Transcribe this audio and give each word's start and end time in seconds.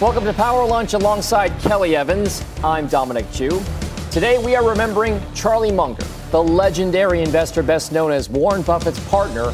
Welcome 0.00 0.22
to 0.26 0.32
Power 0.32 0.64
Lunch 0.64 0.94
alongside 0.94 1.58
Kelly 1.58 1.96
Evans. 1.96 2.44
I'm 2.62 2.86
Dominic 2.86 3.26
Chu. 3.32 3.60
Today 4.12 4.38
we 4.38 4.54
are 4.54 4.64
remembering 4.64 5.20
Charlie 5.34 5.72
Munger, 5.72 6.04
the 6.30 6.40
legendary 6.40 7.20
investor 7.20 7.64
best 7.64 7.90
known 7.90 8.12
as 8.12 8.30
Warren 8.30 8.62
Buffett's 8.62 9.00
partner. 9.08 9.52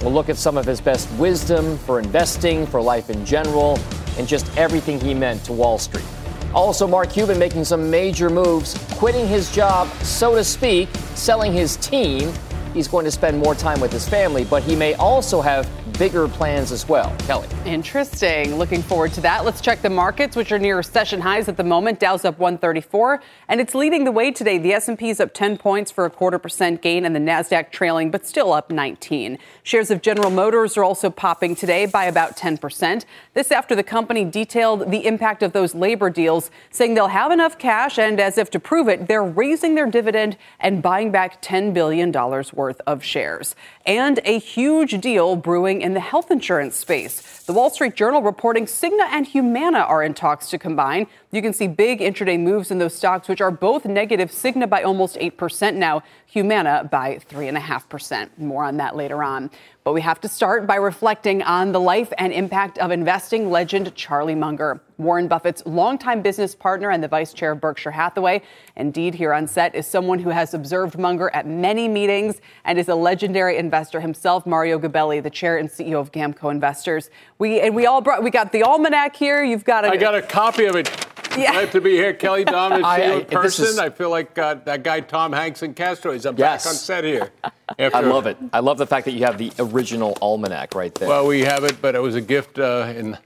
We'll 0.00 0.14
look 0.14 0.30
at 0.30 0.38
some 0.38 0.56
of 0.56 0.64
his 0.64 0.80
best 0.80 1.10
wisdom 1.18 1.76
for 1.76 1.98
investing, 1.98 2.66
for 2.66 2.80
life 2.80 3.10
in 3.10 3.22
general, 3.26 3.78
and 4.16 4.26
just 4.26 4.46
everything 4.56 4.98
he 4.98 5.12
meant 5.12 5.44
to 5.44 5.52
Wall 5.52 5.76
Street. 5.76 6.06
Also, 6.54 6.86
Mark 6.86 7.10
Cuban 7.10 7.38
making 7.38 7.66
some 7.66 7.90
major 7.90 8.30
moves, 8.30 8.82
quitting 8.92 9.28
his 9.28 9.54
job, 9.54 9.88
so 10.02 10.34
to 10.34 10.42
speak, 10.42 10.88
selling 11.14 11.52
his 11.52 11.76
team. 11.76 12.32
He's 12.72 12.88
going 12.88 13.04
to 13.04 13.10
spend 13.10 13.38
more 13.38 13.54
time 13.54 13.78
with 13.78 13.92
his 13.92 14.08
family, 14.08 14.46
but 14.46 14.62
he 14.62 14.74
may 14.74 14.94
also 14.94 15.42
have 15.42 15.68
bigger 15.98 16.28
plans 16.28 16.72
as 16.72 16.88
well. 16.88 17.14
Kelly. 17.20 17.48
Interesting. 17.64 18.56
Looking 18.56 18.82
forward 18.82 19.12
to 19.12 19.20
that. 19.22 19.44
Let's 19.44 19.60
check 19.60 19.82
the 19.82 19.90
markets, 19.90 20.36
which 20.36 20.52
are 20.52 20.58
near 20.58 20.82
session 20.82 21.20
highs 21.20 21.48
at 21.48 21.56
the 21.56 21.64
moment. 21.64 22.00
Dow's 22.00 22.24
up 22.24 22.38
134, 22.38 23.22
and 23.48 23.60
it's 23.60 23.74
leading 23.74 24.04
the 24.04 24.12
way 24.12 24.30
today. 24.30 24.58
The 24.58 24.72
S&P 24.72 25.10
is 25.10 25.20
up 25.20 25.34
10 25.34 25.58
points 25.58 25.90
for 25.90 26.04
a 26.04 26.10
quarter 26.10 26.38
percent 26.38 26.82
gain, 26.82 27.04
and 27.04 27.14
the 27.14 27.20
Nasdaq 27.20 27.70
trailing, 27.70 28.10
but 28.10 28.26
still 28.26 28.52
up 28.52 28.70
19. 28.70 29.38
Shares 29.62 29.90
of 29.90 30.02
General 30.02 30.30
Motors 30.30 30.76
are 30.76 30.84
also 30.84 31.10
popping 31.10 31.54
today 31.54 31.86
by 31.86 32.04
about 32.04 32.36
10 32.36 32.58
percent. 32.58 33.04
This 33.34 33.50
after 33.50 33.74
the 33.74 33.82
company 33.82 34.24
detailed 34.24 34.90
the 34.90 35.06
impact 35.06 35.42
of 35.42 35.52
those 35.52 35.74
labor 35.74 36.10
deals, 36.10 36.50
saying 36.70 36.94
they'll 36.94 37.08
have 37.08 37.30
enough 37.30 37.58
cash, 37.58 37.98
and 37.98 38.20
as 38.20 38.38
if 38.38 38.50
to 38.50 38.60
prove 38.60 38.88
it, 38.88 39.08
they're 39.08 39.24
raising 39.24 39.74
their 39.74 39.90
dividend 39.90 40.36
and 40.60 40.82
buying 40.82 41.10
back 41.10 41.38
10 41.40 41.72
billion 41.72 42.10
dollars 42.10 42.52
worth 42.52 42.80
of 42.86 43.02
shares. 43.04 43.54
And 43.84 44.20
a 44.24 44.38
huge 44.38 45.00
deal 45.00 45.34
brewing 45.34 45.82
in 45.82 45.94
the 45.94 46.00
health 46.00 46.30
insurance 46.30 46.76
space. 46.76 47.42
The 47.44 47.52
Wall 47.52 47.68
Street 47.68 47.96
Journal 47.96 48.22
reporting 48.22 48.66
Cigna 48.66 49.08
and 49.10 49.26
Humana 49.26 49.80
are 49.80 50.04
in 50.04 50.14
talks 50.14 50.48
to 50.50 50.58
combine. 50.58 51.08
You 51.32 51.42
can 51.42 51.52
see 51.52 51.66
big 51.66 51.98
intraday 51.98 52.38
moves 52.38 52.70
in 52.70 52.78
those 52.78 52.94
stocks, 52.94 53.26
which 53.26 53.40
are 53.40 53.50
both 53.50 53.84
negative. 53.84 54.30
Cigna 54.30 54.70
by 54.70 54.84
almost 54.84 55.16
8% 55.16 55.74
now, 55.74 56.04
Humana 56.26 56.88
by 56.90 57.18
3.5%. 57.28 58.38
More 58.38 58.62
on 58.64 58.76
that 58.76 58.94
later 58.94 59.24
on. 59.24 59.50
But 59.84 59.94
we 59.94 60.00
have 60.02 60.20
to 60.20 60.28
start 60.28 60.64
by 60.64 60.76
reflecting 60.76 61.42
on 61.42 61.72
the 61.72 61.80
life 61.80 62.12
and 62.16 62.32
impact 62.32 62.78
of 62.78 62.92
investing 62.92 63.50
legend 63.50 63.92
Charlie 63.96 64.36
Munger, 64.36 64.80
Warren 64.96 65.26
Buffett's 65.26 65.60
longtime 65.66 66.22
business 66.22 66.54
partner 66.54 66.90
and 66.90 67.02
the 67.02 67.08
vice 67.08 67.32
chair 67.32 67.50
of 67.50 67.60
Berkshire 67.60 67.90
Hathaway. 67.90 68.42
Indeed, 68.76 69.16
here 69.16 69.32
on 69.32 69.48
set 69.48 69.74
is 69.74 69.84
someone 69.84 70.20
who 70.20 70.30
has 70.30 70.54
observed 70.54 70.98
Munger 70.98 71.30
at 71.34 71.48
many 71.48 71.88
meetings 71.88 72.40
and 72.64 72.78
is 72.78 72.88
a 72.88 72.94
legendary 72.94 73.56
investor 73.56 74.00
himself, 74.00 74.46
Mario 74.46 74.78
Gabelli, 74.78 75.20
the 75.20 75.30
chair 75.30 75.58
and 75.58 75.68
CEO 75.68 75.98
of 75.98 76.12
Gamco 76.12 76.52
Investors. 76.52 77.10
We 77.40 77.60
and 77.60 77.74
we 77.74 77.86
all 77.86 78.00
brought 78.00 78.22
we 78.22 78.30
got 78.30 78.52
the 78.52 78.62
almanac 78.62 79.16
here. 79.16 79.42
You've 79.42 79.64
got 79.64 79.84
a 79.84 79.88
I 79.88 79.96
got 79.96 80.14
a 80.14 80.22
copy 80.22 80.66
of 80.66 80.76
it. 80.76 81.11
Yeah. 81.36 81.52
Glad 81.52 81.72
to 81.72 81.80
be 81.80 81.92
here, 81.92 82.12
Kelly 82.14 82.44
Dom, 82.44 82.72
and 82.72 82.84
I- 82.86 82.96
see 83.00 83.06
you 83.06 83.12
I- 83.12 83.16
in 83.20 83.24
person. 83.26 83.64
is- 83.66 83.78
I 83.78 83.90
feel 83.90 84.10
like 84.10 84.38
uh, 84.38 84.54
that 84.64 84.82
guy 84.82 85.00
Tom 85.00 85.32
Hanks 85.32 85.62
in 85.62 85.74
Cast 85.74 86.04
Away. 86.04 86.14
He's 86.14 86.26
I'm 86.26 86.36
Yes. 86.36 86.64
back 86.64 86.70
on 86.70 86.76
set 86.76 87.04
here. 87.04 87.30
I 87.78 88.00
love 88.00 88.26
it. 88.26 88.36
I 88.52 88.60
love 88.60 88.78
the 88.78 88.86
fact 88.86 89.04
that 89.06 89.12
you 89.12 89.24
have 89.24 89.38
the 89.38 89.52
original 89.58 90.16
almanac 90.20 90.74
right 90.74 90.94
there. 90.94 91.08
Well, 91.08 91.26
we 91.26 91.40
have 91.42 91.64
it, 91.64 91.80
but 91.80 91.94
it 91.94 92.00
was 92.02 92.14
a 92.14 92.20
gift 92.20 92.58
uh, 92.58 92.92
in 92.94 93.16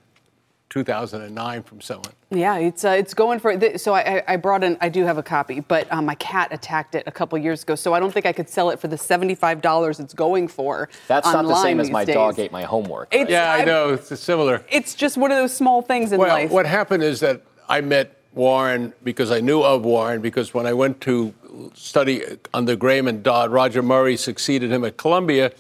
2009 0.71 1.62
from 1.62 1.81
someone. 1.81 2.12
Yeah, 2.31 2.56
it's 2.59 2.84
uh, 2.84 2.91
it's 2.91 3.15
going 3.15 3.39
for 3.39 3.56
th- 3.56 3.81
so 3.81 3.94
I, 3.94 4.00
I- 4.19 4.25
I 4.34 4.37
brought 4.37 4.65
in 4.65 4.77
I 4.81 4.88
do 4.88 5.05
have 5.05 5.17
a 5.17 5.23
copy, 5.23 5.61
but 5.61 5.91
um, 5.93 6.06
my 6.06 6.17
cat 6.17 6.49
attacked 6.53 6.94
it 6.97 7.05
a 7.06 7.12
couple 7.12 7.38
years 7.38 7.62
ago, 7.62 7.77
so 7.77 7.94
I 7.94 8.00
don't 8.00 8.12
think 8.12 8.27
I 8.27 8.33
could 8.33 8.49
sell 8.49 8.71
it 8.71 8.81
for 8.81 8.88
the 8.88 8.99
seventy 8.99 9.34
five 9.37 9.62
dollars 9.62 10.00
it's 10.00 10.12
going 10.12 10.49
for. 10.49 10.88
That's 11.09 11.27
not 11.27 11.43
the 11.43 11.49
online 11.50 11.62
same 11.62 11.81
as 11.81 11.91
my 11.91 12.05
days. 12.05 12.15
dog 12.17 12.38
ate 12.38 12.50
my 12.53 12.62
homework. 12.65 13.15
It's- 13.15 13.31
Yeah, 13.31 13.50
I 13.53 13.59
I'm- 13.59 13.67
know. 13.67 13.94
It's 13.94 14.19
similar. 14.21 14.65
It's 14.71 14.94
just 14.97 15.17
one 15.17 15.31
of 15.31 15.38
those 15.38 15.55
small 15.55 15.83
things 15.83 16.12
in 16.12 16.19
Well, 16.19 16.28
life. 16.28 16.50
what 16.50 16.67
happened 16.67 17.05
is 17.05 17.21
that 17.21 17.43
I 17.69 17.81
met 17.81 18.16
Warren 18.32 18.93
because 19.03 19.31
I 19.31 19.41
knew 19.41 19.62
of 19.62 19.84
Warren 19.84 20.21
because 20.21 20.54
when 20.54 20.66
I 20.66 20.72
went 20.72 21.00
to 21.03 21.34
study 21.75 22.22
under 22.53 22.77
Graham 22.77 23.09
and 23.09 23.22
Dodd, 23.22 23.50
Roger 23.50 23.82
Murray 23.82 24.16
succeeded 24.16 24.71
him 24.71 24.84
at 24.84 24.97
Columbia. 24.97 25.53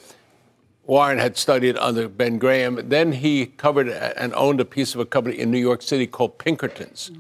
Warren 0.84 1.18
had 1.18 1.36
studied 1.36 1.76
under 1.78 2.08
Ben 2.08 2.38
Graham. 2.38 2.88
Then 2.88 3.12
he 3.12 3.46
covered 3.46 3.88
and 3.88 4.32
owned 4.34 4.60
a 4.60 4.64
piece 4.64 4.94
of 4.94 5.00
a 5.00 5.06
company 5.06 5.38
in 5.38 5.50
New 5.50 5.58
York 5.58 5.82
City 5.82 6.06
called 6.06 6.38
Pinkertons. 6.38 7.10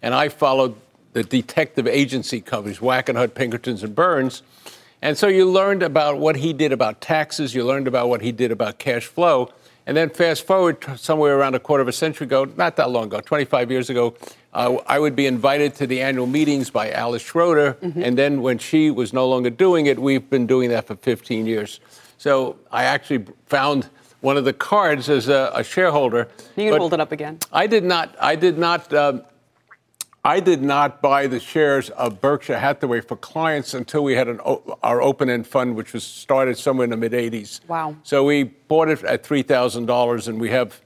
And 0.00 0.14
I 0.14 0.28
followed 0.28 0.76
the 1.12 1.24
detective 1.24 1.88
agency 1.88 2.40
companies, 2.40 2.78
Wackenhut, 2.78 3.34
Pinkertons, 3.34 3.82
and 3.82 3.94
Burns. 3.94 4.42
And 5.02 5.18
so 5.18 5.26
you 5.26 5.50
learned 5.50 5.82
about 5.82 6.18
what 6.18 6.36
he 6.36 6.52
did 6.52 6.72
about 6.72 7.00
taxes, 7.00 7.54
you 7.54 7.64
learned 7.64 7.88
about 7.88 8.08
what 8.08 8.20
he 8.20 8.32
did 8.32 8.52
about 8.52 8.78
cash 8.78 9.06
flow. 9.06 9.50
And 9.86 9.96
then 9.96 10.10
fast 10.10 10.44
forward 10.44 10.84
somewhere 10.98 11.38
around 11.38 11.54
a 11.54 11.60
quarter 11.60 11.80
of 11.80 11.86
a 11.88 11.92
century 11.92 12.26
ago, 12.26 12.44
not 12.56 12.74
that 12.76 12.90
long 12.90 13.04
ago, 13.04 13.20
25 13.20 13.70
years 13.70 13.88
ago, 13.88 14.16
uh, 14.52 14.78
I 14.86 14.98
would 14.98 15.14
be 15.14 15.26
invited 15.26 15.76
to 15.76 15.86
the 15.86 16.00
annual 16.02 16.26
meetings 16.26 16.70
by 16.70 16.90
Alice 16.90 17.22
Schroeder. 17.22 17.76
And 17.80 18.18
then 18.18 18.42
when 18.42 18.58
she 18.58 18.90
was 18.90 19.12
no 19.12 19.28
longer 19.28 19.50
doing 19.50 19.86
it, 19.86 19.98
we've 19.98 20.28
been 20.28 20.46
doing 20.46 20.70
that 20.70 20.88
for 20.88 20.96
15 20.96 21.46
years. 21.46 21.78
So 22.18 22.56
I 22.72 22.84
actually 22.84 23.26
found 23.46 23.88
one 24.22 24.36
of 24.36 24.44
the 24.44 24.52
cards 24.52 25.08
as 25.08 25.28
a, 25.28 25.52
a 25.54 25.62
shareholder. 25.62 26.28
you 26.56 26.70
can 26.70 26.80
hold 26.80 26.94
it 26.94 27.00
up 27.00 27.12
again. 27.12 27.38
I 27.52 27.68
did 27.68 27.84
not. 27.84 28.16
I 28.20 28.34
did 28.34 28.58
not. 28.58 28.92
Um, 28.92 29.22
I 30.26 30.40
did 30.40 30.60
not 30.60 31.00
buy 31.00 31.28
the 31.28 31.38
shares 31.38 31.88
of 31.90 32.20
Berkshire 32.20 32.58
Hathaway 32.58 33.00
for 33.00 33.14
clients 33.16 33.74
until 33.74 34.02
we 34.02 34.14
had 34.14 34.26
an, 34.26 34.40
our 34.82 35.00
open-end 35.00 35.46
fund, 35.46 35.76
which 35.76 35.92
was 35.92 36.02
started 36.02 36.58
somewhere 36.58 36.82
in 36.82 36.90
the 36.90 36.96
mid 36.96 37.12
'80s. 37.12 37.60
Wow. 37.68 37.94
So 38.02 38.24
we 38.24 38.42
bought 38.42 38.88
it 38.88 39.04
at 39.04 39.24
three 39.24 39.42
thousand 39.42 39.86
dollars, 39.86 40.26
and 40.26 40.40
we 40.40 40.50
have 40.50 40.80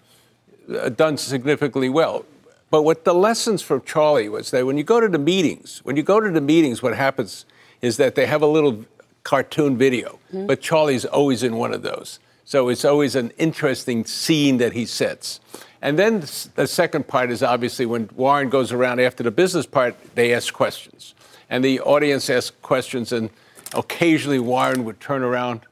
uh, 0.68 0.90
done 0.90 1.16
significantly 1.16 1.88
well. 1.88 2.26
But 2.70 2.82
what 2.82 3.06
the 3.06 3.14
lessons 3.14 3.62
from 3.62 3.80
Charlie 3.80 4.28
was 4.28 4.50
that 4.50 4.66
when 4.66 4.76
you 4.76 4.84
go 4.84 5.00
to 5.00 5.08
the 5.08 5.18
meetings, 5.18 5.80
when 5.84 5.96
you 5.96 6.02
go 6.02 6.20
to 6.20 6.30
the 6.30 6.42
meetings, 6.42 6.82
what 6.82 6.94
happens 6.94 7.46
is 7.80 7.96
that 7.96 8.16
they 8.16 8.26
have 8.26 8.42
a 8.42 8.46
little 8.46 8.84
cartoon 9.22 9.78
video, 9.78 10.18
but 10.32 10.60
Charlie's 10.60 11.06
always 11.06 11.42
in 11.42 11.56
one 11.56 11.72
of 11.72 11.80
those. 11.80 12.20
So 12.44 12.68
it's 12.68 12.84
always 12.84 13.14
an 13.16 13.32
interesting 13.38 14.04
scene 14.04 14.58
that 14.58 14.74
he 14.74 14.84
sets. 14.84 15.40
And 15.82 15.98
then 15.98 16.20
the 16.54 16.66
second 16.66 17.08
part 17.08 17.30
is 17.30 17.42
obviously 17.42 17.86
when 17.86 18.10
Warren 18.14 18.50
goes 18.50 18.70
around 18.72 19.00
after 19.00 19.22
the 19.22 19.30
business 19.30 19.66
part, 19.66 19.94
they 20.14 20.34
ask 20.34 20.52
questions. 20.52 21.14
And 21.48 21.64
the 21.64 21.80
audience 21.80 22.28
asks 22.28 22.56
questions, 22.62 23.12
and 23.12 23.30
occasionally 23.74 24.38
Warren 24.38 24.84
would 24.84 25.00
turn 25.00 25.22
around, 25.22 25.62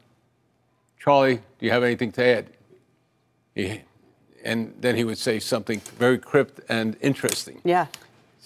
Charlie, 0.99 1.37
do 1.37 1.67
you 1.67 1.71
have 1.71 1.85
anything 1.85 2.11
to 2.13 2.25
add? 2.25 2.47
He, 3.55 3.83
and 4.45 4.75
then 4.81 4.97
he 4.97 5.05
would 5.05 5.19
say 5.19 5.41
something 5.41 5.81
very 5.99 6.19
crypt 6.19 6.61
and 6.69 6.97
interesting. 7.01 7.61
Yeah. 7.65 7.87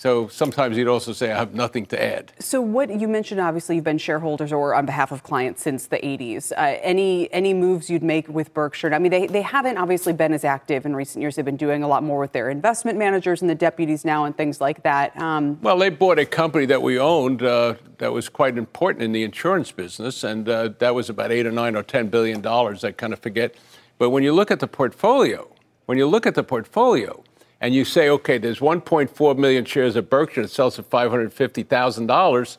So 0.02 0.26
sometimes 0.26 0.76
you'd 0.76 0.88
also 0.88 1.12
say, 1.12 1.30
I 1.30 1.36
have 1.36 1.54
nothing 1.54 1.86
to 1.86 2.02
add. 2.02 2.32
So 2.40 2.60
what 2.60 2.90
you 2.98 3.06
mentioned, 3.06 3.40
obviously, 3.40 3.76
you've 3.76 3.84
been 3.84 3.98
shareholders 3.98 4.52
or 4.52 4.74
on 4.74 4.84
behalf 4.84 5.12
of 5.12 5.22
clients 5.22 5.62
since 5.62 5.86
the 5.86 5.98
80s. 5.98 6.50
Uh, 6.50 6.76
any 6.82 7.32
any 7.32 7.54
moves 7.54 7.88
you'd 7.88 8.02
make 8.02 8.26
with 8.26 8.52
Berkshire? 8.52 8.92
I 8.92 8.98
mean, 8.98 9.12
they, 9.12 9.28
they 9.28 9.42
haven't 9.42 9.78
obviously 9.78 10.12
been 10.12 10.32
as 10.32 10.42
active 10.42 10.84
in 10.86 10.96
recent 10.96 11.22
years. 11.22 11.36
They've 11.36 11.44
been 11.44 11.56
doing 11.56 11.84
a 11.84 11.86
lot 11.86 12.02
more 12.02 12.18
with 12.18 12.32
their 12.32 12.50
investment 12.50 12.98
managers 12.98 13.42
and 13.42 13.48
the 13.48 13.54
deputies 13.54 14.04
now 14.04 14.24
and 14.24 14.36
things 14.36 14.60
like 14.60 14.82
that. 14.82 15.16
Um, 15.20 15.60
Well, 15.62 15.78
they 15.78 15.88
bought 15.88 16.18
a 16.18 16.26
company 16.26 16.66
that 16.66 16.82
we 16.82 16.98
owned 16.98 17.44
uh, 17.44 17.74
that 17.98 18.12
was 18.12 18.28
quite 18.28 18.58
important 18.58 19.04
in 19.04 19.12
the 19.12 19.22
insurance 19.22 19.70
business, 19.70 20.24
and 20.24 20.48
uh, 20.48 20.70
that 20.80 20.96
was 20.96 21.10
about 21.10 21.30
eight 21.30 21.46
or 21.46 21.52
nine 21.52 21.76
or 21.76 21.84
ten 21.84 22.08
billion 22.08 22.40
dollars. 22.40 22.82
I 22.82 22.90
kind 22.90 23.12
of 23.12 23.20
forget. 23.20 23.54
But 23.98 24.10
when 24.10 24.24
you 24.24 24.32
look 24.32 24.50
at 24.50 24.58
the 24.58 24.66
portfolio, 24.66 25.48
when 25.86 25.96
you 25.96 26.08
look 26.08 26.26
at 26.26 26.34
the 26.34 26.42
portfolio, 26.42 27.22
and 27.62 27.72
you 27.76 27.84
say, 27.84 28.08
okay, 28.08 28.38
there's 28.38 28.58
1.4 28.58 29.38
million 29.38 29.64
shares 29.64 29.94
of 29.94 30.10
Berkshire 30.10 30.42
that 30.42 30.48
sells 30.48 30.74
for 30.74 30.82
$550,000. 30.82 32.56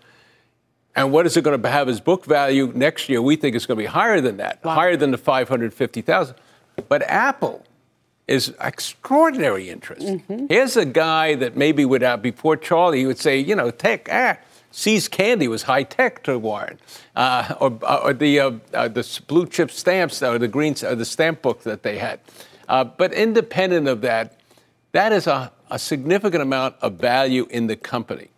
And 0.96 1.12
what 1.12 1.26
is 1.26 1.36
it 1.36 1.44
going 1.44 1.62
to 1.62 1.70
have 1.70 1.90
as 1.90 2.00
book 2.00 2.24
value 2.24 2.72
next 2.74 3.10
year? 3.10 3.22
We 3.22 3.36
think 3.36 3.54
it's 3.54 3.66
going 3.66 3.78
to 3.78 3.84
be 3.84 3.88
higher 3.88 4.22
than 4.22 4.38
that, 4.38 4.62
higher 4.64 4.96
than 4.96 5.12
the 5.12 5.18
550,000. 5.18 6.36
But 6.88 7.04
Apple 7.04 7.66
is 8.30 8.56
extraordinary 8.62 9.70
interest. 9.70 10.22
Here's 10.48 10.78
a 10.78 10.86
guy 10.86 11.36
that 11.36 11.58
maybe 11.58 11.84
would 11.84 12.02
have 12.02 12.22
before 12.22 12.56
Charlie, 12.56 13.00
he 13.00 13.06
would 13.06 13.20
say, 13.20 13.38
you 13.38 13.56
know, 13.56 13.72
tech, 13.72 14.08
ah, 14.10 14.38
See's 14.72 15.10
candy 15.10 15.50
was 15.50 15.64
high 15.64 15.84
tech 15.84 16.24
to 16.24 16.40
Warren, 16.40 16.80
uh, 17.18 17.56
or, 17.60 17.78
or, 17.84 18.14
the 18.14 18.40
uh, 18.40 18.52
uh, 18.74 18.88
the 18.88 19.22
blue 19.28 19.46
chip 19.46 19.70
stamps 19.70 20.24
or 20.24 20.40
the 20.40 20.48
green 20.48 20.76
or 20.84 20.96
the 20.96 21.06
stamp 21.06 21.42
book 21.42 21.62
that 21.64 21.84
they 21.84 21.98
had. 21.98 22.22
Uh, 22.68 22.84
but 22.84 23.14
independent 23.14 23.88
of 23.88 24.02
that, 24.02 24.40
that 24.94 25.12
is 25.12 25.28
a, 25.28 25.52
a 25.70 25.78
significant 25.78 26.42
amount 26.42 26.76
of 26.82 26.94
value 26.94 27.46
in 27.50 27.68
the 27.68 27.76
company. 27.76 28.30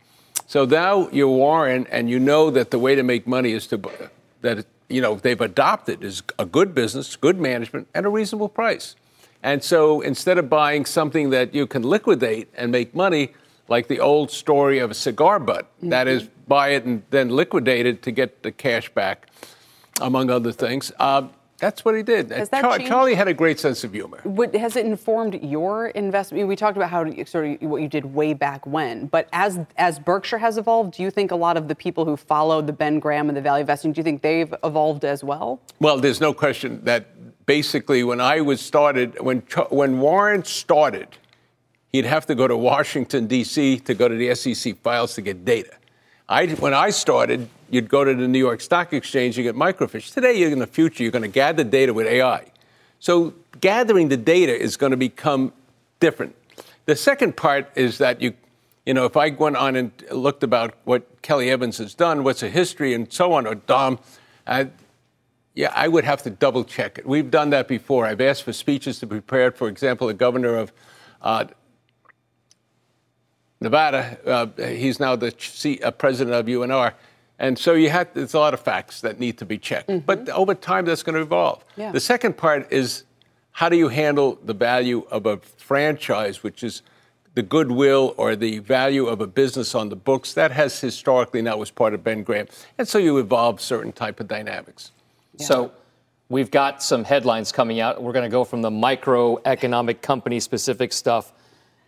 So 0.48 0.66
now 0.66 1.10
you're 1.10 1.28
Warren, 1.28 1.88
and 1.90 2.10
you 2.10 2.20
know 2.20 2.50
that 2.50 2.72
the 2.72 2.80
way 2.80 2.96
to 2.96 3.04
make 3.04 3.28
money 3.28 3.52
is 3.52 3.68
to 3.68 3.80
that 4.42 4.66
you 4.90 5.02
know 5.02 5.16
they've 5.16 5.40
adopted 5.42 6.04
is 6.04 6.24
a 6.38 6.46
good 6.46 6.76
business, 6.76 7.16
good 7.16 7.40
management, 7.40 7.88
and 7.94 8.06
a 8.06 8.10
reasonable 8.10 8.50
price. 8.50 8.96
And 9.44 9.64
so 9.64 10.02
instead 10.02 10.38
of 10.38 10.50
buying 10.50 10.86
something 10.86 11.30
that 11.30 11.54
you 11.54 11.68
can 11.68 11.84
liquidate 11.84 12.50
and 12.56 12.72
make 12.72 12.96
money, 12.96 13.34
like 13.68 13.88
the 13.88 14.00
old 14.00 14.32
story 14.32 14.80
of 14.80 14.92
a 14.92 14.94
cigar 14.96 15.40
butt, 15.40 15.66
mm-hmm. 15.78 15.90
that 15.90 16.08
is, 16.08 16.28
buy 16.48 16.70
it 16.70 16.86
and 16.86 17.04
then 17.12 17.30
liquidate 17.30 17.86
it 17.86 18.02
to 18.04 18.12
get 18.12 18.44
the 18.44 18.52
cash 18.52 18.90
back, 18.90 19.28
among 20.02 20.30
other 20.30 20.52
things. 20.52 20.92
Uh, 21.00 21.28
that's 21.58 21.86
what 21.86 21.96
he 21.96 22.04
did. 22.04 22.30
Char- 22.52 22.80
Charlie 22.80 23.16
had 23.16 23.28
a 23.28 23.34
great 23.34 23.60
sense 23.60 23.84
of 23.84 23.94
humor. 23.94 24.20
What, 24.24 24.54
has 24.56 24.76
it 24.76 24.86
informed 24.86 25.42
your 25.42 25.88
investment? 25.88 26.48
We 26.48 26.56
talked 26.56 26.76
about 26.76 26.90
how 26.90 27.06
sort 27.24 27.62
of 27.62 27.70
what 27.70 27.82
you 27.82 27.88
did 27.88 28.06
way 28.06 28.34
back 28.34 28.66
when, 28.66 29.08
but 29.08 29.30
as 29.32 29.60
as 29.78 29.98
Berkshire 30.00 30.38
has 30.38 30.58
evolved, 30.58 30.96
do 30.96 31.04
you 31.04 31.12
think 31.12 31.32
a 31.32 31.36
lot 31.36 31.56
of 31.56 31.68
the 31.68 31.76
people 31.76 32.06
who 32.06 32.18
followed 32.18 32.68
the 32.68 32.74
Ben 32.74 33.00
Graham 33.00 33.30
and 33.30 33.38
the 33.38 33.42
value 33.42 33.62
investing, 33.62 33.94
do 33.94 34.00
you 34.00 34.04
think 34.04 34.22
they've 34.22 34.54
evolved 34.64 35.06
as 35.06 35.24
well? 35.24 35.62
Well, 35.80 35.98
there's 35.98 36.22
no 36.22 36.34
question 36.34 36.84
that 36.84 37.46
basically 37.46 38.04
when 38.04 38.20
I 38.20 38.42
was 38.42 38.60
started, 38.60 39.20
when 39.22 39.40
when 39.70 40.00
Warren 40.00 40.44
started, 40.44 41.08
he'd 41.92 42.06
have 42.06 42.26
to 42.26 42.36
go 42.36 42.48
to 42.48 42.58
Washington 42.58 43.28
D.C. 43.28 43.80
to 43.80 43.94
go 43.94 44.08
to 44.08 44.16
the 44.16 44.36
SEC 44.36 44.78
files 44.82 45.16
to 45.16 45.22
get 45.22 45.46
data. 45.46 45.72
I, 46.28 46.48
when 46.48 46.74
I 46.74 46.90
started, 46.90 47.48
you'd 47.70 47.90
go 47.90 48.04
to 48.04 48.14
the 48.14 48.28
New 48.28 48.40
York 48.40 48.62
Stock 48.62 48.94
Exchange, 48.94 49.38
you 49.38 49.44
get 49.44 49.56
microfiche. 49.56 50.12
Today, 50.12 50.34
you're 50.34 50.50
in 50.50 50.60
the 50.60 50.68
future, 50.68 51.04
you're 51.04 51.12
going 51.12 51.22
to 51.22 51.28
gather 51.28 51.64
data 51.64 51.94
with 51.94 52.08
AI. 52.08 52.46
So 53.00 53.36
gathering 53.62 54.10
the 54.10 54.18
data 54.18 54.58
is 54.58 54.76
going 54.76 54.92
to 54.92 54.98
become 54.98 55.54
different. 56.00 56.36
The 56.86 56.96
second 56.96 57.38
part 57.38 57.70
is 57.76 58.00
that 58.00 58.22
you, 58.22 58.34
you 58.86 58.94
know, 58.94 59.06
if 59.06 59.16
I 59.16 59.30
went 59.30 59.56
on 59.56 59.76
and 59.76 59.92
looked 60.12 60.44
about 60.44 60.74
what 60.84 61.22
Kelly 61.22 61.52
Evans 61.52 61.78
has 61.78 61.94
done, 61.94 62.24
what's 62.24 62.42
a 62.42 62.50
history, 62.50 62.94
and 62.94 63.12
so 63.12 63.34
on, 63.34 63.46
or 63.46 63.56
Dom, 63.56 64.00
uh, 64.48 64.66
yeah, 65.54 65.72
I 65.76 65.88
would 65.88 66.06
have 66.06 66.24
to 66.24 66.30
double 66.32 66.64
check 66.64 66.98
it. 66.98 67.06
We've 67.06 67.30
done 67.30 67.52
that 67.52 67.68
before. 67.68 68.06
I've 68.06 68.22
asked 68.22 68.44
for 68.44 68.54
speeches 68.54 69.00
to 69.00 69.06
be 69.06 69.22
prepared. 69.22 69.56
For 69.56 69.68
example, 69.68 70.08
the 70.08 70.14
governor 70.14 70.56
of 70.56 70.74
uh, 71.22 71.46
Nevada, 73.62 74.18
uh, 74.26 74.48
he's 74.68 75.00
now 75.00 75.16
the 75.16 75.34
C- 75.38 75.80
uh, 75.82 75.92
president 75.92 76.36
of 76.36 76.46
UNR. 76.46 76.94
And 77.40 77.58
so 77.60 77.74
you 77.74 77.90
have, 77.90 78.14
there's 78.14 78.34
a 78.34 78.40
lot 78.40 78.54
of 78.54 78.60
facts 78.60 79.02
that 79.02 79.20
need 79.20 79.38
to 79.40 79.46
be 79.46 79.58
checked. 79.58 79.90
Mm-hmm. 79.90 80.06
But 80.06 80.30
over 80.30 80.56
time, 80.56 80.86
that's 80.86 81.04
going 81.04 81.16
to 81.16 81.22
evolve. 81.22 81.64
Yeah. 81.76 81.92
The 81.92 82.00
second 82.00 82.38
part 82.38 82.72
is 82.72 83.04
how 83.52 83.70
do 83.70 83.78
you 83.78 83.90
handle 83.90 84.38
the 84.44 84.54
value 84.54 85.06
of 85.12 85.26
a 85.26 85.38
franchise, 85.38 86.44
which 86.44 86.64
is 86.64 86.82
the 87.34 87.42
goodwill 87.42 88.14
or 88.18 88.36
the 88.36 88.60
value 88.60 89.08
of 89.08 89.20
a 89.20 89.28
business 89.28 89.76
on 89.76 89.90
the 89.90 89.96
books? 89.96 90.34
That 90.34 90.52
has 90.52 90.80
historically 90.80 91.42
now 91.42 91.58
was 91.58 91.72
part 91.72 91.94
of 91.94 92.04
Ben 92.04 92.24
Graham. 92.24 92.48
And 92.78 92.88
so 92.88 92.98
you 92.98 93.18
evolve 93.18 93.60
certain 93.60 93.92
type 93.92 94.20
of 94.20 94.28
dynamics. 94.28 94.92
Yeah. 95.38 95.46
So 95.46 95.72
we've 96.30 96.52
got 96.52 96.82
some 96.82 97.04
headlines 97.04 97.52
coming 97.52 97.80
out. 97.82 98.02
We're 98.02 98.14
going 98.14 98.24
to 98.24 98.30
go 98.30 98.46
from 98.46 98.62
the 98.62 98.70
microeconomic 98.70 100.02
company 100.02 100.40
specific 100.40 100.94
stuff 100.94 101.34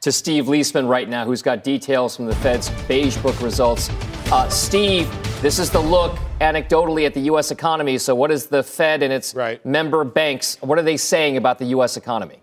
to 0.02 0.12
Steve 0.12 0.46
Liesman 0.46 0.88
right 0.88 1.10
now, 1.10 1.26
who's 1.26 1.42
got 1.42 1.64
details 1.64 2.16
from 2.16 2.28
the 2.28 2.36
Fed's 2.36 2.70
Beige 2.88 3.18
Book 3.18 3.40
results. 3.42 3.90
Uh, 4.32 4.48
Steve, 4.50 5.10
this 5.42 5.60
is 5.60 5.70
the 5.70 5.80
look 5.80 6.18
anecdotally 6.40 7.06
at 7.06 7.14
the 7.14 7.22
U.S. 7.22 7.52
economy. 7.52 7.98
So, 7.98 8.14
what 8.14 8.32
is 8.32 8.48
the 8.48 8.62
Fed 8.62 9.02
and 9.02 9.12
its 9.12 9.34
right. 9.34 9.66
member 9.66 10.04
banks? 10.04 10.58
What 10.62 10.78
are 10.78 10.84
they 10.84 10.98
saying 10.98 11.38
about 11.38 11.58
the 11.58 11.66
U.S. 11.66 11.98
economy? 11.98 12.42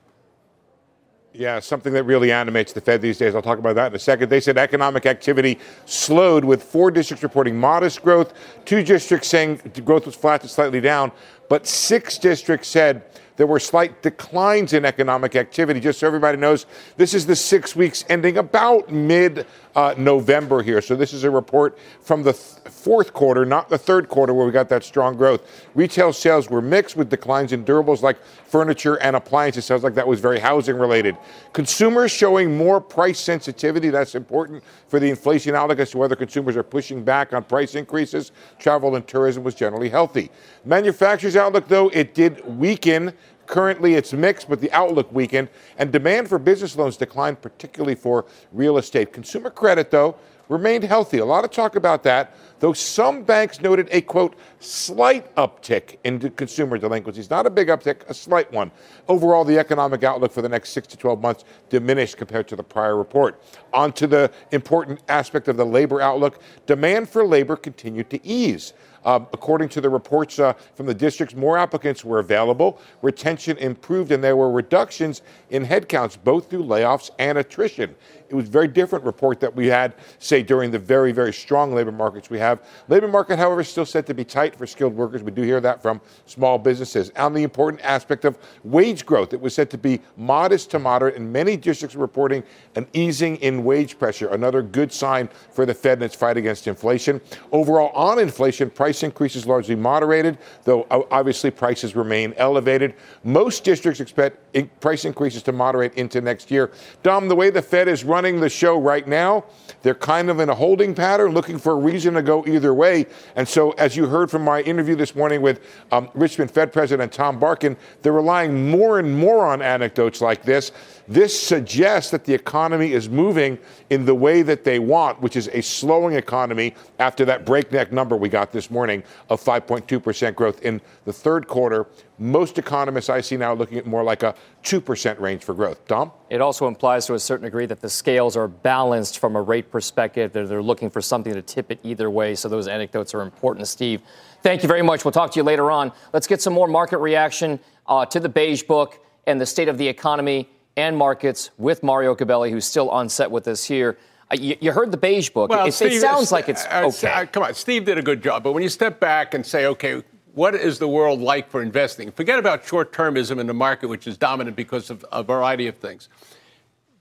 Yeah, 1.36 1.58
something 1.58 1.92
that 1.94 2.04
really 2.04 2.30
animates 2.30 2.72
the 2.72 2.80
Fed 2.80 3.02
these 3.02 3.18
days. 3.18 3.34
I'll 3.34 3.42
talk 3.42 3.58
about 3.58 3.74
that 3.74 3.88
in 3.88 3.96
a 3.96 3.98
second. 3.98 4.28
They 4.28 4.40
said 4.40 4.56
economic 4.56 5.04
activity 5.04 5.58
slowed 5.84 6.44
with 6.44 6.62
four 6.62 6.92
districts 6.92 7.24
reporting 7.24 7.58
modest 7.58 8.02
growth, 8.02 8.34
two 8.64 8.84
districts 8.84 9.28
saying 9.28 9.60
growth 9.84 10.06
was 10.06 10.14
flat 10.14 10.42
to 10.42 10.48
slightly 10.48 10.80
down, 10.80 11.10
but 11.48 11.66
six 11.66 12.18
districts 12.18 12.68
said 12.68 13.02
there 13.36 13.46
were 13.46 13.58
slight 13.58 14.02
declines 14.02 14.72
in 14.72 14.84
economic 14.84 15.34
activity. 15.34 15.80
Just 15.80 15.98
so 15.98 16.06
everybody 16.06 16.38
knows, 16.38 16.66
this 16.96 17.14
is 17.14 17.26
the 17.26 17.36
six 17.36 17.74
weeks 17.74 18.04
ending 18.08 18.38
about 18.38 18.90
mid 18.90 19.46
uh, 19.76 19.94
November 19.96 20.62
here. 20.62 20.80
So 20.80 20.94
this 20.96 21.12
is 21.12 21.24
a 21.24 21.30
report 21.30 21.78
from 22.00 22.22
the 22.22 22.32
th- 22.32 22.72
fourth 22.72 23.12
quarter, 23.12 23.44
not 23.44 23.68
the 23.68 23.78
third 23.78 24.08
quarter 24.08 24.32
where 24.32 24.46
we 24.46 24.52
got 24.52 24.68
that 24.68 24.84
strong 24.84 25.16
growth. 25.16 25.42
Retail 25.74 26.12
sales 26.12 26.48
were 26.48 26.62
mixed 26.62 26.96
with 26.96 27.10
declines 27.10 27.52
in 27.52 27.64
durables 27.64 28.02
like 28.02 28.22
furniture 28.24 28.96
and 28.96 29.16
appliances. 29.16 29.64
Sounds 29.64 29.82
like 29.82 29.94
that 29.94 30.06
was 30.06 30.20
very 30.20 30.38
housing 30.38 30.76
related. 30.76 31.16
Consumers 31.52 32.12
showing 32.12 32.56
more 32.56 32.80
price 32.80 33.18
sensitivity. 33.18 33.90
That's 33.90 34.14
important 34.14 34.62
for 34.88 35.00
the 35.00 35.10
inflation 35.10 35.54
outlook 35.54 35.80
as 35.80 35.90
to 35.90 35.98
whether 35.98 36.14
consumers 36.14 36.56
are 36.56 36.62
pushing 36.62 37.02
back 37.02 37.32
on 37.32 37.42
price 37.44 37.74
increases. 37.74 38.32
Travel 38.58 38.94
and 38.96 39.06
tourism 39.06 39.42
was 39.42 39.54
generally 39.54 39.88
healthy. 39.88 40.30
Manufacturers 40.64 41.36
outlook, 41.36 41.68
though, 41.68 41.88
it 41.88 42.14
did 42.14 42.44
weaken 42.58 43.12
Currently, 43.46 43.94
it's 43.94 44.12
mixed, 44.12 44.48
but 44.48 44.60
the 44.60 44.72
outlook 44.72 45.12
weakened, 45.12 45.48
and 45.78 45.92
demand 45.92 46.28
for 46.28 46.38
business 46.38 46.76
loans 46.76 46.96
declined, 46.96 47.42
particularly 47.42 47.94
for 47.94 48.26
real 48.52 48.78
estate. 48.78 49.12
Consumer 49.12 49.50
credit, 49.50 49.90
though, 49.90 50.16
remained 50.48 50.84
healthy. 50.84 51.18
A 51.18 51.24
lot 51.24 51.44
of 51.44 51.50
talk 51.50 51.76
about 51.76 52.02
that, 52.04 52.34
though 52.64 52.72
some 52.72 53.22
banks 53.22 53.60
noted 53.60 53.86
a 53.92 54.00
quote, 54.00 54.36
slight 54.58 55.34
uptick 55.34 55.98
in 56.04 56.18
consumer 56.30 56.78
delinquencies. 56.78 57.28
Not 57.28 57.44
a 57.44 57.50
big 57.50 57.68
uptick, 57.68 58.08
a 58.08 58.14
slight 58.14 58.50
one. 58.50 58.70
Overall, 59.06 59.44
the 59.44 59.58
economic 59.58 60.02
outlook 60.02 60.32
for 60.32 60.40
the 60.40 60.48
next 60.48 60.70
six 60.70 60.86
to 60.86 60.96
12 60.96 61.20
months 61.20 61.44
diminished 61.68 62.16
compared 62.16 62.48
to 62.48 62.56
the 62.56 62.62
prior 62.62 62.96
report. 62.96 63.42
On 63.74 63.92
to 63.92 64.06
the 64.06 64.32
important 64.50 65.00
aspect 65.08 65.48
of 65.48 65.58
the 65.58 65.66
labor 65.66 66.00
outlook 66.00 66.40
demand 66.64 67.10
for 67.10 67.26
labor 67.26 67.54
continued 67.54 68.08
to 68.08 68.26
ease. 68.26 68.72
Uh, 69.04 69.20
according 69.34 69.68
to 69.68 69.82
the 69.82 69.88
reports 69.88 70.38
uh, 70.38 70.54
from 70.74 70.86
the 70.86 70.94
districts, 70.94 71.34
more 71.34 71.58
applicants 71.58 72.04
were 72.04 72.20
available, 72.20 72.80
retention 73.02 73.56
improved, 73.58 74.10
and 74.10 74.24
there 74.24 74.36
were 74.36 74.50
reductions 74.50 75.20
in 75.50 75.64
headcounts, 75.64 76.16
both 76.22 76.48
through 76.48 76.64
layoffs 76.64 77.10
and 77.18 77.36
attrition. 77.36 77.94
It 78.30 78.34
was 78.34 78.48
a 78.48 78.50
very 78.50 78.68
different 78.68 79.04
report 79.04 79.40
that 79.40 79.54
we 79.54 79.66
had, 79.66 79.94
say, 80.18 80.42
during 80.42 80.70
the 80.70 80.78
very, 80.78 81.12
very 81.12 81.32
strong 81.32 81.74
labor 81.74 81.92
markets 81.92 82.30
we 82.30 82.38
have. 82.38 82.53
Labor 82.88 83.08
market, 83.08 83.38
however, 83.38 83.60
is 83.60 83.68
still 83.68 83.86
said 83.86 84.06
to 84.06 84.14
be 84.14 84.24
tight 84.24 84.56
for 84.56 84.66
skilled 84.66 84.94
workers. 84.94 85.22
We 85.22 85.30
do 85.30 85.42
hear 85.42 85.60
that 85.60 85.82
from 85.82 86.00
small 86.26 86.58
businesses. 86.58 87.10
On 87.16 87.32
the 87.32 87.42
important 87.42 87.82
aspect 87.82 88.24
of 88.24 88.38
wage 88.62 89.06
growth, 89.06 89.32
it 89.32 89.40
was 89.40 89.54
said 89.54 89.70
to 89.70 89.78
be 89.78 90.00
modest 90.16 90.70
to 90.72 90.78
moderate, 90.78 91.16
and 91.16 91.32
many 91.32 91.56
districts 91.56 91.96
are 91.96 92.00
reporting 92.00 92.42
an 92.74 92.86
easing 92.92 93.36
in 93.36 93.64
wage 93.64 93.98
pressure, 93.98 94.28
another 94.28 94.62
good 94.62 94.92
sign 94.92 95.28
for 95.52 95.66
the 95.66 95.74
Fed 95.74 95.98
in 95.98 96.04
its 96.04 96.14
fight 96.14 96.36
against 96.36 96.66
inflation. 96.66 97.20
Overall, 97.52 97.90
on 97.94 98.18
inflation, 98.18 98.70
price 98.70 99.02
increases 99.02 99.46
largely 99.46 99.74
moderated, 99.74 100.38
though 100.64 100.86
obviously 100.90 101.50
prices 101.50 101.96
remain 101.96 102.34
elevated. 102.36 102.94
Most 103.22 103.64
districts 103.64 104.00
expect 104.00 104.43
price 104.62 105.04
increases 105.04 105.42
to 105.44 105.52
moderate 105.52 105.94
into 105.94 106.20
next 106.20 106.50
year. 106.50 106.70
Dom, 107.02 107.28
the 107.28 107.34
way 107.34 107.50
the 107.50 107.62
Fed 107.62 107.88
is 107.88 108.04
running 108.04 108.40
the 108.40 108.48
show 108.48 108.78
right 108.78 109.06
now. 109.06 109.44
They're 109.82 109.94
kind 109.94 110.30
of 110.30 110.40
in 110.40 110.48
a 110.48 110.54
holding 110.54 110.94
pattern, 110.94 111.32
looking 111.32 111.58
for 111.58 111.72
a 111.72 111.76
reason 111.76 112.14
to 112.14 112.22
go 112.22 112.44
either 112.46 112.72
way. 112.72 113.06
And 113.36 113.46
so, 113.46 113.72
as 113.72 113.96
you 113.96 114.06
heard 114.06 114.30
from 114.30 114.42
my 114.42 114.62
interview 114.62 114.96
this 114.96 115.14
morning 115.14 115.42
with 115.42 115.60
um, 115.92 116.08
Richmond 116.14 116.50
Fed 116.50 116.72
President 116.72 117.12
Tom 117.12 117.38
Barkin, 117.38 117.76
they're 118.02 118.12
relying 118.12 118.70
more 118.70 118.98
and 118.98 119.16
more 119.16 119.44
on 119.46 119.60
anecdotes 119.60 120.20
like 120.20 120.42
this. 120.42 120.72
This 121.06 121.38
suggests 121.40 122.10
that 122.12 122.24
the 122.24 122.32
economy 122.32 122.92
is 122.92 123.08
moving 123.08 123.58
in 123.90 124.06
the 124.06 124.14
way 124.14 124.42
that 124.42 124.64
they 124.64 124.78
want, 124.78 125.20
which 125.20 125.36
is 125.36 125.48
a 125.52 125.60
slowing 125.60 126.14
economy 126.14 126.74
after 126.98 127.24
that 127.26 127.44
breakneck 127.44 127.92
number 127.92 128.16
we 128.16 128.28
got 128.28 128.52
this 128.52 128.70
morning 128.70 129.02
of 129.28 129.42
5.2% 129.42 130.34
growth 130.34 130.62
in 130.62 130.80
the 131.04 131.12
third 131.12 131.46
quarter. 131.46 131.86
Most 132.18 132.58
economists 132.58 133.10
I 133.10 133.20
see 133.20 133.36
now 133.36 133.52
are 133.52 133.56
looking 133.56 133.76
at 133.76 133.86
more 133.86 134.02
like 134.02 134.22
a 134.22 134.34
2% 134.62 135.20
range 135.20 135.44
for 135.44 135.52
growth. 135.52 135.86
Dom? 135.86 136.10
It 136.30 136.40
also 136.40 136.68
implies 136.68 137.06
to 137.06 137.14
a 137.14 137.18
certain 137.18 137.44
degree 137.44 137.66
that 137.66 137.80
the 137.80 137.90
scales 137.90 138.36
are 138.36 138.48
balanced 138.48 139.18
from 139.18 139.36
a 139.36 139.42
rate 139.42 139.70
perspective. 139.70 140.32
They're, 140.32 140.46
they're 140.46 140.62
looking 140.62 140.88
for 140.88 141.02
something 141.02 141.34
to 141.34 141.42
tip 141.42 141.70
it 141.70 141.80
either 141.82 142.08
way. 142.08 142.34
So 142.34 142.48
those 142.48 142.66
anecdotes 142.66 143.14
are 143.14 143.20
important, 143.20 143.68
Steve. 143.68 144.00
Thank 144.42 144.62
you 144.62 144.68
very 144.68 144.82
much. 144.82 145.04
We'll 145.04 145.12
talk 145.12 145.32
to 145.32 145.38
you 145.38 145.42
later 145.42 145.70
on. 145.70 145.92
Let's 146.12 146.26
get 146.26 146.40
some 146.40 146.52
more 146.52 146.68
market 146.68 146.98
reaction 146.98 147.60
uh, 147.86 148.06
to 148.06 148.20
the 148.20 148.28
beige 148.28 148.62
book 148.62 149.04
and 149.26 149.40
the 149.40 149.46
state 149.46 149.68
of 149.68 149.78
the 149.78 149.88
economy 149.88 150.48
and 150.76 150.96
markets 150.96 151.50
with 151.58 151.82
Mario 151.82 152.14
Gabelli, 152.14 152.50
who's 152.50 152.64
still 152.64 152.90
on 152.90 153.08
set 153.08 153.30
with 153.30 153.46
us 153.48 153.64
here. 153.64 153.96
Uh, 154.30 154.36
you, 154.40 154.56
you, 154.60 154.72
heard 154.72 154.90
the 154.90 154.96
beige 154.96 155.30
book. 155.30 155.50
Well, 155.50 155.66
it, 155.66 155.72
Steve, 155.72 155.92
it 155.92 156.00
sounds 156.00 156.32
like 156.32 156.48
it's 156.48 156.64
uh, 156.66 156.84
okay. 156.86 157.12
Uh, 157.12 157.26
come 157.26 157.42
on, 157.42 157.54
Steve 157.54 157.84
did 157.84 157.98
a 157.98 158.02
good 158.02 158.22
job. 158.22 158.42
But 158.42 158.52
when 158.52 158.62
you 158.62 158.68
step 158.68 158.98
back 158.98 159.34
and 159.34 159.44
say, 159.44 159.66
okay, 159.66 160.02
what 160.34 160.54
is 160.54 160.78
the 160.78 160.88
world 160.88 161.20
like 161.20 161.50
for 161.50 161.62
investing? 161.62 162.10
Forget 162.10 162.38
about 162.38 162.64
short 162.64 162.92
termism 162.92 163.38
in 163.38 163.46
the 163.46 163.54
market, 163.54 163.88
which 163.88 164.06
is 164.06 164.16
dominant 164.16 164.56
because 164.56 164.90
of 164.90 165.04
a 165.12 165.22
variety 165.22 165.66
of 165.68 165.76
things. 165.76 166.08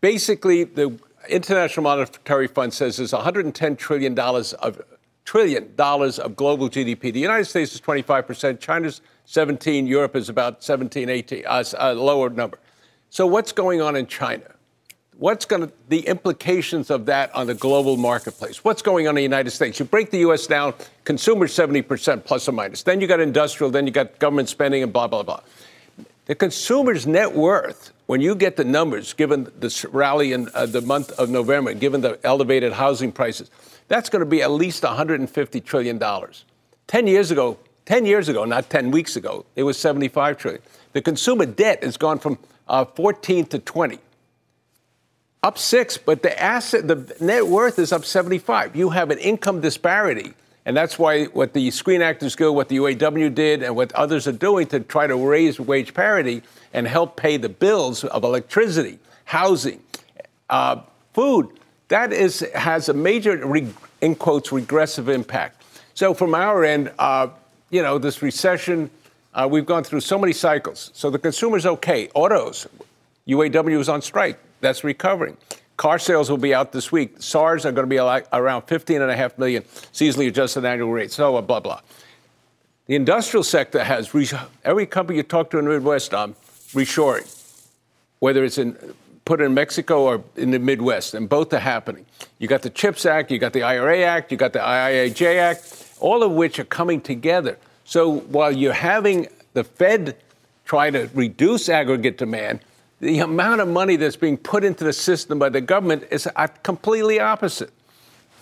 Basically, 0.02 0.66
the 0.66 1.00
International 1.30 1.84
Monetary 1.84 2.48
Fund 2.48 2.74
says 2.74 2.98
there's 2.98 3.14
$110 3.14 3.78
trillion 3.78 4.20
of 4.20 4.82
trillion 5.26 5.74
dollars 5.76 6.20
of 6.20 6.36
global 6.36 6.70
GDP. 6.70 7.14
The 7.14 7.20
United 7.20 7.46
States 7.46 7.74
is 7.74 7.80
25 7.80 8.28
percent. 8.28 8.60
China's 8.60 9.02
17. 9.26 9.88
Europe 9.88 10.16
is 10.16 10.28
about 10.30 10.64
17, 10.64 11.10
18, 11.10 11.46
uh, 11.46 11.64
a 11.78 11.94
lower 11.94 12.30
number. 12.30 12.60
So 13.14 13.28
what's 13.28 13.52
going 13.52 13.80
on 13.80 13.96
in 13.96 14.08
China? 14.08 14.42
What's 15.20 15.46
going 15.46 15.68
to 15.68 15.72
the 15.88 16.00
implications 16.00 16.90
of 16.90 17.06
that 17.06 17.30
on 17.36 17.46
the 17.46 17.54
global 17.54 17.96
marketplace? 17.96 18.64
What's 18.64 18.82
going 18.82 19.08
on 19.08 19.12
in 19.12 19.18
the 19.18 19.22
United 19.22 19.52
States? 19.52 19.78
You 19.78 19.86
break 19.86 20.10
the 20.10 20.18
U.S. 20.22 20.48
down, 20.48 20.74
consumers 21.04 21.54
70% 21.54 22.26
plus 22.26 22.50
or 22.50 22.54
minus. 22.54 22.82
Then 22.82 23.00
you 23.02 23.06
got 23.06 23.20
industrial, 23.20 23.70
then 23.70 23.86
you 23.86 23.94
got 23.94 24.18
government 24.18 24.50
spending, 24.50 24.82
and 24.82 24.92
blah 24.92 25.06
blah 25.06 25.22
blah. 25.22 25.42
The 26.26 26.34
consumer's 26.34 27.06
net 27.06 27.36
worth, 27.36 27.94
when 28.08 28.20
you 28.20 28.34
get 28.34 28.56
the 28.56 28.64
numbers, 28.64 29.14
given 29.14 29.44
the 29.60 29.90
rally 29.92 30.34
in 30.34 30.50
uh, 30.56 30.66
the 30.66 30.82
month 30.82 31.12
of 31.12 31.30
November, 31.30 31.76
given 31.76 32.02
the 32.02 32.20
elevated 32.24 32.74
housing 32.74 33.12
prices, 33.12 33.52
that's 33.90 34.10
going 34.10 34.22
to 34.22 34.26
be 34.26 34.42
at 34.42 34.50
least 34.50 34.82
150 34.82 35.62
trillion 35.62 36.00
dollars. 36.00 36.46
Ten 36.88 37.06
years 37.06 37.30
ago, 37.30 37.60
10 37.86 38.08
years 38.08 38.28
ago, 38.28 38.46
not 38.46 38.72
10 38.72 38.90
weeks 38.90 39.16
ago, 39.16 39.46
it 39.56 39.62
was 39.62 39.78
75 39.78 40.36
trillion. 40.40 40.64
The 40.94 41.02
consumer 41.04 41.46
debt 41.46 41.84
has 41.84 41.96
gone 41.98 42.18
from 42.18 42.40
uh, 42.68 42.86
14 42.86 43.46
to 43.48 43.60
20. 43.60 44.00
Up 45.44 45.58
six, 45.58 45.98
but 45.98 46.24
the 46.24 46.42
asset, 46.42 46.88
the 46.88 47.16
net 47.20 47.46
worth 47.46 47.78
is 47.78 47.92
up 47.92 48.06
75. 48.06 48.76
You 48.76 48.90
have 48.92 49.12
an 49.12 49.20
income 49.20 49.60
disparity. 49.60 50.34
And 50.66 50.78
that's 50.78 50.98
why 50.98 51.26
what 51.26 51.54
the 51.54 51.70
Screen 51.72 52.02
Actors 52.02 52.36
Guild, 52.36 52.56
what 52.56 52.70
the 52.70 52.78
UAW 52.78 53.34
did, 53.36 53.64
and 53.64 53.76
what 53.76 53.92
others 53.94 54.28
are 54.28 54.32
doing 54.32 54.68
to 54.68 54.80
try 54.80 55.08
to 55.08 55.16
raise 55.18 55.60
wage 55.60 55.94
parity 55.94 56.42
and 56.74 56.88
help 56.88 57.18
pay 57.18 57.36
the 57.36 57.50
bills 57.50 58.06
of 58.06 58.24
electricity, 58.24 59.00
housing, 59.26 59.82
uh, 60.50 60.82
food, 61.14 61.50
that 61.90 62.14
is, 62.14 62.40
has 62.56 62.88
a 62.88 62.94
major, 62.94 63.44
in 64.02 64.16
quotes, 64.16 64.52
regressive 64.52 65.10
impact. 65.10 65.62
So 65.94 66.14
from 66.14 66.34
our 66.34 66.64
end, 66.64 66.92
uh, 66.98 67.28
you 67.70 67.84
know, 67.84 67.98
this 67.98 68.22
recession, 68.22 68.90
uh, 69.34 69.48
we've 69.50 69.66
gone 69.66 69.84
through 69.84 70.02
so 70.02 70.18
many 70.18 70.34
cycles. 70.34 70.92
So 70.94 71.10
the 71.10 71.20
consumer's 71.20 71.66
okay. 71.66 72.10
Autos, 72.14 72.68
UAW 73.28 73.80
is 73.80 73.90
on 73.90 74.02
strike. 74.02 74.40
That's 74.62 74.84
recovering. 74.84 75.38
Car 75.78 76.00
sales 76.00 76.30
will 76.30 76.38
be 76.38 76.54
out 76.54 76.72
this 76.72 76.92
week. 76.92 77.22
SAARs 77.22 77.66
are 77.66 77.72
going 77.72 77.88
to 77.88 77.90
be 77.90 77.98
around 77.98 78.64
15.5 78.68 79.38
million 79.38 79.64
seasonally 79.64 80.28
adjusted 80.28 80.66
annual 80.66 80.92
rate. 80.92 81.12
So 81.12 81.42
blah, 81.42 81.60
blah. 81.60 81.82
The 82.86 82.96
industrial 82.96 83.44
sector 83.44 83.84
has, 83.84 84.14
every 84.64 84.86
company 84.86 85.18
you 85.18 85.24
talk 85.24 85.50
to 85.52 85.58
in 85.58 85.66
the 85.66 85.72
Midwest, 85.72 86.14
um, 86.14 86.36
reshoring, 86.74 87.28
whether 88.20 88.44
it's 88.44 88.58
in 88.58 88.78
put 89.26 89.40
in 89.40 89.54
Mexico 89.54 90.04
or 90.04 90.24
in 90.36 90.52
the 90.52 90.60
Midwest, 90.60 91.14
and 91.14 91.30
both 91.30 91.54
are 91.54 91.60
happening. 91.60 92.06
You 92.40 92.50
got 92.50 92.62
the 92.62 92.70
CHIPS 92.70 93.06
Act, 93.06 93.32
you 93.32 93.40
got 93.40 93.54
the 93.54 93.64
IRA 93.64 94.00
Act, 94.04 94.34
you 94.34 94.38
got 94.38 94.52
the 94.52 94.60
IIJA 94.60 95.38
Act 95.38 95.84
all 96.04 96.22
of 96.22 96.34
which 96.34 96.60
are 96.60 96.66
coming 96.66 97.00
together. 97.00 97.58
So 97.86 98.20
while 98.20 98.52
you're 98.52 98.74
having 98.74 99.28
the 99.54 99.64
Fed 99.64 100.18
try 100.66 100.90
to 100.90 101.10
reduce 101.14 101.70
aggregate 101.70 102.18
demand, 102.18 102.62
the 103.00 103.20
amount 103.20 103.62
of 103.62 103.68
money 103.68 103.96
that's 103.98 104.16
being 104.16 104.38
put 104.38 104.64
into 104.64 104.84
the 104.84 104.94
system 104.94 105.38
by 105.38 105.50
the 105.50 105.62
government 105.62 106.06
is 106.10 106.28
completely 106.64 107.20
opposite. 107.20 107.72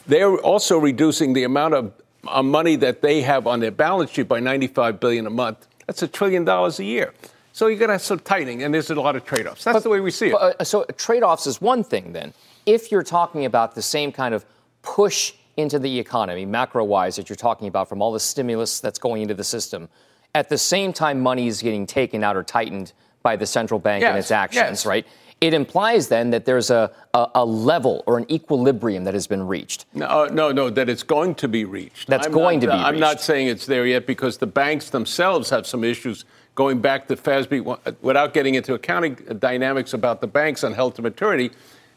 They're 0.07 0.37
also 0.37 0.77
reducing 0.77 1.33
the 1.33 1.43
amount 1.43 1.73
of 1.73 1.93
uh, 2.27 2.43
money 2.43 2.75
that 2.77 3.01
they 3.01 3.21
have 3.21 3.47
on 3.47 3.59
their 3.59 3.71
balance 3.71 4.11
sheet 4.11 4.27
by 4.27 4.39
95 4.39 4.99
billion 4.99 5.25
a 5.25 5.31
month. 5.31 5.67
That's 5.87 6.03
a 6.03 6.07
trillion 6.07 6.45
dollars 6.45 6.79
a 6.79 6.83
year. 6.83 7.13
So 7.53 7.67
you're 7.67 7.79
going 7.79 7.89
to 7.89 7.95
have 7.95 8.01
some 8.01 8.19
tightening, 8.19 8.63
and 8.63 8.73
there's 8.73 8.89
a 8.89 8.95
lot 8.95 9.15
of 9.15 9.25
trade-offs. 9.25 9.63
That's 9.63 9.75
but, 9.75 9.83
the 9.83 9.89
way 9.89 9.99
we 9.99 10.11
see 10.11 10.27
it. 10.27 10.35
Uh, 10.35 10.63
so 10.63 10.85
trade-offs 10.95 11.47
is 11.47 11.59
one 11.59 11.83
thing. 11.83 12.13
Then, 12.13 12.33
if 12.65 12.91
you're 12.91 13.03
talking 13.03 13.45
about 13.45 13.75
the 13.75 13.81
same 13.81 14.11
kind 14.11 14.33
of 14.33 14.45
push 14.83 15.33
into 15.61 15.79
the 15.79 15.99
economy, 15.99 16.45
macro 16.45 16.83
wise, 16.83 17.15
that 17.15 17.29
you're 17.29 17.35
talking 17.35 17.67
about 17.67 17.87
from 17.87 18.01
all 18.01 18.11
the 18.11 18.19
stimulus 18.19 18.79
that's 18.79 18.99
going 18.99 19.21
into 19.21 19.33
the 19.33 19.43
system. 19.43 19.87
At 20.35 20.49
the 20.49 20.57
same 20.57 20.93
time, 20.93 21.19
money 21.21 21.47
is 21.47 21.61
getting 21.61 21.85
taken 21.85 22.23
out 22.23 22.35
or 22.35 22.43
tightened 22.43 22.93
by 23.23 23.35
the 23.35 23.45
central 23.45 23.79
bank 23.79 24.01
yes, 24.01 24.09
and 24.09 24.19
its 24.19 24.31
actions, 24.31 24.79
yes. 24.79 24.85
right? 24.85 25.07
It 25.41 25.53
implies 25.53 26.07
then 26.07 26.29
that 26.31 26.45
there's 26.45 26.69
a, 26.69 26.91
a, 27.13 27.27
a, 27.35 27.45
level 27.45 28.03
or 28.05 28.19
an 28.19 28.31
equilibrium 28.31 29.03
that 29.05 29.15
has 29.15 29.25
been 29.25 29.45
reached. 29.47 29.85
No, 29.93 30.05
uh, 30.05 30.29
no, 30.31 30.51
no, 30.51 30.69
that 30.69 30.87
it's 30.87 31.01
going 31.01 31.33
to 31.35 31.47
be 31.47 31.65
reached. 31.65 32.07
That's 32.07 32.27
I'm 32.27 32.33
going 32.33 32.59
not, 32.59 32.65
to 32.65 32.67
be. 32.67 32.83
Uh, 32.83 32.87
I'm 32.87 32.99
not 32.99 33.21
saying 33.21 33.47
it's 33.47 33.65
there 33.65 33.87
yet 33.87 34.05
because 34.05 34.37
the 34.37 34.47
banks 34.47 34.91
themselves 34.91 35.49
have 35.49 35.65
some 35.65 35.83
issues 35.83 36.25
going 36.53 36.79
back 36.79 37.07
to 37.07 37.15
FASB 37.15 38.01
without 38.01 38.33
getting 38.33 38.55
into 38.55 38.73
accounting 38.75 39.15
dynamics 39.39 39.93
about 39.93 40.21
the 40.21 40.27
banks 40.27 40.63
on 40.63 40.73
held 40.73 40.95
to 40.95 41.01
maturity 41.01 41.51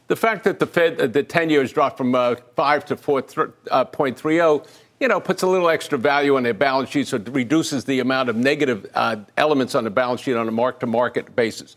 the 0.07 0.17
fact 0.17 0.45
that 0.45 0.59
the 0.59 0.67
Fed, 0.67 1.01
uh, 1.01 1.07
the 1.07 1.23
10 1.23 1.51
years 1.51 1.73
dropped 1.73 1.97
from 1.97 2.15
uh, 2.15 2.37
5 2.57 2.85
to 2.87 2.97
4.30, 2.97 4.61
uh, 4.61 4.65
you 5.01 5.09
know, 5.09 5.21
puts 5.21 5.43
a 5.43 5.47
little 5.47 5.69
extra 5.69 5.99
value 5.99 6.37
on 6.37 6.43
their 6.43 6.55
balance 6.55 6.91
sheet, 6.91 7.09
so 7.09 7.17
it 7.17 7.29
reduces 7.29 7.85
the 7.85 8.01
amount 8.01 8.29
of 8.29 8.37
negative 8.37 8.87
uh, 8.95 9.17
elements 9.37 9.75
on 9.75 9.85
the 9.85 9.91
balance 9.91 10.21
sheet 10.21 10.35
on 10.35 10.47
a 10.47 10.53
mark 10.53 10.81
to 10.81 10.87
market 10.87 11.35
basis. 11.35 11.77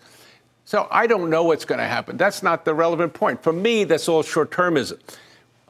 So 0.66 0.88
I 0.92 1.08
don't 1.08 1.30
know 1.30 1.44
what's 1.44 1.66
going 1.66 1.80
to 1.80 1.88
happen. 1.88 2.18
That's 2.18 2.44
not 2.44 2.66
the 2.66 2.74
relevant 2.74 3.14
point. 3.14 3.42
For 3.42 3.54
me, 3.54 3.86
that's 3.86 4.10
all 4.10 4.22
short 4.22 4.52
termism. 4.52 5.00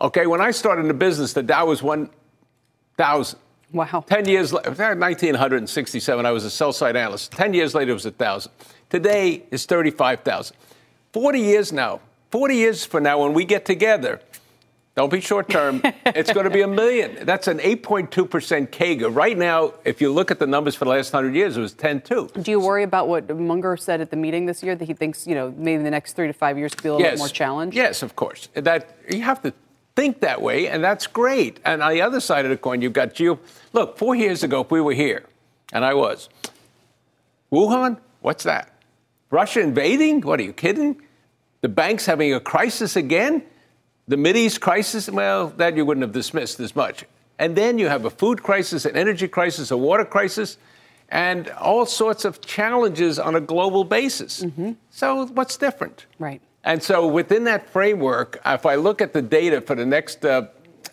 Okay, 0.01 0.27
when 0.27 0.41
I 0.41 0.51
started 0.51 0.81
in 0.81 0.87
the 0.87 0.93
business, 0.93 1.33
the 1.33 1.43
Dow 1.43 1.67
was 1.67 1.83
1,000. 1.83 3.39
Wow. 3.73 4.03
10 4.07 4.27
years 4.27 4.53
later, 4.53 4.69
1967, 4.69 6.25
I 6.25 6.31
was 6.31 6.45
a 6.45 6.49
sell 6.49 6.73
side 6.73 6.95
analyst. 6.95 7.31
10 7.33 7.53
years 7.53 7.75
later, 7.75 7.91
it 7.91 7.95
was 7.95 8.05
1,000. 8.05 8.51
Today 8.89 9.43
is 9.51 9.65
35,000. 9.65 10.55
40 11.13 11.39
years 11.39 11.73
now, 11.73 11.99
40 12.31 12.55
years 12.55 12.85
from 12.85 13.03
now, 13.03 13.21
when 13.23 13.33
we 13.33 13.45
get 13.45 13.65
together, 13.65 14.21
don't 14.95 15.11
be 15.11 15.21
short 15.21 15.47
term. 15.47 15.81
it's 16.07 16.33
going 16.33 16.45
to 16.45 16.49
be 16.49 16.61
a 16.61 16.67
million. 16.67 17.23
That's 17.23 17.47
an 17.47 17.59
8.2% 17.59 18.69
CAGR. 18.69 19.15
Right 19.15 19.37
now, 19.37 19.73
if 19.85 20.01
you 20.01 20.11
look 20.11 20.31
at 20.31 20.39
the 20.39 20.47
numbers 20.47 20.73
for 20.73 20.85
the 20.85 20.91
last 20.91 21.13
100 21.13 21.35
years, 21.35 21.55
it 21.55 21.61
was 21.61 21.75
10.2. 21.75 22.43
Do 22.43 22.51
you 22.51 22.59
worry 22.59 22.81
about 22.81 23.07
what 23.07 23.29
Munger 23.37 23.77
said 23.77 24.01
at 24.01 24.09
the 24.09 24.17
meeting 24.17 24.47
this 24.47 24.63
year 24.63 24.75
that 24.75 24.85
he 24.85 24.95
thinks, 24.95 25.27
you 25.27 25.35
know, 25.35 25.53
maybe 25.55 25.83
the 25.83 25.91
next 25.91 26.13
three 26.13 26.25
to 26.25 26.33
five 26.33 26.57
years 26.57 26.73
could 26.73 26.81
be 26.81 26.89
a 26.89 26.93
little 26.93 27.05
yes. 27.05 27.13
bit 27.13 27.19
more 27.19 27.27
challenged? 27.29 27.77
Yes, 27.77 28.01
of 28.01 28.15
course. 28.15 28.49
That 28.55 28.97
you 29.07 29.21
have 29.21 29.41
to 29.43 29.53
think 29.95 30.21
that 30.21 30.41
way, 30.41 30.67
and 30.67 30.83
that's 30.83 31.05
great. 31.05 31.59
And 31.63 31.83
on 31.83 31.91
the 31.91 32.01
other 32.01 32.19
side 32.19 32.45
of 32.45 32.49
the 32.49 32.57
coin, 32.57 32.81
you've 32.81 32.93
got 32.93 33.13
geo. 33.13 33.39
Look, 33.73 33.99
four 33.99 34.15
years 34.15 34.43
ago, 34.43 34.61
if 34.61 34.71
we 34.71 34.81
were 34.81 34.93
here, 34.93 35.25
and 35.71 35.85
I 35.85 35.93
was, 35.93 36.27
Wuhan, 37.51 37.99
what's 38.21 38.43
that? 38.45 38.73
Russia 39.29 39.59
invading? 39.59 40.21
What 40.21 40.39
are 40.39 40.43
you 40.43 40.53
kidding? 40.53 41.01
The 41.67 41.73
bank's 41.73 42.05
having 42.05 42.33
a 42.33 42.39
crisis 42.39 42.95
again. 42.95 43.43
The 44.07 44.15
East 44.37 44.61
crisis, 44.61 45.09
well, 45.09 45.47
that 45.57 45.75
you 45.75 45.83
wouldn't 45.83 46.01
have 46.01 46.13
dismissed 46.13 46.61
as 46.61 46.73
much. 46.77 47.03
And 47.39 47.57
then 47.57 47.77
you 47.77 47.89
have 47.89 48.05
a 48.05 48.09
food 48.09 48.41
crisis, 48.41 48.85
an 48.85 48.95
energy 48.95 49.27
crisis, 49.27 49.69
a 49.69 49.75
water 49.75 50.05
crisis, 50.05 50.57
and 51.09 51.49
all 51.49 51.85
sorts 51.85 52.23
of 52.23 52.39
challenges 52.39 53.19
on 53.19 53.35
a 53.35 53.41
global 53.41 53.83
basis. 53.83 54.45
Mm-hmm. 54.45 54.71
So, 54.91 55.25
what's 55.25 55.57
different? 55.57 56.05
Right. 56.19 56.39
And 56.63 56.81
so, 56.81 57.05
within 57.05 57.43
that 57.43 57.69
framework, 57.69 58.39
if 58.45 58.65
I 58.65 58.75
look 58.75 59.01
at 59.01 59.11
the 59.11 59.21
data 59.21 59.59
for 59.59 59.75
the 59.75 59.85
next 59.85 60.23
uh, 60.23 60.47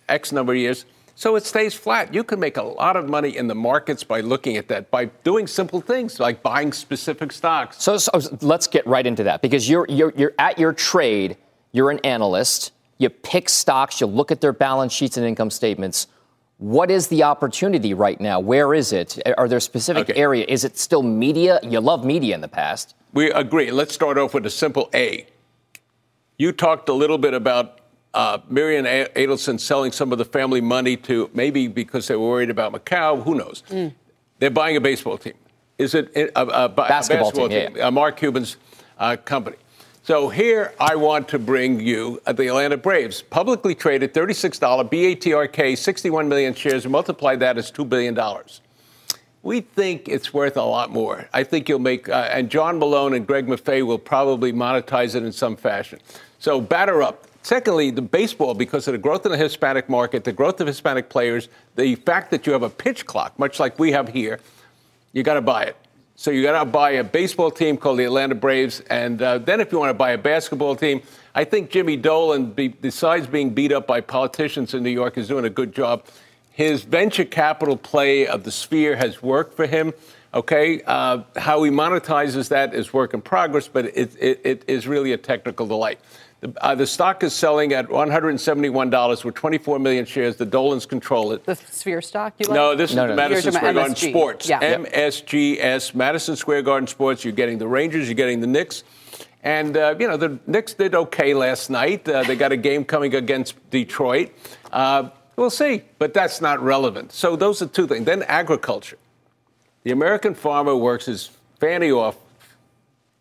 X 0.08 0.32
number 0.32 0.54
of 0.54 0.58
years, 0.58 0.86
so 1.14 1.36
it 1.36 1.44
stays 1.44 1.74
flat. 1.74 2.12
You 2.12 2.24
can 2.24 2.40
make 2.40 2.56
a 2.56 2.62
lot 2.62 2.96
of 2.96 3.08
money 3.08 3.36
in 3.36 3.46
the 3.46 3.54
markets 3.54 4.02
by 4.02 4.20
looking 4.20 4.56
at 4.56 4.68
that, 4.68 4.90
by 4.90 5.06
doing 5.22 5.46
simple 5.46 5.80
things 5.80 6.18
like 6.18 6.42
buying 6.42 6.72
specific 6.72 7.32
stocks. 7.32 7.82
So, 7.82 7.96
so 7.98 8.10
let's 8.40 8.66
get 8.66 8.86
right 8.86 9.06
into 9.06 9.24
that 9.24 9.40
because 9.40 9.68
you're, 9.68 9.86
you're, 9.88 10.12
you're 10.16 10.34
at 10.38 10.58
your 10.58 10.72
trade, 10.72 11.36
you're 11.72 11.90
an 11.90 12.00
analyst, 12.04 12.72
you 12.98 13.10
pick 13.10 13.48
stocks, 13.48 14.00
you 14.00 14.06
look 14.06 14.32
at 14.32 14.40
their 14.40 14.52
balance 14.52 14.92
sheets 14.92 15.16
and 15.16 15.26
income 15.26 15.50
statements. 15.50 16.08
What 16.58 16.90
is 16.90 17.08
the 17.08 17.24
opportunity 17.24 17.94
right 17.94 18.20
now? 18.20 18.40
Where 18.40 18.74
is 18.74 18.92
it? 18.92 19.18
Are 19.36 19.48
there 19.48 19.60
specific 19.60 20.10
okay. 20.10 20.20
area? 20.20 20.44
Is 20.48 20.64
it 20.64 20.78
still 20.78 21.02
media? 21.02 21.58
You 21.62 21.80
love 21.80 22.04
media 22.04 22.34
in 22.34 22.40
the 22.40 22.48
past. 22.48 22.94
We 23.12 23.30
agree. 23.30 23.70
Let's 23.70 23.94
start 23.94 24.18
off 24.18 24.34
with 24.34 24.46
a 24.46 24.50
simple 24.50 24.88
A. 24.94 25.26
You 26.38 26.52
talked 26.52 26.88
a 26.88 26.92
little 26.92 27.18
bit 27.18 27.34
about 27.34 27.80
uh, 28.14 28.38
Miriam 28.48 28.86
Adelson 28.86 29.58
selling 29.60 29.92
some 29.92 30.12
of 30.12 30.18
the 30.18 30.24
family 30.24 30.60
money 30.60 30.96
to 30.98 31.28
maybe 31.34 31.68
because 31.68 32.08
they 32.08 32.16
were 32.16 32.28
worried 32.28 32.50
about 32.50 32.72
Macau. 32.72 33.22
Who 33.22 33.34
knows? 33.34 33.62
Mm. 33.68 33.92
They're 34.38 34.50
buying 34.50 34.76
a 34.76 34.80
baseball 34.80 35.18
team. 35.18 35.34
Is 35.78 35.94
it 35.94 36.12
a, 36.14 36.26
a, 36.38 36.64
a 36.64 36.68
basketball, 36.68 37.30
basketball, 37.30 37.48
team? 37.48 37.68
team. 37.68 37.76
Yeah. 37.76 37.90
Mark 37.90 38.16
Cuban's 38.16 38.56
uh, 38.98 39.16
company. 39.16 39.56
So 40.04 40.28
here 40.28 40.74
I 40.78 40.96
want 40.96 41.28
to 41.28 41.38
bring 41.38 41.80
you 41.80 42.20
uh, 42.26 42.32
the 42.32 42.46
Atlanta 42.48 42.76
Braves, 42.76 43.22
publicly 43.22 43.74
traded, 43.74 44.12
$36 44.12 44.60
BATRK, 44.90 45.76
61 45.76 46.28
million 46.28 46.54
shares. 46.54 46.84
And 46.84 46.92
multiply 46.92 47.34
that 47.36 47.58
as 47.58 47.72
$2 47.72 47.88
billion. 47.88 48.18
We 49.42 49.62
think 49.62 50.08
it's 50.08 50.32
worth 50.32 50.56
a 50.56 50.62
lot 50.62 50.90
more. 50.90 51.28
I 51.32 51.42
think 51.42 51.68
you'll 51.68 51.78
make, 51.78 52.08
uh, 52.08 52.28
and 52.30 52.50
John 52.50 52.78
Malone 52.78 53.14
and 53.14 53.26
Greg 53.26 53.46
Maffei 53.46 53.84
will 53.84 53.98
probably 53.98 54.52
monetize 54.52 55.14
it 55.14 55.22
in 55.22 55.32
some 55.32 55.56
fashion. 55.56 55.98
So 56.38 56.60
batter 56.60 57.02
up. 57.02 57.26
Secondly, 57.44 57.90
the 57.90 58.00
baseball, 58.00 58.54
because 58.54 58.88
of 58.88 58.92
the 58.92 58.98
growth 58.98 59.26
in 59.26 59.30
the 59.30 59.36
Hispanic 59.36 59.90
market, 59.90 60.24
the 60.24 60.32
growth 60.32 60.62
of 60.62 60.66
Hispanic 60.66 61.10
players, 61.10 61.50
the 61.76 61.94
fact 61.94 62.30
that 62.30 62.46
you 62.46 62.54
have 62.54 62.62
a 62.62 62.70
pitch 62.70 63.04
clock, 63.04 63.38
much 63.38 63.60
like 63.60 63.78
we 63.78 63.92
have 63.92 64.08
here, 64.08 64.40
you 65.12 65.22
got 65.22 65.34
to 65.34 65.42
buy 65.42 65.64
it. 65.64 65.76
So 66.16 66.30
you 66.30 66.42
got 66.42 66.58
to 66.58 66.64
buy 66.64 66.92
a 66.92 67.04
baseball 67.04 67.50
team 67.50 67.76
called 67.76 67.98
the 67.98 68.04
Atlanta 68.04 68.34
Braves, 68.34 68.80
and 68.88 69.20
uh, 69.20 69.36
then 69.36 69.60
if 69.60 69.72
you 69.72 69.78
want 69.78 69.90
to 69.90 69.94
buy 69.94 70.12
a 70.12 70.18
basketball 70.18 70.74
team, 70.74 71.02
I 71.34 71.44
think 71.44 71.68
Jimmy 71.68 71.98
Dolan, 71.98 72.46
be, 72.52 72.68
besides 72.68 73.26
being 73.26 73.50
beat 73.50 73.72
up 73.72 73.86
by 73.86 74.00
politicians 74.00 74.72
in 74.72 74.82
New 74.82 74.88
York, 74.88 75.18
is 75.18 75.28
doing 75.28 75.44
a 75.44 75.50
good 75.50 75.74
job. 75.74 76.06
His 76.50 76.80
venture 76.80 77.26
capital 77.26 77.76
play 77.76 78.26
of 78.26 78.44
the 78.44 78.52
sphere 78.52 78.96
has 78.96 79.22
worked 79.22 79.54
for 79.54 79.66
him. 79.66 79.92
Okay, 80.32 80.80
uh, 80.86 81.22
how 81.36 81.62
he 81.62 81.70
monetizes 81.70 82.48
that 82.48 82.74
is 82.74 82.92
work 82.92 83.12
in 83.12 83.20
progress, 83.20 83.68
but 83.68 83.84
it, 83.84 84.16
it, 84.18 84.40
it 84.44 84.64
is 84.66 84.88
really 84.88 85.12
a 85.12 85.18
technical 85.18 85.66
delight. 85.66 86.00
The, 86.44 86.52
uh, 86.62 86.74
the, 86.74 86.86
stock 86.86 87.22
is 87.22 87.32
selling 87.32 87.72
at 87.72 87.88
$171 87.88 89.24
with 89.24 89.34
24 89.34 89.78
million 89.78 90.04
shares. 90.04 90.36
The 90.36 90.44
Dolans 90.44 90.84
control 90.84 91.32
it. 91.32 91.42
The 91.46 91.56
Sphere 91.56 92.02
stock, 92.02 92.34
you 92.38 92.44
like? 92.44 92.54
No, 92.54 92.74
this 92.74 92.92
no, 92.92 93.04
is 93.04 93.08
no, 93.08 93.16
Madison 93.16 93.52
Square 93.52 93.72
MSG. 93.72 93.74
Garden 93.74 93.96
Sports. 93.96 94.48
Yeah. 94.50 94.76
MSGS, 94.76 95.94
Madison 95.94 96.36
Square 96.36 96.62
Garden 96.62 96.86
Sports. 96.86 97.24
You're 97.24 97.32
getting 97.32 97.56
the 97.56 97.66
Rangers, 97.66 98.08
you're 98.08 98.14
getting 98.14 98.40
the 98.40 98.46
Knicks. 98.46 98.84
And, 99.42 99.74
uh, 99.74 99.94
you 99.98 100.06
know, 100.06 100.18
the 100.18 100.38
Knicks 100.46 100.74
did 100.74 100.94
okay 100.94 101.32
last 101.32 101.70
night. 101.70 102.06
Uh, 102.06 102.22
they 102.24 102.36
got 102.36 102.52
a 102.52 102.58
game 102.58 102.84
coming 102.84 103.14
against 103.14 103.54
Detroit. 103.70 104.30
Uh, 104.70 105.08
we'll 105.36 105.48
see, 105.48 105.80
but 105.98 106.12
that's 106.12 106.42
not 106.42 106.62
relevant. 106.62 107.12
So 107.12 107.36
those 107.36 107.62
are 107.62 107.68
two 107.68 107.86
things. 107.86 108.04
Then 108.04 108.22
agriculture. 108.24 108.98
The 109.84 109.92
American 109.92 110.34
farmer 110.34 110.76
works 110.76 111.06
his 111.06 111.30
fanny 111.58 111.90
off 111.90 112.18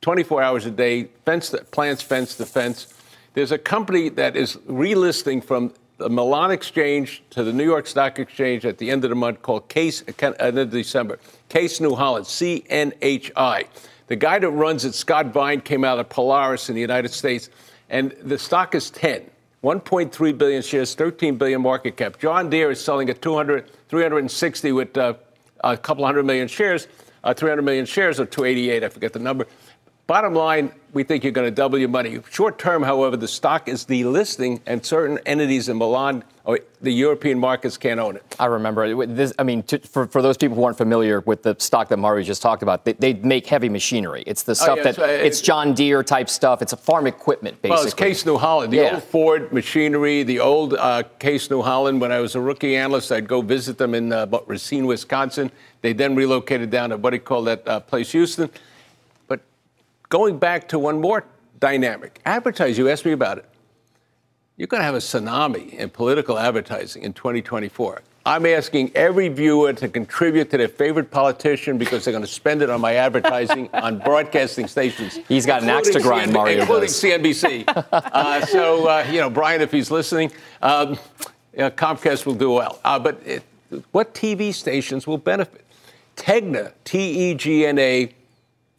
24 0.02 0.42
hours 0.42 0.66
a 0.66 0.72
day, 0.72 1.06
fence 1.24 1.50
the, 1.52 1.60
plants 1.60 2.02
fence 2.02 2.36
to 2.36 2.46
fence. 2.46 2.93
There's 3.34 3.52
a 3.52 3.58
company 3.58 4.10
that 4.10 4.36
is 4.36 4.58
relisting 4.68 5.44
from 5.44 5.74
the 5.98 6.10
Milan 6.10 6.52
Exchange 6.52 7.24
to 7.32 7.44
the 7.44 7.52
New 7.52 7.64
York 7.64 7.88
Stock 7.88 8.20
Exchange 8.20 8.64
at 8.66 8.78
the 8.78 8.92
end 8.92 9.04
of 9.04 9.10
the 9.10 9.16
month 9.16 9.42
called 9.42 9.68
Case, 9.70 10.04
end 10.22 10.60
of 10.60 10.70
December, 10.70 11.20
Case 11.50 11.80
New 11.80 11.96
Holland, 11.96 12.26
CNHI. 12.26 13.66
The 14.08 14.16
guy 14.16 14.38
that 14.38 14.50
runs 14.50 14.86
it, 14.86 14.94
Scott 14.94 15.34
Wine, 15.34 15.62
came 15.62 15.84
out 15.84 15.98
of 15.98 16.10
Polaris 16.10 16.70
in 16.70 16.76
the 16.76 16.82
United 16.82 17.12
States, 17.12 17.50
and 17.90 18.12
the 18.22 18.38
stock 18.38 18.76
is 18.76 18.92
10. 18.92 19.24
1.3 19.64 20.38
billion 20.38 20.62
shares, 20.62 20.94
13 20.94 21.38
billion 21.38 21.62
market 21.62 21.96
cap. 21.96 22.20
John 22.20 22.50
Deere 22.50 22.72
is 22.72 22.84
selling 22.84 23.10
at 23.10 23.22
200, 23.22 23.72
360 23.88 24.72
with 24.74 24.96
uh, 24.98 25.14
a 25.64 25.78
couple 25.78 26.06
hundred 26.06 26.26
million 26.26 26.48
shares, 26.50 26.88
uh, 27.24 27.34
300 27.34 27.62
million 27.64 27.86
shares, 27.86 28.20
or 28.20 28.26
288, 28.26 28.84
I 28.84 28.90
forget 28.90 29.14
the 29.14 29.20
number. 29.20 29.48
Bottom 30.06 30.34
line, 30.34 30.74
we 30.92 31.04
think 31.04 31.24
you're 31.24 31.32
going 31.32 31.48
to 31.48 31.56
double 31.56 31.78
your 31.78 31.88
money. 31.88 32.20
Short 32.30 32.60
term, 32.60 32.84
however, 32.84 33.16
the 33.16 33.28
stock 33.28 33.70
is 33.70 33.86
delisting, 33.86 34.60
and 34.66 34.86
certain 34.86 35.18
entities 35.26 35.70
in 35.70 35.78
Milan 35.78 36.26
or 36.44 36.60
the 36.82 36.92
European 36.92 37.40
markets 37.40 37.78
can't 37.78 38.02
own 38.02 38.18
it. 38.18 38.36
I 38.38 38.48
remember 38.48 39.06
this. 39.06 39.32
I 39.40 39.44
mean, 39.44 39.64
to, 39.64 39.80
for, 39.80 40.08
for 40.08 40.22
those 40.22 40.36
people 40.36 40.58
who 40.58 40.66
aren't 40.66 40.78
familiar 40.78 41.22
with 41.22 41.44
the 41.44 41.56
stock 41.58 41.88
that 41.88 41.98
Mario 41.98 42.22
just 42.26 42.42
talked 42.42 42.64
about, 42.64 42.84
they, 42.84 42.92
they 42.94 43.14
make 43.14 43.48
heavy 43.48 43.70
machinery. 43.70 44.26
It's 44.28 44.44
the 44.44 44.52
oh, 44.52 44.56
stuff 44.56 44.80
oh, 44.82 44.84
yeah, 44.84 44.92
that 44.92 45.26
it's 45.26 45.40
John 45.40 45.74
Deere 45.74 46.04
type 46.04 46.30
stuff. 46.30 46.62
It's 46.62 46.74
a 46.74 46.78
farm 46.78 47.08
equipment, 47.08 47.62
basically. 47.62 47.70
Well, 47.70 47.86
it's 47.86 47.94
Case 47.94 48.26
New 48.26 48.38
Holland, 48.38 48.74
the 48.74 48.78
yeah. 48.78 48.96
old 48.96 49.04
Ford 49.04 49.54
machinery, 49.54 50.24
the 50.24 50.42
old 50.42 50.74
uh, 50.74 51.04
Case 51.18 51.50
New 51.50 51.62
Holland. 51.62 52.02
When 52.02 52.12
I 52.12 52.20
was 52.20 52.36
a 52.36 52.42
rookie 52.42 52.76
analyst, 52.76 53.10
I'd 53.14 53.30
go 53.30 53.42
visit 53.42 53.78
them 53.78 53.96
in 53.96 54.12
uh, 54.12 54.28
Racine, 54.48 54.86
Wisconsin. 54.86 55.50
They 55.82 55.94
then 55.94 56.14
relocated 56.14 56.70
down 56.70 56.90
to 56.90 56.98
what 56.98 57.12
do 57.12 57.16
you 57.16 57.22
call 57.22 57.44
that 57.44 57.66
uh, 57.66 57.80
place, 57.80 58.12
Houston 58.12 58.50
going 60.14 60.38
back 60.38 60.68
to 60.68 60.78
one 60.78 61.02
more 61.02 61.26
dynamic 61.60 62.22
advertising, 62.24 62.86
you 62.86 62.92
asked 62.92 63.04
me 63.04 63.14
about 63.14 63.40
it. 63.40 63.46
You're 64.58 64.68
going 64.68 64.82
to 64.82 64.86
have 64.86 64.94
a 64.94 65.00
tsunami 65.00 65.74
in 65.74 65.90
political 65.90 66.38
advertising 66.38 67.02
in 67.02 67.14
2024. 67.14 68.04
I'm 68.24 68.46
asking 68.46 68.92
every 68.94 69.28
viewer 69.30 69.74
to 69.74 69.88
contribute 69.90 70.52
to 70.52 70.58
their 70.58 70.68
favorite 70.68 71.10
politician 71.10 71.80
because 71.80 72.06
they're 72.06 72.12
going 72.12 72.24
to 72.24 72.30
spend 72.30 72.62
it 72.62 72.70
on 72.70 72.80
my 72.80 72.94
advertising 72.94 73.70
on 73.74 73.98
broadcasting 73.98 74.68
stations. 74.68 75.18
He's 75.28 75.48
got 75.48 75.64
an 75.64 75.70
axe 75.70 75.90
to 75.90 76.00
grind, 76.00 76.30
CN- 76.30 76.34
Mario. 76.36 76.60
Including 76.60 76.90
does. 76.90 77.02
CNBC. 77.02 77.88
uh, 77.92 78.46
so, 78.46 78.88
uh, 78.88 79.08
you 79.10 79.20
know, 79.20 79.32
Brian, 79.32 79.62
if 79.62 79.72
he's 79.72 79.90
listening, 79.90 80.32
um, 80.62 80.92
you 81.54 81.60
know, 81.60 81.72
Comcast 81.72 82.28
will 82.28 82.36
do 82.36 82.52
well. 82.52 82.80
Uh, 82.86 83.00
but 83.00 83.20
it, 83.26 83.42
what 83.92 84.14
TV 84.14 84.54
stations 84.54 85.08
will 85.08 85.18
benefit? 85.18 85.66
Tegna, 86.16 86.72
T 86.84 87.32
E 87.32 87.34
G 87.34 87.66
N 87.66 87.80
A, 87.80 88.14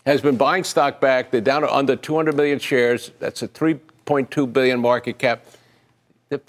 has 0.06 0.20
been 0.20 0.36
buying 0.36 0.64
stock 0.64 1.00
back. 1.00 1.30
They're 1.30 1.40
down 1.40 1.62
to 1.62 1.72
under 1.72 1.96
200 1.96 2.36
million 2.36 2.58
shares. 2.58 3.10
That's 3.20 3.42
a 3.42 3.48
3.2 3.48 4.52
billion 4.52 4.80
market 4.80 5.18
cap. 5.18 5.44
The, 6.28 6.40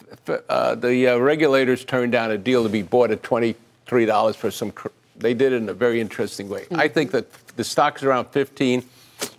uh, 0.49 0.75
the 0.75 1.07
uh, 1.09 1.17
regulators 1.17 1.85
turned 1.85 2.11
down 2.11 2.31
a 2.31 2.37
deal 2.37 2.63
to 2.63 2.69
be 2.69 2.81
bought 2.81 3.11
at 3.11 3.21
$23 3.21 4.35
for 4.35 4.51
some. 4.51 4.71
Cr- 4.71 4.87
they 5.17 5.33
did 5.33 5.53
it 5.53 5.57
in 5.57 5.69
a 5.69 5.73
very 5.73 6.01
interesting 6.01 6.49
way. 6.49 6.61
Mm-hmm. 6.63 6.79
I 6.79 6.87
think 6.87 7.11
that 7.11 7.31
the 7.55 7.63
stock's 7.63 8.03
around 8.03 8.25
15. 8.27 8.83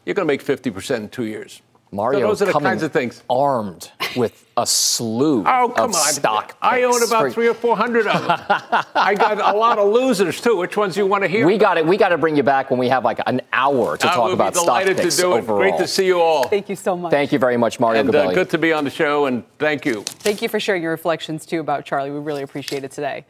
You're 0.05 0.14
going 0.14 0.26
to 0.26 0.33
make 0.33 0.44
50% 0.44 0.96
in 0.96 1.09
two 1.09 1.24
years. 1.24 1.61
Mario 1.92 2.20
so 2.20 2.27
those 2.27 2.42
are 2.42 2.53
the 2.53 2.53
kinds 2.53 2.83
of 2.83 2.92
things. 2.92 3.22
Armed 3.31 3.90
with 4.16 4.44
a 4.57 4.66
slew 4.66 5.40
oh, 5.40 5.72
come 5.75 5.90
of 5.90 5.94
on. 5.94 6.12
stock. 6.12 6.57
I 6.61 6.83
own 6.83 7.03
about 7.03 7.33
three 7.33 7.46
or 7.46 7.55
four 7.55 7.77
hundred 7.77 8.07
of 8.07 8.20
them. 8.20 8.85
I 8.94 9.14
got 9.14 9.38
a 9.38 9.57
lot 9.57 9.79
of 9.79 9.92
losers 9.92 10.40
too. 10.40 10.57
Which 10.57 10.77
ones 10.77 10.94
do 10.94 11.01
you 11.01 11.07
want 11.07 11.22
to 11.22 11.29
hear? 11.29 11.46
We 11.46 11.59
got 11.59 11.79
it. 11.79 11.87
We 11.87 11.96
got 11.96 12.09
to 12.09 12.18
bring 12.18 12.37
you 12.37 12.42
back 12.42 12.70
when 12.70 12.81
we 12.81 12.88
have 12.88 13.05
like 13.05 13.20
an 13.27 13.40
hour 13.53 13.96
to 13.96 14.11
I 14.11 14.14
talk 14.14 14.33
about 14.33 14.57
stock 14.57 14.85
picks 14.85 15.16
to 15.16 15.22
do 15.22 15.35
it. 15.35 15.38
overall. 15.38 15.59
Great 15.59 15.77
to 15.79 15.87
see 15.87 16.07
you 16.07 16.20
all. 16.20 16.49
Thank 16.49 16.68
you 16.68 16.77
so 16.77 16.96
much. 16.96 17.11
Thank 17.11 17.33
you 17.33 17.38
very 17.38 17.57
much, 17.57 17.79
Mario 17.79 18.01
and, 18.01 18.14
uh, 18.14 18.33
good 18.33 18.51
to 18.51 18.59
be 18.59 18.72
on 18.72 18.85
the 18.85 18.90
show, 18.90 19.27
and 19.27 19.44
thank 19.59 19.87
you. 19.87 20.03
Thank 20.03 20.42
you 20.42 20.49
for 20.49 20.59
sharing 20.59 20.83
your 20.83 20.92
reflections 20.92 21.46
too 21.46 21.61
about 21.61 21.85
Charlie. 21.85 22.11
We 22.11 22.18
really 22.18 22.42
appreciate 22.42 22.85
it 22.85 22.90
today. 22.90 23.27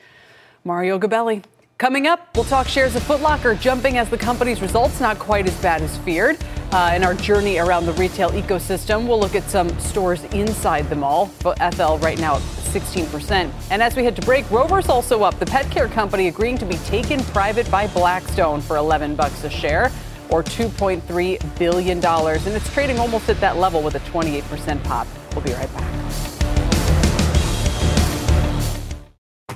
Mario 0.64 0.98
Gabelli. 0.98 1.44
Coming 1.78 2.06
up, 2.06 2.34
we'll 2.34 2.46
talk 2.46 2.68
shares 2.68 2.96
of 2.96 3.02
Footlocker 3.02 3.60
jumping 3.60 3.98
as 3.98 4.08
the 4.08 4.16
company's 4.16 4.62
results 4.62 4.98
not 4.98 5.18
quite 5.18 5.46
as 5.46 5.54
bad 5.60 5.82
as 5.82 5.94
feared. 5.98 6.38
Uh, 6.72 6.92
in 6.96 7.04
our 7.04 7.12
journey 7.12 7.58
around 7.58 7.84
the 7.84 7.92
retail 7.92 8.30
ecosystem, 8.30 9.06
we'll 9.06 9.20
look 9.20 9.34
at 9.34 9.42
some 9.50 9.68
stores 9.78 10.24
inside 10.32 10.88
the 10.88 10.96
mall. 10.96 11.26
FL 11.26 11.96
right 11.96 12.18
now 12.18 12.36
at 12.36 12.40
16%. 12.40 13.52
And 13.70 13.82
as 13.82 13.94
we 13.94 14.04
head 14.04 14.16
to 14.16 14.22
break, 14.22 14.50
Rover's 14.50 14.88
also 14.88 15.22
up. 15.22 15.38
The 15.38 15.44
pet 15.44 15.70
care 15.70 15.86
company 15.86 16.28
agreeing 16.28 16.56
to 16.58 16.64
be 16.64 16.76
taken 16.78 17.22
private 17.24 17.70
by 17.70 17.88
Blackstone 17.88 18.62
for 18.62 18.76
11 18.76 19.14
bucks 19.14 19.44
a 19.44 19.50
share 19.50 19.92
or 20.30 20.42
2.3 20.42 21.58
billion 21.58 22.00
dollars, 22.00 22.46
and 22.46 22.56
it's 22.56 22.72
trading 22.72 22.98
almost 22.98 23.28
at 23.28 23.38
that 23.40 23.58
level 23.58 23.82
with 23.82 23.96
a 23.96 24.00
28% 24.00 24.82
pop. 24.84 25.06
We'll 25.34 25.44
be 25.44 25.52
right 25.52 25.70
back. 25.74 25.92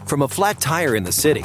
From 0.07 0.21
a 0.21 0.29
flat 0.29 0.61
tire 0.61 0.95
in 0.97 1.05
the 1.05 1.13
city 1.13 1.45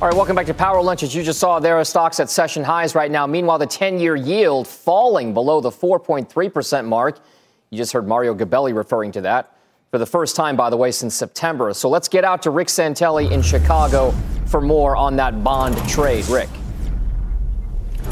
All 0.00 0.06
right, 0.06 0.16
welcome 0.16 0.36
back 0.36 0.46
to 0.46 0.54
Power 0.54 0.80
Lunch. 0.80 1.02
As 1.02 1.12
you 1.12 1.24
just 1.24 1.40
saw, 1.40 1.58
there 1.58 1.76
are 1.76 1.84
stocks 1.84 2.20
at 2.20 2.30
session 2.30 2.62
highs 2.62 2.94
right 2.94 3.10
now. 3.10 3.26
Meanwhile, 3.26 3.58
the 3.58 3.66
10 3.66 3.98
year 3.98 4.14
yield 4.14 4.68
falling 4.68 5.34
below 5.34 5.60
the 5.60 5.72
4.3% 5.72 6.84
mark. 6.84 7.18
You 7.70 7.78
just 7.78 7.92
heard 7.92 8.06
Mario 8.06 8.32
Gabelli 8.32 8.72
referring 8.72 9.10
to 9.10 9.20
that 9.22 9.56
for 9.90 9.98
the 9.98 10.06
first 10.06 10.36
time, 10.36 10.54
by 10.54 10.70
the 10.70 10.76
way, 10.76 10.92
since 10.92 11.16
September. 11.16 11.74
So 11.74 11.88
let's 11.88 12.06
get 12.06 12.22
out 12.22 12.42
to 12.42 12.50
Rick 12.50 12.68
Santelli 12.68 13.32
in 13.32 13.42
Chicago 13.42 14.12
for 14.46 14.60
more 14.60 14.94
on 14.94 15.16
that 15.16 15.42
bond 15.42 15.76
trade. 15.88 16.24
Rick. 16.28 16.48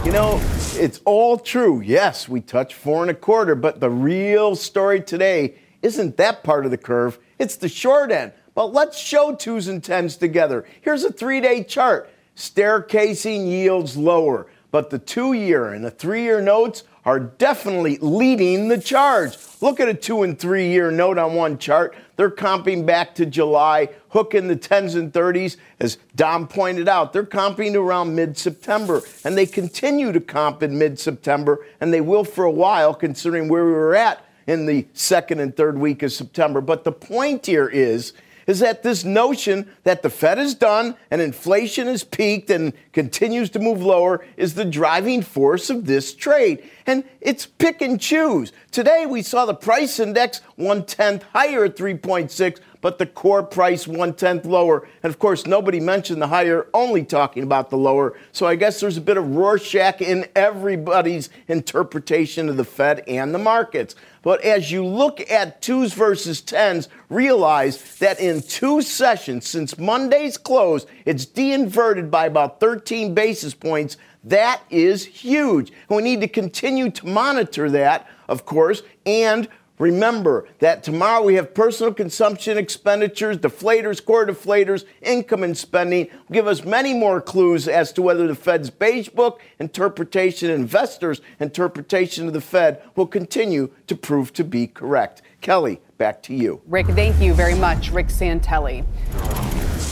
You 0.04 0.10
know, 0.10 0.40
it's 0.72 1.00
all 1.04 1.38
true. 1.38 1.82
Yes, 1.82 2.28
we 2.28 2.40
touched 2.40 2.74
four 2.74 3.02
and 3.02 3.12
a 3.12 3.14
quarter, 3.14 3.54
but 3.54 3.78
the 3.78 3.90
real 3.90 4.56
story 4.56 5.00
today 5.00 5.54
isn't 5.82 6.16
that 6.16 6.42
part 6.42 6.64
of 6.64 6.72
the 6.72 6.78
curve, 6.78 7.20
it's 7.38 7.54
the 7.54 7.68
short 7.68 8.10
end. 8.10 8.32
But 8.56 8.72
let's 8.72 8.98
show 8.98 9.34
twos 9.34 9.68
and 9.68 9.84
tens 9.84 10.16
together. 10.16 10.64
Here's 10.80 11.04
a 11.04 11.12
three 11.12 11.40
day 11.40 11.62
chart. 11.62 12.10
Staircasing 12.34 13.46
yields 13.46 13.96
lower, 13.96 14.46
but 14.70 14.90
the 14.90 14.98
two 14.98 15.34
year 15.34 15.68
and 15.68 15.84
the 15.84 15.90
three 15.90 16.22
year 16.22 16.40
notes 16.40 16.82
are 17.04 17.20
definitely 17.20 17.98
leading 17.98 18.68
the 18.68 18.78
charge. 18.78 19.36
Look 19.60 19.78
at 19.78 19.88
a 19.88 19.94
two 19.94 20.22
and 20.22 20.38
three 20.38 20.70
year 20.70 20.90
note 20.90 21.18
on 21.18 21.34
one 21.34 21.58
chart. 21.58 21.94
They're 22.16 22.30
comping 22.30 22.86
back 22.86 23.14
to 23.16 23.26
July, 23.26 23.90
hooking 24.08 24.48
the 24.48 24.56
10s 24.56 24.96
and 24.96 25.12
30s. 25.12 25.58
As 25.78 25.98
Dom 26.14 26.48
pointed 26.48 26.88
out, 26.88 27.12
they're 27.12 27.24
comping 27.24 27.74
around 27.74 28.14
mid 28.14 28.38
September, 28.38 29.02
and 29.24 29.36
they 29.36 29.46
continue 29.46 30.12
to 30.12 30.20
comp 30.20 30.62
in 30.62 30.78
mid 30.78 30.98
September, 30.98 31.64
and 31.82 31.92
they 31.92 32.00
will 32.00 32.24
for 32.24 32.44
a 32.44 32.50
while, 32.50 32.94
considering 32.94 33.48
where 33.48 33.66
we 33.66 33.72
were 33.72 33.94
at 33.94 34.24
in 34.46 34.64
the 34.64 34.86
second 34.94 35.40
and 35.40 35.54
third 35.56 35.76
week 35.76 36.02
of 36.02 36.12
September. 36.12 36.62
But 36.62 36.84
the 36.84 36.92
point 36.92 37.44
here 37.44 37.68
is 37.68 38.14
is 38.46 38.60
that 38.60 38.82
this 38.82 39.04
notion 39.04 39.70
that 39.82 40.02
the 40.02 40.10
Fed 40.10 40.38
is 40.38 40.54
done 40.54 40.96
and 41.10 41.20
inflation 41.20 41.86
has 41.88 42.04
peaked 42.04 42.50
and 42.50 42.72
continues 42.92 43.50
to 43.50 43.58
move 43.58 43.82
lower 43.82 44.24
is 44.36 44.54
the 44.54 44.64
driving 44.64 45.22
force 45.22 45.68
of 45.68 45.86
this 45.86 46.14
trade. 46.14 46.62
And 46.86 47.04
it's 47.20 47.46
pick 47.46 47.82
and 47.82 48.00
choose. 48.00 48.52
Today 48.70 49.06
we 49.06 49.22
saw 49.22 49.46
the 49.46 49.54
price 49.54 49.98
index 49.98 50.40
one 50.54 50.84
tenth 50.84 51.24
higher 51.32 51.64
at 51.64 51.76
3.6, 51.76 52.60
but 52.86 52.98
the 52.98 53.06
core 53.06 53.42
price 53.42 53.88
one 53.88 54.14
tenth 54.14 54.44
lower. 54.44 54.86
And 55.02 55.12
of 55.12 55.18
course, 55.18 55.44
nobody 55.44 55.80
mentioned 55.80 56.22
the 56.22 56.28
higher, 56.28 56.68
only 56.72 57.04
talking 57.04 57.42
about 57.42 57.68
the 57.68 57.76
lower. 57.76 58.16
So 58.30 58.46
I 58.46 58.54
guess 58.54 58.78
there's 58.78 58.96
a 58.96 59.00
bit 59.00 59.16
of 59.16 59.28
Rorschach 59.28 60.00
in 60.00 60.28
everybody's 60.36 61.28
interpretation 61.48 62.48
of 62.48 62.56
the 62.56 62.64
Fed 62.64 63.02
and 63.08 63.34
the 63.34 63.40
markets. 63.40 63.96
But 64.22 64.40
as 64.42 64.70
you 64.70 64.86
look 64.86 65.20
at 65.28 65.60
twos 65.62 65.94
versus 65.94 66.40
tens, 66.40 66.88
realize 67.08 67.96
that 67.98 68.20
in 68.20 68.40
two 68.40 68.82
sessions 68.82 69.48
since 69.48 69.76
Monday's 69.76 70.38
close, 70.38 70.86
it's 71.04 71.26
de-inverted 71.26 72.08
by 72.08 72.26
about 72.26 72.60
13 72.60 73.14
basis 73.14 73.52
points. 73.52 73.96
That 74.22 74.62
is 74.70 75.04
huge. 75.04 75.72
And 75.88 75.96
we 75.96 76.04
need 76.04 76.20
to 76.20 76.28
continue 76.28 76.92
to 76.92 77.06
monitor 77.08 77.68
that, 77.68 78.06
of 78.28 78.46
course, 78.46 78.84
and 79.04 79.48
Remember 79.78 80.48
that 80.60 80.82
tomorrow 80.82 81.22
we 81.22 81.34
have 81.34 81.52
personal 81.52 81.92
consumption 81.92 82.56
expenditures, 82.56 83.36
deflators, 83.36 84.02
core 84.04 84.26
deflators, 84.26 84.84
income 85.02 85.42
and 85.42 85.56
spending. 85.56 86.08
Give 86.32 86.46
us 86.46 86.64
many 86.64 86.94
more 86.94 87.20
clues 87.20 87.68
as 87.68 87.92
to 87.92 88.02
whether 88.02 88.26
the 88.26 88.34
Fed's 88.34 88.70
beige 88.70 89.10
book 89.10 89.42
interpretation, 89.58 90.50
investors' 90.50 91.20
interpretation 91.40 92.26
of 92.26 92.32
the 92.32 92.40
Fed 92.40 92.82
will 92.94 93.06
continue 93.06 93.70
to 93.86 93.96
prove 93.96 94.32
to 94.34 94.44
be 94.44 94.66
correct. 94.66 95.22
Kelly, 95.42 95.80
back 95.98 96.22
to 96.24 96.34
you. 96.34 96.62
Rick, 96.66 96.86
thank 96.88 97.20
you 97.20 97.34
very 97.34 97.54
much, 97.54 97.90
Rick 97.90 98.08
Santelli. 98.08 98.84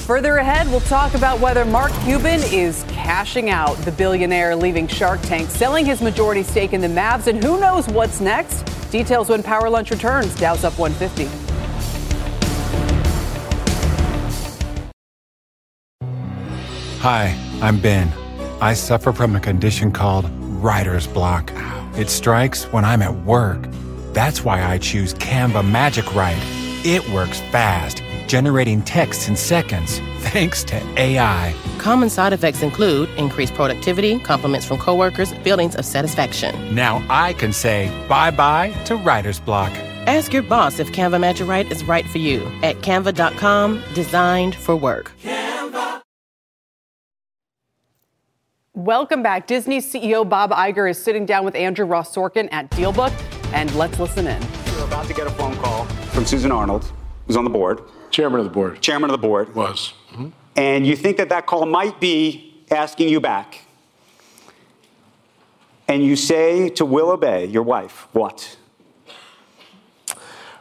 Further 0.07 0.37
ahead, 0.37 0.67
we'll 0.69 0.81
talk 0.81 1.15
about 1.15 1.41
whether 1.41 1.65
Mark 1.65 1.93
Cuban 2.05 2.41
is 2.53 2.85
cashing 2.89 3.51
out. 3.51 3.77
The 3.79 3.93
billionaire 3.93 4.57
leaving 4.57 4.87
Shark 4.87 5.21
Tank, 5.23 5.49
selling 5.49 5.87
his 5.87 6.03
majority 6.03 6.43
stake 6.43 6.73
in 6.73 6.81
the 6.81 6.89
Mavs, 6.89 7.27
and 7.27 7.43
who 7.43 7.59
knows 7.59 7.89
what's 7.89 8.21
next? 8.21 8.69
Details 8.95 9.29
when 9.29 9.43
Power 9.43 9.69
Lunch 9.69 9.91
returns. 9.91 10.33
Dow's 10.37 10.63
up 10.63 10.79
150. 10.79 11.25
Hi, 17.01 17.37
I'm 17.61 17.81
Ben. 17.81 18.13
I 18.61 18.75
suffer 18.75 19.13
from 19.13 19.35
a 19.35 19.41
condition 19.41 19.91
called 19.91 20.31
writer's 20.63 21.09
block. 21.09 21.51
It 21.99 22.09
strikes 22.09 22.67
when 22.67 22.85
I'm 22.85 23.03
at 23.03 23.13
work. 23.25 23.67
That's 24.13 24.45
why 24.45 24.63
I 24.63 24.79
choose 24.79 25.13
Canva 25.15 25.69
Magic 25.69 26.15
Write. 26.15 26.39
It 26.85 27.03
works 27.09 27.41
fast, 27.51 28.01
generating 28.27 28.83
texts 28.83 29.29
in 29.29 29.37
seconds, 29.37 29.99
thanks 30.19 30.65
to 30.65 30.77
AI. 30.99 31.55
Common 31.79 32.11
side 32.11 32.33
effects 32.33 32.63
include 32.63 33.09
increased 33.19 33.55
productivity, 33.55 34.19
compliments 34.19 34.67
from 34.67 34.79
coworkers, 34.79 35.33
feelings 35.45 35.77
of 35.77 35.85
satisfaction. 35.85 36.75
Now 36.75 37.05
I 37.09 37.33
can 37.35 37.53
say 37.53 37.91
bye 38.09 38.31
bye 38.31 38.71
to 38.87 38.97
writer's 38.97 39.41
block. 39.41 39.73
Ask 40.07 40.33
your 40.33 40.43
boss 40.43 40.79
if 40.79 40.93
Canva 40.93 41.21
Magic 41.21 41.49
Write 41.49 41.73
is 41.73 41.83
right 41.85 42.07
for 42.07 42.19
you 42.19 42.45
at 42.63 42.77
canva.com, 42.77 43.83
designed 43.95 44.55
for 44.55 44.77
work. 44.77 45.13
Canva. 45.23 46.03
Welcome 48.75 49.23
back. 49.23 49.47
Disney 49.47 49.79
CEO 49.79 50.29
Bob 50.29 50.51
Iger 50.51 50.91
is 50.91 51.03
sitting 51.03 51.25
down 51.25 51.45
with 51.45 51.55
Andrew 51.55 51.87
Ross 51.87 52.15
Sorkin 52.15 52.49
at 52.53 52.71
Dealbook, 52.73 53.13
and 53.53 53.75
let's 53.77 53.99
listen 54.01 54.27
in. 54.27 54.43
You're 54.75 54.85
about 54.85 55.07
to 55.07 55.15
get 55.15 55.27
a 55.27 55.31
phone 55.31 55.55
call 55.57 55.85
from 56.13 56.27
Susan 56.27 56.51
Arnold, 56.51 56.91
who's 57.27 57.37
on 57.37 57.45
the 57.45 57.51
board. 57.51 57.81
Chairman 58.15 58.39
of 58.39 58.47
the 58.47 58.53
board. 58.53 58.81
Chairman 58.81 59.11
of 59.11 59.21
the 59.21 59.27
board. 59.27 59.57
Was. 59.57 59.93
Mm-hmm. 60.13 60.29
And 60.55 60.87
you 60.87 60.95
think 60.95 61.17
that 61.17 61.31
that 61.31 61.47
call 61.47 61.67
might 61.67 61.99
be 61.99 62.63
asking 62.71 63.09
you 63.09 63.19
back. 63.19 63.63
And 65.89 66.01
you 66.01 66.15
say 66.15 66.69
to 66.71 66.85
Willow 66.85 67.17
Bay, 67.17 67.47
your 67.47 67.65
wife, 67.65 68.07
what? 68.13 68.57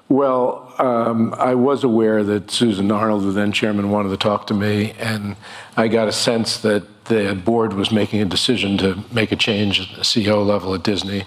Well, 0.10 0.74
um, 0.80 1.36
I 1.38 1.54
was 1.54 1.84
aware 1.84 2.24
that 2.24 2.50
Susan 2.50 2.92
Arnold, 2.92 3.24
the 3.24 3.32
then 3.32 3.52
chairman, 3.52 3.92
wanted 3.92 4.10
to 4.10 4.18
talk 4.18 4.48
to 4.48 4.56
me, 4.56 4.94
and 4.94 5.36
I 5.78 5.90
got 5.90 6.08
a 6.08 6.12
sense 6.12 6.58
that 6.62 7.06
the 7.06 7.36
board 7.36 7.74
was 7.74 7.92
making 7.92 8.20
a 8.22 8.26
decision 8.26 8.80
to 8.80 9.04
make 9.12 9.32
a 9.32 9.36
change 9.36 9.80
at 9.80 9.96
the 9.96 10.02
CEO 10.02 10.44
level 10.44 10.74
at 10.74 10.82
Disney, 10.82 11.26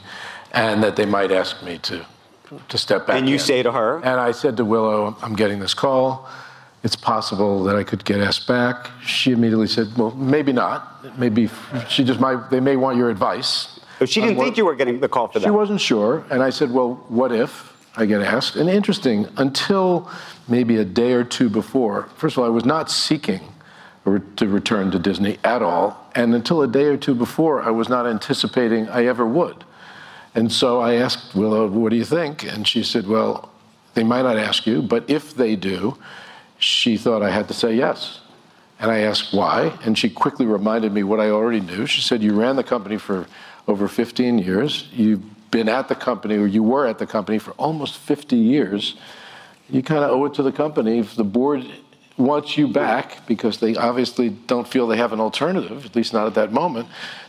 and 0.50 0.82
that 0.82 0.96
they 0.96 1.06
might 1.06 1.30
ask 1.30 1.62
me 1.62 1.78
to 1.78 2.04
to 2.68 2.78
step 2.78 3.06
back. 3.06 3.16
And 3.16 3.28
you 3.28 3.34
in. 3.34 3.40
say 3.40 3.62
to 3.62 3.72
her, 3.72 3.96
and 3.98 4.20
I 4.20 4.32
said 4.32 4.56
to 4.58 4.64
Willow, 4.64 5.16
"I'm 5.22 5.34
getting 5.34 5.58
this 5.58 5.74
call. 5.74 6.28
It's 6.82 6.96
possible 6.96 7.64
that 7.64 7.76
I 7.76 7.84
could 7.84 8.04
get 8.04 8.20
asked 8.20 8.46
back." 8.46 8.90
She 9.04 9.32
immediately 9.32 9.66
said, 9.66 9.96
"Well, 9.96 10.12
maybe 10.12 10.52
not. 10.52 11.18
Maybe 11.18 11.48
she 11.88 12.04
just 12.04 12.20
might. 12.20 12.50
They 12.50 12.60
may 12.60 12.76
want 12.76 12.96
your 12.96 13.10
advice." 13.10 13.80
But 13.98 14.08
she 14.08 14.20
didn't 14.20 14.38
think 14.38 14.56
you 14.56 14.66
were 14.66 14.74
getting 14.74 15.00
the 15.00 15.08
call 15.08 15.28
for 15.28 15.38
that. 15.38 15.46
She 15.46 15.50
wasn't 15.50 15.80
sure, 15.80 16.24
and 16.30 16.42
I 16.42 16.50
said, 16.50 16.72
"Well, 16.72 17.04
what 17.08 17.32
if?" 17.32 17.72
I 17.96 18.04
get 18.04 18.20
asked. 18.20 18.56
And 18.56 18.68
interesting, 18.68 19.26
until 19.38 20.08
maybe 20.48 20.76
a 20.76 20.84
day 20.84 21.12
or 21.12 21.24
two 21.24 21.48
before, 21.48 22.08
first 22.16 22.36
of 22.36 22.42
all, 22.42 22.46
I 22.46 22.50
was 22.50 22.66
not 22.66 22.90
seeking 22.90 23.40
to 24.36 24.46
return 24.46 24.90
to 24.90 24.98
Disney 24.98 25.38
at 25.42 25.62
all. 25.62 25.96
And 26.14 26.34
until 26.34 26.62
a 26.62 26.68
day 26.68 26.84
or 26.84 26.96
two 26.96 27.14
before, 27.14 27.62
I 27.62 27.70
was 27.70 27.88
not 27.88 28.06
anticipating 28.06 28.88
I 28.88 29.06
ever 29.06 29.26
would. 29.26 29.64
And 30.36 30.52
so 30.52 30.80
I 30.80 30.96
asked 30.96 31.34
Willow, 31.34 31.66
what 31.66 31.88
do 31.88 31.96
you 31.96 32.04
think? 32.04 32.44
And 32.44 32.68
she 32.68 32.84
said, 32.84 33.08
well, 33.08 33.50
they 33.94 34.04
might 34.04 34.22
not 34.22 34.36
ask 34.36 34.66
you, 34.66 34.82
but 34.82 35.08
if 35.08 35.34
they 35.34 35.56
do, 35.56 35.96
she 36.58 36.98
thought 36.98 37.22
I 37.22 37.30
had 37.30 37.48
to 37.48 37.54
say 37.54 37.74
yes. 37.74 38.20
And 38.78 38.90
I 38.90 38.98
asked 38.98 39.32
why, 39.32 39.72
and 39.82 39.96
she 39.96 40.10
quickly 40.10 40.44
reminded 40.44 40.92
me 40.92 41.02
what 41.02 41.20
I 41.20 41.30
already 41.30 41.60
knew. 41.60 41.86
She 41.86 42.02
said, 42.02 42.22
You 42.22 42.38
ran 42.38 42.56
the 42.56 42.62
company 42.62 42.98
for 42.98 43.26
over 43.66 43.88
15 43.88 44.38
years. 44.38 44.86
You've 44.92 45.22
been 45.50 45.70
at 45.70 45.88
the 45.88 45.94
company, 45.94 46.36
or 46.36 46.46
you 46.46 46.62
were 46.62 46.86
at 46.86 46.98
the 46.98 47.06
company 47.06 47.38
for 47.38 47.52
almost 47.52 47.96
50 47.96 48.36
years. 48.36 48.96
You 49.70 49.82
kind 49.82 50.04
of 50.04 50.10
owe 50.10 50.26
it 50.26 50.34
to 50.34 50.42
the 50.42 50.52
company. 50.52 50.98
If 50.98 51.16
the 51.16 51.24
board 51.24 51.64
wants 52.18 52.58
you 52.58 52.68
back 52.68 53.26
because 53.26 53.58
they 53.60 53.74
obviously 53.76 54.28
don't 54.28 54.68
feel 54.68 54.86
they 54.86 54.98
have 54.98 55.14
an 55.14 55.20
alternative, 55.20 55.86
at 55.86 55.96
least 55.96 56.12
not 56.12 56.26
at 56.26 56.34
that 56.34 56.52
moment, 56.52 56.88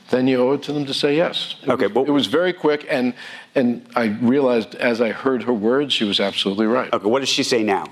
then 0.10 0.28
you 0.28 0.41
owe 0.41 0.54
it 0.54 0.63
to 0.63 0.74
them 0.74 0.86
to 0.86 0.93
say 0.93 1.15
yes. 1.15 1.56
It 1.63 1.70
okay, 1.70 1.88
was, 1.88 1.96
well, 1.96 2.06
it 2.06 2.12
was 2.12 2.28
very 2.28 2.54
quick, 2.54 2.86
and 2.89 3.13
and 3.56 3.88
I 3.96 4.06
realized 4.22 4.76
as 4.76 5.02
I 5.02 5.12
heard 5.12 5.43
her 5.43 5.54
words, 5.54 5.93
she 5.93 6.04
was 6.04 6.20
absolutely 6.20 6.67
right. 6.67 6.93
Okay, 6.93 7.08
what 7.08 7.20
does 7.20 7.30
she 7.30 7.43
say 7.43 7.63
now? 7.63 7.86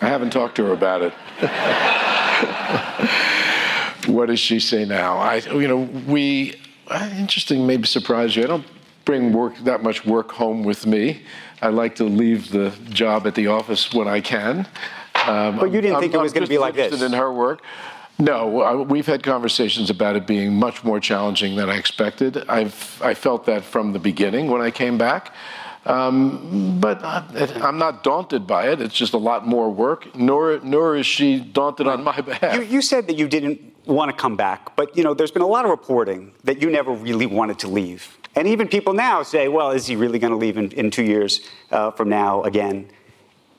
I 0.00 0.08
haven't 0.08 0.30
talked 0.30 0.56
to 0.56 0.64
her 0.66 0.72
about 0.72 1.02
it. 1.02 1.12
what 4.08 4.26
does 4.26 4.40
she 4.40 4.60
say 4.60 4.84
now? 4.84 5.18
I, 5.18 5.36
you 5.36 5.68
know, 5.68 5.88
we 6.06 6.54
interesting, 7.18 7.66
maybe 7.66 7.86
surprise 7.86 8.36
you. 8.36 8.44
I 8.44 8.46
don't 8.46 8.66
bring 9.04 9.32
work 9.32 9.56
that 9.64 9.82
much 9.82 10.04
work 10.04 10.32
home 10.32 10.64
with 10.64 10.86
me. 10.86 11.22
I 11.62 11.68
like 11.68 11.94
to 11.96 12.04
leave 12.04 12.50
the 12.50 12.70
job 12.90 13.26
at 13.26 13.34
the 13.34 13.46
office 13.46 13.92
when 13.92 14.08
I 14.08 14.20
can. 14.20 14.66
Um, 15.26 15.58
but 15.58 15.72
you 15.72 15.80
didn't 15.80 15.96
I'm, 15.96 16.02
think 16.02 16.14
it 16.14 16.20
was 16.20 16.32
going 16.32 16.44
to 16.44 16.48
be 16.48 16.58
like 16.58 16.74
this. 16.74 17.00
in 17.00 17.12
her 17.12 17.32
work. 17.32 17.62
No, 18.18 18.86
we've 18.88 19.06
had 19.06 19.22
conversations 19.22 19.90
about 19.90 20.14
it 20.14 20.26
being 20.26 20.54
much 20.54 20.84
more 20.84 21.00
challenging 21.00 21.56
than 21.56 21.68
I 21.68 21.76
expected. 21.76 22.44
I've 22.48 23.02
I 23.02 23.14
felt 23.14 23.44
that 23.46 23.64
from 23.64 23.92
the 23.92 23.98
beginning 23.98 24.48
when 24.48 24.60
I 24.60 24.70
came 24.70 24.96
back. 24.96 25.34
Um, 25.86 26.78
but 26.80 27.04
I'm 27.04 27.76
not 27.76 28.04
daunted 28.04 28.46
by 28.46 28.68
it. 28.68 28.80
It's 28.80 28.94
just 28.94 29.12
a 29.12 29.18
lot 29.18 29.46
more 29.46 29.68
work. 29.70 30.14
Nor 30.14 30.60
nor 30.62 30.96
is 30.96 31.06
she 31.06 31.40
daunted 31.40 31.86
on 31.88 32.04
my 32.04 32.20
behalf. 32.20 32.54
You, 32.54 32.62
you 32.62 32.82
said 32.82 33.06
that 33.08 33.16
you 33.16 33.28
didn't 33.28 33.60
want 33.86 34.10
to 34.10 34.16
come 34.16 34.36
back, 34.36 34.74
but 34.76 34.96
you 34.96 35.02
know 35.02 35.12
there's 35.12 35.32
been 35.32 35.42
a 35.42 35.46
lot 35.46 35.64
of 35.64 35.70
reporting 35.70 36.32
that 36.44 36.62
you 36.62 36.70
never 36.70 36.92
really 36.92 37.26
wanted 37.26 37.58
to 37.60 37.68
leave. 37.68 38.16
And 38.36 38.48
even 38.48 38.66
people 38.68 38.94
now 38.94 39.22
say, 39.22 39.48
well, 39.48 39.70
is 39.70 39.86
he 39.86 39.94
really 39.94 40.18
going 40.18 40.32
to 40.32 40.36
leave 40.36 40.56
in, 40.56 40.72
in 40.72 40.90
two 40.90 41.04
years 41.04 41.40
uh, 41.70 41.90
from 41.92 42.08
now 42.08 42.42
again? 42.42 42.88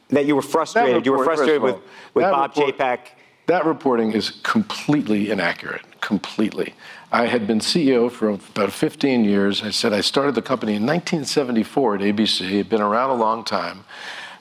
That 0.10 0.26
you 0.26 0.36
were 0.36 0.42
frustrated. 0.42 0.96
Report, 0.96 1.06
you 1.06 1.12
were 1.14 1.24
frustrated 1.24 1.62
with, 1.62 1.78
with 2.14 2.24
Bob 2.24 2.56
report, 2.56 2.78
Chapek. 2.78 3.00
That 3.48 3.66
reporting 3.66 4.12
is 4.14 4.32
completely 4.44 5.30
inaccurate. 5.30 5.84
Completely. 6.02 6.74
I 7.12 7.28
had 7.28 7.46
been 7.46 7.60
CEO 7.60 8.12
for 8.12 8.30
about 8.30 8.72
15 8.72 9.24
years. 9.24 9.62
I 9.62 9.70
said 9.70 9.94
I 9.94 10.02
started 10.02 10.36
the 10.36 10.42
company 10.42 10.74
in 10.74 10.86
1974 10.86 11.96
at 11.96 12.02
ABC. 12.02 12.42
It 12.42 12.58
had 12.58 12.70
been 12.70 12.82
around 12.82 13.12
a 13.12 13.16
long 13.16 13.44
time. 13.44 13.86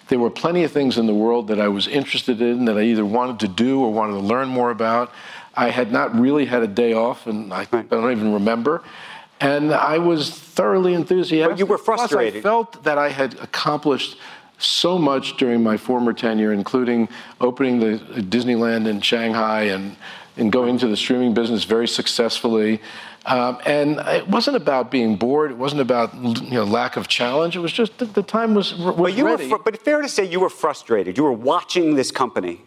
There 0.09 0.19
were 0.19 0.31
plenty 0.31 0.65
of 0.65 0.73
things 0.73 0.99
in 0.99 1.07
the 1.07 1.15
world 1.15 1.49
that 1.49 1.61
I 1.61 1.69
was 1.69 1.87
interested 1.87 2.41
in 2.41 2.65
that 2.67 2.77
I 2.77 2.83
either 2.83 3.05
wanted 3.05 3.41
to 3.41 3.49
do 3.49 3.83
or 3.83 3.93
wanted 3.93 4.15
to 4.15 4.21
learn 4.21 4.49
more 4.49 4.71
about. 4.71 5.13
I 5.55 5.71
had 5.71 5.93
not 5.93 6.19
really 6.19 6.47
had 6.47 6.63
a 6.63 6.67
day 6.67 6.93
off, 6.93 7.27
and 7.27 7.53
I, 7.53 7.67
I 7.73 7.83
don't 7.83 8.11
even 8.11 8.33
remember. 8.33 8.83
And 9.41 9.73
I 9.73 9.99
was 9.99 10.31
thoroughly 10.31 10.95
enthusiastic. 10.95 11.53
But 11.53 11.59
you 11.59 11.67
were 11.67 11.79
frustrated. 11.79 12.09
Plus, 12.09 12.11
frustrated. 12.11 12.39
I 12.39 12.43
felt 12.43 12.85
that 12.85 12.99
I 12.99 13.11
had 13.11 13.35
accomplished 13.41 14.19
so 14.65 14.99
much 14.99 15.37
during 15.37 15.63
my 15.63 15.77
former 15.77 16.13
tenure, 16.13 16.53
including 16.53 17.09
opening 17.41 17.81
the 17.81 17.99
Disneyland 18.23 18.87
in 18.89 19.01
Shanghai 19.01 19.63
and, 19.65 19.97
and 20.37 20.51
going 20.51 20.71
into 20.71 20.87
the 20.89 20.97
streaming 20.97 21.35
business 21.35 21.65
very 21.65 21.89
successfully. 21.89 22.81
Um, 23.27 23.59
and 23.65 23.99
it 24.01 24.29
wasn't 24.29 24.57
about 24.57 24.91
being 24.91 25.17
bored. 25.17 25.51
It 25.51 25.57
wasn't 25.57 25.81
about 25.81 26.15
you 26.15 26.51
know 26.51 26.65
lack 26.65 26.97
of 26.97 27.09
challenge. 27.09 27.57
It 27.57 27.61
was 27.61 27.73
just 27.73 27.97
that 27.99 28.13
the 28.15 28.23
time 28.23 28.55
was, 28.55 28.75
was 28.75 28.97
But 28.97 29.15
you 29.15 29.25
ready. 29.25 29.45
were, 29.49 29.57
fr- 29.59 29.63
but 29.65 29.81
fair 29.83 30.03
to 30.03 30.09
say 30.09 30.25
you 30.25 30.41
were 30.41 30.51
frustrated. 30.51 31.17
You 31.17 31.25
were 31.25 31.33
watching 31.33 31.95
this 31.95 32.11
company. 32.11 32.61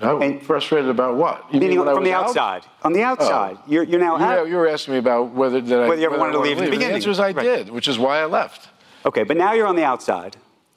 I 0.00 0.12
was 0.12 0.42
frustrated 0.44 0.88
about 0.90 1.16
what? 1.16 1.44
You 1.52 1.58
Meaning 1.58 1.78
mean 1.78 1.86
from 1.86 2.04
the 2.04 2.10
was 2.10 2.18
out? 2.20 2.24
outside. 2.28 2.62
On 2.84 2.92
the 2.92 3.02
outside, 3.02 3.58
you're, 3.66 3.82
you're 3.82 3.98
now 3.98 4.14
You, 4.16 4.36
know, 4.36 4.44
you 4.44 4.54
were 4.54 4.68
asking 4.68 4.94
me 4.94 4.98
about 4.98 5.32
whether 5.34 5.60
that 5.60 5.80
I, 5.82 5.88
Whether 5.88 6.00
you 6.02 6.06
ever 6.06 6.16
wanted 6.18 6.34
to 6.34 6.38
leave 6.38 6.56
in 6.56 6.64
the 6.66 6.70
beginning. 6.70 6.90
The 6.90 6.94
answer 6.94 7.10
is 7.10 7.18
I 7.18 7.32
Right. 7.32 7.42
did, 7.42 7.70
which 7.70 7.88
is 7.88 7.98
why 7.98 8.20
I 8.20 8.26
left. 8.26 8.68
Okay, 9.04 9.24
but 9.24 9.36
now 9.36 9.54
you're 9.54 9.66
on 9.66 9.74
the 9.74 9.82
outside. 9.82 10.36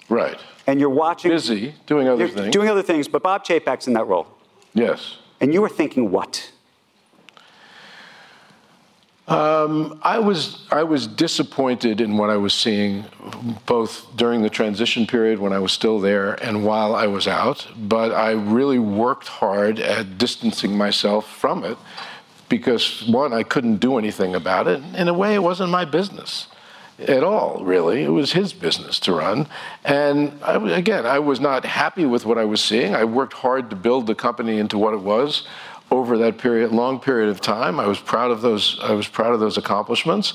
Right. 0.09 0.39
And 0.67 0.79
you're 0.79 0.89
watching. 0.89 1.31
Busy 1.31 1.73
doing 1.85 2.07
other 2.07 2.27
things. 2.27 2.53
Doing 2.53 2.69
other 2.69 2.83
things, 2.83 3.07
but 3.07 3.23
Bob 3.23 3.43
Chapek's 3.43 3.87
in 3.87 3.93
that 3.93 4.05
role. 4.05 4.27
Yes. 4.73 5.17
And 5.39 5.53
you 5.53 5.61
were 5.61 5.69
thinking 5.69 6.11
what? 6.11 6.51
Um, 9.27 9.99
I 10.03 10.19
was 10.19 10.67
I 10.71 10.83
was 10.83 11.07
disappointed 11.07 12.01
in 12.01 12.17
what 12.17 12.29
I 12.29 12.37
was 12.37 12.53
seeing, 12.53 13.05
both 13.65 14.05
during 14.17 14.41
the 14.41 14.49
transition 14.49 15.07
period 15.07 15.39
when 15.39 15.53
I 15.53 15.59
was 15.59 15.71
still 15.71 15.99
there 15.99 16.33
and 16.43 16.65
while 16.65 16.95
I 16.95 17.07
was 17.07 17.27
out. 17.27 17.67
But 17.77 18.11
I 18.11 18.31
really 18.31 18.79
worked 18.79 19.27
hard 19.27 19.79
at 19.79 20.17
distancing 20.17 20.77
myself 20.77 21.31
from 21.31 21.63
it, 21.63 21.77
because 22.49 23.07
one, 23.07 23.31
I 23.31 23.43
couldn't 23.43 23.77
do 23.77 23.97
anything 23.97 24.35
about 24.35 24.67
it. 24.67 24.83
In 24.95 25.07
a 25.07 25.13
way, 25.13 25.33
it 25.33 25.43
wasn't 25.43 25.69
my 25.69 25.85
business 25.85 26.47
at 27.09 27.23
all, 27.23 27.63
really. 27.63 28.03
It 28.03 28.09
was 28.09 28.31
his 28.31 28.53
business 28.53 28.99
to 29.01 29.13
run. 29.13 29.47
And 29.83 30.37
I, 30.43 30.55
again, 30.71 31.05
I 31.05 31.19
was 31.19 31.39
not 31.39 31.65
happy 31.65 32.05
with 32.05 32.25
what 32.25 32.37
I 32.37 32.45
was 32.45 32.61
seeing. 32.61 32.95
I 32.95 33.03
worked 33.03 33.33
hard 33.33 33.69
to 33.69 33.75
build 33.75 34.07
the 34.07 34.15
company 34.15 34.57
into 34.59 34.77
what 34.77 34.93
it 34.93 35.01
was 35.01 35.47
over 35.89 36.17
that 36.17 36.37
period, 36.37 36.71
long 36.71 36.99
period 36.99 37.29
of 37.29 37.41
time. 37.41 37.79
I 37.79 37.85
was 37.85 37.99
proud 37.99 38.31
of 38.31 38.41
those. 38.41 38.79
I 38.81 38.93
was 38.93 39.07
proud 39.07 39.33
of 39.33 39.39
those 39.39 39.57
accomplishments. 39.57 40.33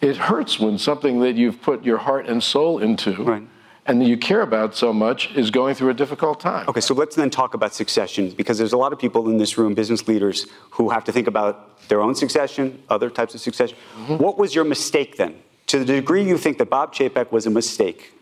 It 0.00 0.16
hurts 0.16 0.58
when 0.58 0.78
something 0.78 1.20
that 1.20 1.36
you've 1.36 1.62
put 1.62 1.84
your 1.84 1.98
heart 1.98 2.26
and 2.26 2.42
soul 2.42 2.80
into, 2.80 3.46
and 3.86 4.00
that 4.00 4.06
you 4.06 4.16
care 4.16 4.42
about 4.42 4.74
so 4.74 4.92
much, 4.92 5.34
is 5.36 5.50
going 5.50 5.74
through 5.74 5.90
a 5.90 5.94
difficult 5.94 6.40
time. 6.40 6.68
Okay, 6.68 6.80
so 6.80 6.92
let's 6.92 7.14
then 7.14 7.30
talk 7.30 7.54
about 7.54 7.72
succession 7.72 8.30
because 8.30 8.58
there's 8.58 8.72
a 8.72 8.76
lot 8.76 8.92
of 8.92 8.98
people 8.98 9.30
in 9.30 9.38
this 9.38 9.56
room, 9.56 9.74
business 9.74 10.06
leaders, 10.08 10.46
who 10.70 10.90
have 10.90 11.04
to 11.04 11.12
think 11.12 11.28
about 11.28 11.88
their 11.88 12.00
own 12.00 12.14
succession, 12.14 12.82
other 12.90 13.08
types 13.08 13.34
of 13.34 13.40
succession. 13.40 13.78
Mm-hmm. 14.00 14.16
What 14.16 14.38
was 14.38 14.54
your 14.54 14.64
mistake 14.64 15.16
then? 15.16 15.36
To 15.68 15.78
the 15.80 15.84
degree 15.84 16.22
you 16.22 16.38
think 16.38 16.58
that 16.58 16.70
Bob 16.70 16.94
Chapek 16.94 17.32
was 17.32 17.46
a 17.46 17.50
mistake, 17.50 18.12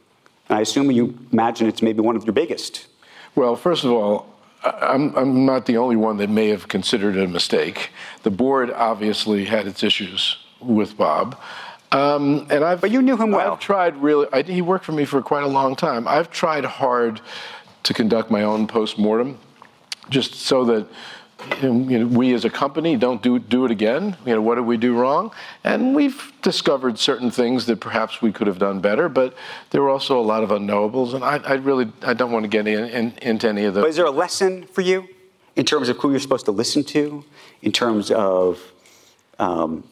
I 0.49 0.61
assume 0.61 0.91
you 0.91 1.19
imagine 1.33 1.69
it's 1.69 1.83
maybe 1.83 2.01
one 2.01 2.17
of 2.17 2.25
your 2.25 2.33
biggest. 2.33 2.87
Well, 3.35 3.57
first 3.57 3.85
of 3.85 3.91
all, 3.93 4.35
I'm, 4.63 5.15
I'm 5.15 5.45
not 5.45 5.67
the 5.67 5.77
only 5.77 5.97
one 5.97 6.17
that 6.19 6.31
may 6.31 6.49
have 6.49 6.69
considered 6.69 7.17
it 7.17 7.25
a 7.25 7.29
mistake. 7.29 7.91
The 8.23 8.31
board 8.31 8.71
obviously 8.71 9.45
had 9.45 9.67
its 9.67 9.83
issues 9.83 10.39
with 10.61 10.97
Bob. 10.97 11.39
Um, 11.93 12.47
and 12.51 12.65
I've, 12.65 12.81
but 12.81 12.91
you 12.91 13.03
knew 13.03 13.17
him 13.17 13.31
well. 13.31 13.53
I've 13.53 13.61
tried 13.61 13.97
really. 13.97 14.27
I, 14.33 14.43
he 14.43 14.63
worked 14.63 14.85
for 14.85 14.93
me 14.93 15.05
for 15.05 15.21
quite 15.23 15.45
a 15.45 15.49
long 15.49 15.77
time. 15.77 16.09
I've 16.09 16.31
tried 16.31 16.65
hard 16.65 17.21
to 17.83 17.95
conduct 17.95 18.31
my 18.31 18.43
own 18.43 18.67
post 18.67 18.99
mortem 18.99 19.39
just 20.09 20.35
so 20.35 20.65
that 20.65 20.87
you 21.63 21.99
know, 21.99 22.07
we 22.07 22.33
as 22.35 22.45
a 22.45 22.51
company 22.51 22.97
don't 22.97 23.23
do 23.23 23.39
do 23.39 23.65
it 23.65 23.71
again. 23.71 24.17
You 24.25 24.35
know, 24.35 24.43
what 24.43 24.57
did 24.57 24.63
we 24.63 24.77
do 24.77 24.97
wrong? 24.99 25.33
And 25.63 25.95
we've 25.95 26.33
discovered 26.43 26.99
certain 26.99 27.31
things 27.31 27.67
that 27.67 27.81
perhaps 27.81 28.23
we 28.23 28.33
could 28.33 28.47
have 28.47 28.59
done 28.59 28.81
better. 28.81 29.09
But 29.09 29.35
there 29.71 29.83
were 29.83 29.91
also 29.91 30.19
a 30.19 30.23
lot 30.23 30.43
of 30.43 30.51
unknowables, 30.51 31.15
and 31.15 31.25
I, 31.25 31.37
I 31.39 31.55
really 31.55 31.93
I 32.03 32.15
don't 32.15 32.33
want 32.33 32.45
to 32.45 32.49
get 32.49 32.67
in, 32.67 32.85
in, 32.85 33.15
into 33.23 33.49
any 33.49 33.65
of 33.65 33.75
those. 33.75 33.83
But 33.83 33.91
is 33.91 33.97
there 33.97 34.07
a 34.07 34.11
lesson 34.11 34.67
for 34.67 34.81
you 34.81 35.09
in 35.57 35.65
terms 35.65 35.89
of 35.89 35.99
who 35.99 36.11
you're 36.11 36.21
supposed 36.21 36.47
to 36.47 36.53
listen 36.53 36.83
to, 36.85 37.25
in 37.63 37.73
terms 37.73 38.11
of 38.11 38.61
um, 39.39 39.85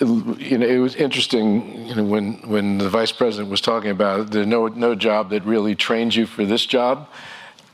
you 0.00 0.58
know, 0.58 0.66
it 0.66 0.78
was 0.78 0.94
interesting. 0.94 1.86
You 1.86 1.94
know, 1.96 2.04
when 2.04 2.34
when 2.48 2.78
the 2.78 2.88
vice 2.88 3.12
president 3.12 3.50
was 3.50 3.60
talking 3.60 3.90
about 3.90 4.20
it, 4.20 4.30
there's 4.30 4.46
no 4.46 4.68
no 4.68 4.94
job 4.94 5.30
that 5.30 5.44
really 5.44 5.74
trains 5.74 6.14
you 6.14 6.26
for 6.26 6.44
this 6.44 6.64
job. 6.64 7.08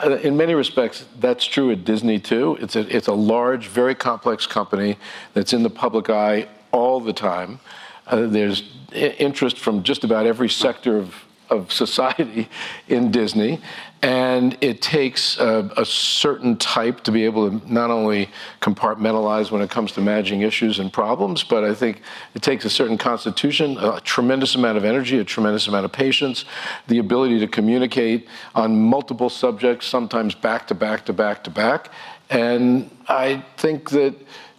In 0.03 0.37
many 0.37 0.55
respects, 0.55 1.05
that's 1.21 1.45
true 1.45 1.71
at 1.71 1.85
Disney 1.85 2.19
too. 2.19 2.59
It's 2.61 2.75
a 2.75 2.81
it's 2.95 3.07
a 3.07 3.15
large, 3.15 3.69
very 3.69 3.95
complex 3.95 4.47
company 4.47 4.99
that's 5.35 5.53
in 5.53 5.63
the 5.63 5.71
public 5.71 6.11
eye 6.11 6.49
all 6.73 6.99
the 7.01 7.13
time. 7.13 7.61
Uh, 8.07 8.27
there's 8.27 8.65
interest 8.93 9.59
from 9.59 9.85
just 9.85 10.03
about 10.03 10.27
every 10.27 10.49
sector 10.49 10.99
of 10.99 11.15
of 11.49 11.73
society 11.85 12.49
in 12.89 13.13
Disney, 13.13 13.61
and 14.05 14.59
it 14.61 14.83
takes 14.83 15.39
a, 15.39 15.71
a 15.79 15.85
certain 15.87 16.59
type 16.59 17.01
to 17.01 17.11
be 17.11 17.25
able 17.25 17.49
to 17.49 17.73
not 17.73 17.91
only 17.91 18.29
compartmentalize 18.61 19.51
when 19.51 19.63
it 19.63 19.71
comes 19.71 19.93
to 19.93 20.03
managing 20.03 20.43
issues 20.43 20.79
and 20.79 20.93
problems, 20.93 21.43
but 21.43 21.65
I 21.65 21.73
think 21.73 22.03
it 22.35 22.43
takes 22.43 22.67
a 22.67 22.71
certain 22.71 22.99
constitution, 22.99 23.79
a 23.79 24.03
tremendous 24.03 24.57
amount 24.57 24.77
of 24.77 24.85
energy, 24.85 25.21
a 25.21 25.25
tremendous 25.25 25.69
amount 25.69 25.87
of 25.87 25.93
patience, 25.93 26.45
the 26.87 26.99
ability 26.99 27.39
to 27.41 27.47
communicate 27.47 28.29
on 28.55 28.79
multiple 28.79 29.31
subjects, 29.31 29.87
sometimes 29.87 30.35
back 30.35 30.67
to 30.67 30.75
back 30.75 31.07
to 31.07 31.15
back 31.15 31.43
to 31.45 31.51
back, 31.51 31.91
and 32.31 32.91
I 33.09 33.45
think 33.57 33.91
that 33.91 34.15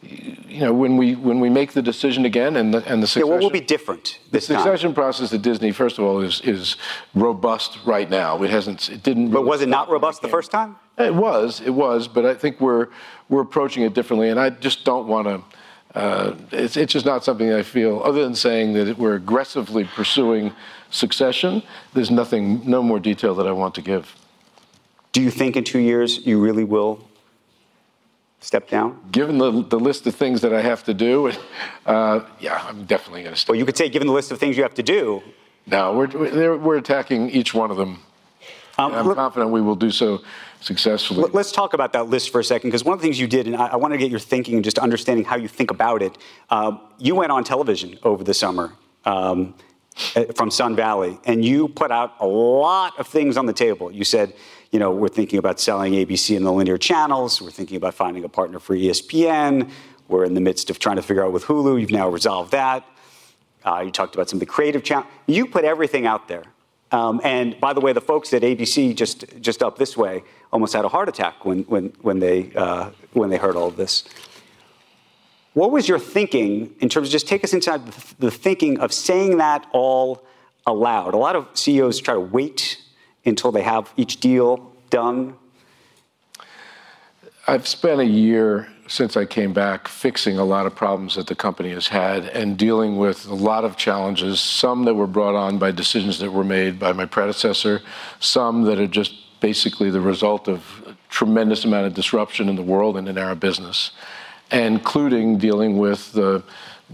you 0.07 0.59
know, 0.61 0.73
when 0.73 0.97
we 0.97 1.15
when 1.15 1.39
we 1.39 1.49
make 1.49 1.73
the 1.73 1.81
decision 1.81 2.25
again, 2.25 2.55
and 2.55 2.73
the 2.73 2.77
and 2.85 3.01
the 3.01 3.07
succession, 3.07 3.27
yeah, 3.27 3.33
what 3.33 3.41
will 3.41 3.49
be 3.49 3.59
different 3.59 4.19
the 4.25 4.31
this 4.31 4.47
time? 4.47 4.57
succession 4.57 4.93
process 4.93 5.33
at 5.33 5.41
Disney, 5.41 5.71
first 5.71 5.97
of 5.97 6.05
all, 6.05 6.21
is 6.21 6.41
is 6.41 6.77
robust 7.13 7.79
right 7.85 8.09
now. 8.09 8.41
It 8.43 8.49
hasn't, 8.49 8.89
it 8.89 9.03
didn't. 9.03 9.31
But 9.31 9.45
was 9.45 9.61
it 9.61 9.69
not 9.69 9.89
robust 9.89 10.21
the 10.21 10.27
first 10.27 10.51
time? 10.51 10.75
It 10.97 11.13
was, 11.13 11.59
it 11.61 11.71
was, 11.71 12.07
but 12.07 12.25
I 12.25 12.33
think 12.35 12.61
we're 12.61 12.87
we're 13.29 13.41
approaching 13.41 13.83
it 13.83 13.93
differently, 13.93 14.29
and 14.29 14.39
I 14.39 14.51
just 14.51 14.85
don't 14.85 15.07
want 15.07 15.27
to. 15.27 15.41
Uh, 15.97 16.35
it's, 16.51 16.75
it's 16.75 16.91
just 16.91 17.05
not 17.05 17.23
something 17.23 17.53
I 17.53 17.63
feel. 17.63 18.01
Other 18.03 18.21
than 18.21 18.35
saying 18.35 18.73
that 18.73 18.97
we're 18.97 19.15
aggressively 19.15 19.85
pursuing 19.85 20.53
succession, 20.89 21.63
there's 21.93 22.11
nothing, 22.11 22.69
no 22.69 22.83
more 22.83 22.99
detail 22.99 23.33
that 23.35 23.47
I 23.47 23.53
want 23.53 23.75
to 23.75 23.81
give. 23.81 24.13
Do 25.13 25.21
you 25.21 25.31
think 25.31 25.55
in 25.55 25.63
two 25.63 25.79
years 25.79 26.25
you 26.25 26.41
really 26.41 26.65
will 26.65 26.99
step 28.45 28.69
down? 28.69 28.99
Given 29.11 29.37
the, 29.39 29.63
the 29.63 29.79
list 29.79 30.05
of 30.05 30.15
things 30.15 30.41
that 30.41 30.53
I 30.53 30.61
have 30.61 30.83
to 30.83 30.93
do, 30.93 31.31
uh, 31.85 32.21
yeah, 32.39 32.63
I'm 32.67 32.85
definitely 32.85 33.23
going 33.23 33.33
to 33.33 33.39
step. 33.39 33.49
Well, 33.49 33.59
you 33.59 33.65
could 33.65 33.75
say, 33.75 33.89
given 33.89 34.07
the 34.07 34.13
list 34.13 34.31
of 34.31 34.39
things 34.39 34.55
you 34.55 34.63
have 34.63 34.75
to 34.75 34.83
do. 34.83 35.23
No, 35.65 35.93
we're 35.93 36.57
we're, 36.57 36.77
attacking 36.77 37.31
each 37.31 37.55
one 37.55 37.71
of 37.71 37.77
them. 37.77 38.03
Um, 38.77 38.93
I'm 38.93 39.15
confident 39.15 39.51
we 39.51 39.61
will 39.61 39.75
do 39.75 39.89
so 39.89 40.21
successfully. 40.61 41.23
Let- 41.23 41.33
Let's 41.33 41.51
talk 41.51 41.73
about 41.73 41.91
that 41.93 42.07
list 42.07 42.29
for 42.31 42.39
a 42.39 42.43
second, 42.43 42.69
because 42.69 42.83
one 42.83 42.93
of 42.93 42.99
the 42.99 43.03
things 43.07 43.19
you 43.19 43.25
did, 43.27 43.47
and 43.47 43.55
I, 43.55 43.67
I 43.67 43.75
want 43.77 43.93
to 43.93 43.97
get 43.97 44.11
your 44.11 44.19
thinking 44.19 44.55
and 44.55 44.63
just 44.63 44.77
understanding 44.77 45.25
how 45.25 45.37
you 45.37 45.47
think 45.47 45.71
about 45.71 46.03
it. 46.03 46.15
Um, 46.51 46.81
you 46.99 47.15
went 47.15 47.31
on 47.31 47.43
television 47.43 47.97
over 48.03 48.23
the 48.23 48.33
summer 48.35 48.73
um, 49.05 49.55
eh, 50.15 50.25
from 50.35 50.51
Sun 50.51 50.75
Valley, 50.75 51.19
and 51.25 51.43
you 51.43 51.67
put 51.67 51.89
out 51.89 52.13
a 52.19 52.27
lot 52.27 52.99
of 52.99 53.07
things 53.07 53.37
on 53.37 53.47
the 53.47 53.53
table. 53.53 53.91
You 53.91 54.03
said, 54.03 54.33
you 54.75 54.79
know, 54.79 54.91
we're 54.91 55.07
thinking 55.07 55.39
about 55.39 55.57
selling 55.57 55.93
ABC 55.93 56.35
in 56.35 56.43
the 56.43 56.51
linear 56.51 56.77
channels. 56.77 57.41
We're 57.41 57.49
thinking 57.49 57.77
about 57.77 57.93
finding 57.93 58.25
a 58.25 58.27
partner 58.27 58.59
for 58.59 58.75
ESPN. 58.75 59.71
We're 60.09 60.25
in 60.25 60.33
the 60.33 60.41
midst 60.41 60.69
of 60.69 60.79
trying 60.79 60.97
to 60.97 61.01
figure 61.01 61.23
out 61.23 61.31
with 61.31 61.45
Hulu. 61.45 61.79
You've 61.79 61.91
now 61.91 62.09
resolved 62.09 62.51
that. 62.51 62.83
Uh, 63.63 63.83
you 63.85 63.89
talked 63.89 64.15
about 64.15 64.29
some 64.29 64.35
of 64.35 64.41
the 64.41 64.45
creative 64.47 64.83
channels. 64.83 65.09
You 65.27 65.45
put 65.45 65.63
everything 65.63 66.05
out 66.05 66.27
there. 66.27 66.43
Um, 66.91 67.21
and 67.23 67.57
by 67.61 67.71
the 67.71 67.79
way, 67.79 67.93
the 67.93 68.01
folks 68.01 68.33
at 68.33 68.41
ABC 68.41 68.93
just 68.97 69.23
just 69.39 69.63
up 69.63 69.77
this 69.77 69.95
way 69.95 70.23
almost 70.51 70.73
had 70.73 70.83
a 70.83 70.89
heart 70.89 71.07
attack 71.07 71.45
when 71.45 71.59
when 71.63 71.93
when 72.01 72.19
they 72.19 72.51
uh, 72.53 72.89
when 73.13 73.29
they 73.29 73.37
heard 73.37 73.55
all 73.55 73.69
of 73.69 73.77
this. 73.77 74.03
What 75.53 75.71
was 75.71 75.87
your 75.87 75.99
thinking 75.99 76.75
in 76.81 76.89
terms 76.89 77.07
of 77.07 77.11
just 77.13 77.29
take 77.29 77.45
us 77.45 77.53
inside 77.53 77.87
the 78.19 78.29
thinking 78.29 78.81
of 78.81 78.91
saying 78.91 79.37
that 79.37 79.67
all 79.71 80.25
aloud? 80.67 81.13
A 81.13 81.17
lot 81.17 81.37
of 81.37 81.47
CEOs 81.53 82.01
try 82.01 82.15
to 82.15 82.19
wait 82.19 82.81
until 83.25 83.51
they 83.51 83.63
have 83.63 83.91
each 83.97 84.19
deal 84.19 84.71
done. 84.89 85.35
I've 87.47 87.67
spent 87.67 87.99
a 88.01 88.05
year 88.05 88.69
since 88.87 89.17
I 89.17 89.25
came 89.25 89.53
back 89.53 89.87
fixing 89.87 90.37
a 90.37 90.43
lot 90.43 90.65
of 90.65 90.75
problems 90.75 91.15
that 91.15 91.27
the 91.27 91.35
company 91.35 91.71
has 91.71 91.87
had 91.87 92.25
and 92.25 92.57
dealing 92.57 92.97
with 92.97 93.25
a 93.27 93.33
lot 93.33 93.65
of 93.65 93.77
challenges, 93.77 94.39
some 94.39 94.83
that 94.85 94.93
were 94.93 95.07
brought 95.07 95.35
on 95.35 95.57
by 95.57 95.71
decisions 95.71 96.19
that 96.19 96.31
were 96.31 96.43
made 96.43 96.79
by 96.79 96.93
my 96.93 97.05
predecessor, 97.05 97.81
some 98.19 98.63
that 98.63 98.79
are 98.79 98.87
just 98.87 99.13
basically 99.41 99.89
the 99.89 100.01
result 100.01 100.47
of 100.47 100.83
a 100.87 100.95
tremendous 101.09 101.65
amount 101.65 101.87
of 101.87 101.93
disruption 101.93 102.47
in 102.47 102.55
the 102.55 102.63
world 102.63 102.95
and 102.97 103.07
in 103.07 103.17
our 103.17 103.35
business, 103.35 103.91
including 104.51 105.37
dealing 105.37 105.77
with 105.77 106.11
the 106.13 106.43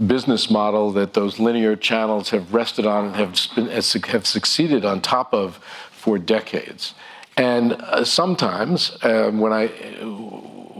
business 0.07 0.49
model 0.49 0.91
that 0.91 1.13
those 1.13 1.39
linear 1.39 1.75
channels 1.75 2.29
have 2.29 2.53
rested 2.53 2.85
on 2.85 3.07
and 3.07 3.15
have, 3.15 4.05
have 4.05 4.25
succeeded 4.25 4.85
on 4.85 5.01
top 5.01 5.33
of 5.33 5.59
for 6.01 6.17
decades. 6.17 6.93
And 7.37 7.73
uh, 7.73 8.03
sometimes 8.03 8.97
um, 9.03 9.39
when 9.39 9.53
I 9.53 9.67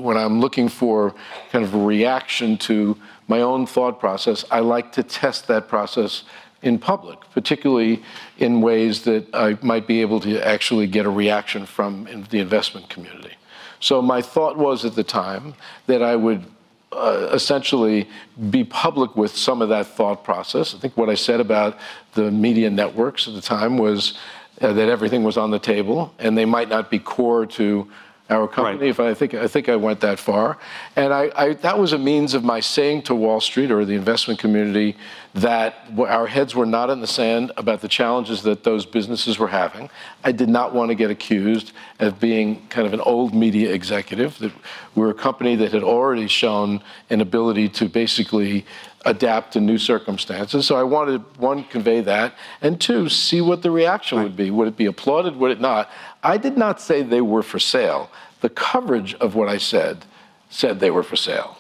when 0.08 0.18
I'm 0.18 0.40
looking 0.40 0.68
for 0.68 1.14
kind 1.52 1.64
of 1.64 1.74
a 1.76 1.84
reaction 1.96 2.58
to 2.70 2.98
my 3.28 3.42
own 3.42 3.68
thought 3.68 4.00
process, 4.00 4.44
I 4.50 4.60
like 4.60 4.92
to 4.94 5.04
test 5.04 5.48
that 5.48 5.68
process 5.68 6.24
in 6.64 6.80
public, 6.80 7.20
particularly 7.34 8.02
in 8.38 8.62
ways 8.62 9.04
that 9.04 9.24
I 9.34 9.58
might 9.62 9.86
be 9.88 10.02
able 10.02 10.20
to 10.22 10.32
actually 10.46 10.88
get 10.88 11.06
a 11.06 11.10
reaction 11.10 11.66
from 11.66 12.08
the 12.32 12.40
investment 12.40 12.90
community. 12.90 13.36
So 13.80 14.02
my 14.02 14.22
thought 14.22 14.58
was 14.58 14.86
at 14.86 14.96
the 14.96 15.04
time 15.04 15.54
that 15.88 16.02
I 16.02 16.16
would 16.16 16.46
uh, 16.92 17.30
essentially 17.32 18.08
be 18.50 18.64
public 18.64 19.16
with 19.16 19.36
some 19.36 19.62
of 19.62 19.70
that 19.70 19.88
thought 19.88 20.24
process. 20.24 20.76
I 20.76 20.78
think 20.80 20.98
what 20.98 21.10
I 21.10 21.16
said 21.16 21.40
about 21.40 21.78
the 22.14 22.30
media 22.32 22.70
networks 22.70 23.28
at 23.28 23.34
the 23.34 23.42
time 23.42 23.78
was 23.78 24.18
uh, 24.62 24.74
that 24.74 24.90
everything 24.90 25.24
was 25.24 25.38
on 25.38 25.52
the 25.52 25.60
table, 25.60 26.14
and 26.20 26.38
they 26.38 26.46
might 26.46 26.70
not 26.70 26.90
be 26.90 27.00
core 27.00 27.46
to 27.46 27.88
our 28.30 28.48
company. 28.48 28.78
Right. 28.80 28.90
If 28.90 29.00
I 29.00 29.14
think 29.14 29.34
I 29.34 29.48
think 29.48 29.70
I 29.70 29.76
went 29.76 30.00
that 30.02 30.20
far, 30.20 30.58
and 30.96 31.14
I, 31.14 31.32
I, 31.36 31.54
that 31.56 31.78
was 31.78 31.94
a 31.94 31.98
means 31.98 32.34
of 32.34 32.44
my 32.44 32.60
saying 32.60 33.04
to 33.04 33.16
Wall 33.16 33.42
Street 33.42 33.72
or 33.72 33.84
the 33.86 33.96
investment 33.96 34.40
community 34.40 34.96
that 35.34 35.76
our 35.98 36.28
heads 36.28 36.54
were 36.56 36.66
not 36.66 36.90
in 36.90 37.00
the 37.00 37.08
sand 37.08 37.52
about 37.56 37.82
the 37.82 37.88
challenges 37.88 38.44
that 38.44 38.64
those 38.64 38.86
businesses 38.86 39.40
were 39.40 39.48
having. 39.48 39.90
I 40.24 40.34
did 40.34 40.50
not 40.50 40.74
want 40.74 40.90
to 40.90 40.96
get 40.96 41.10
accused 41.10 41.72
of 42.00 42.20
being 42.20 42.68
kind 42.68 42.86
of 42.86 42.94
an 42.94 43.00
old 43.00 43.34
media 43.34 43.72
executive. 43.72 44.38
That 44.40 44.52
we're 44.94 45.10
a 45.10 45.14
company 45.14 45.56
that 45.56 45.72
had 45.72 45.84
already 45.84 46.28
shown 46.28 46.84
an 47.10 47.22
ability 47.22 47.70
to 47.70 47.88
basically 47.88 48.66
adapt 49.06 49.54
to 49.54 49.62
new 49.62 49.78
circumstances. 49.78 50.68
So 50.68 50.76
I 50.76 50.84
wanted 50.84 51.22
one 51.38 51.64
convey 51.64 52.02
that, 52.02 52.36
and 52.62 52.80
two 52.80 53.08
see 53.08 53.42
what 53.42 53.62
the 53.62 53.72
reaction 53.72 54.22
would 54.22 54.36
be. 54.36 54.52
Would 54.52 54.68
it 54.68 54.78
be 54.78 54.86
applauded? 54.86 55.38
Would 55.38 55.52
it 55.52 55.62
not? 55.62 55.90
I 56.24 56.38
did 56.38 56.58
not 56.58 56.82
say 56.82 57.02
they 57.02 57.22
were 57.22 57.42
for 57.42 57.58
sale. 57.58 58.12
The 58.42 58.50
coverage 58.50 59.14
of 59.16 59.34
what 59.34 59.48
I 59.48 59.58
said 59.58 60.06
said 60.50 60.80
they 60.80 60.92
were 60.92 61.04
for 61.04 61.16
sale. 61.16 61.58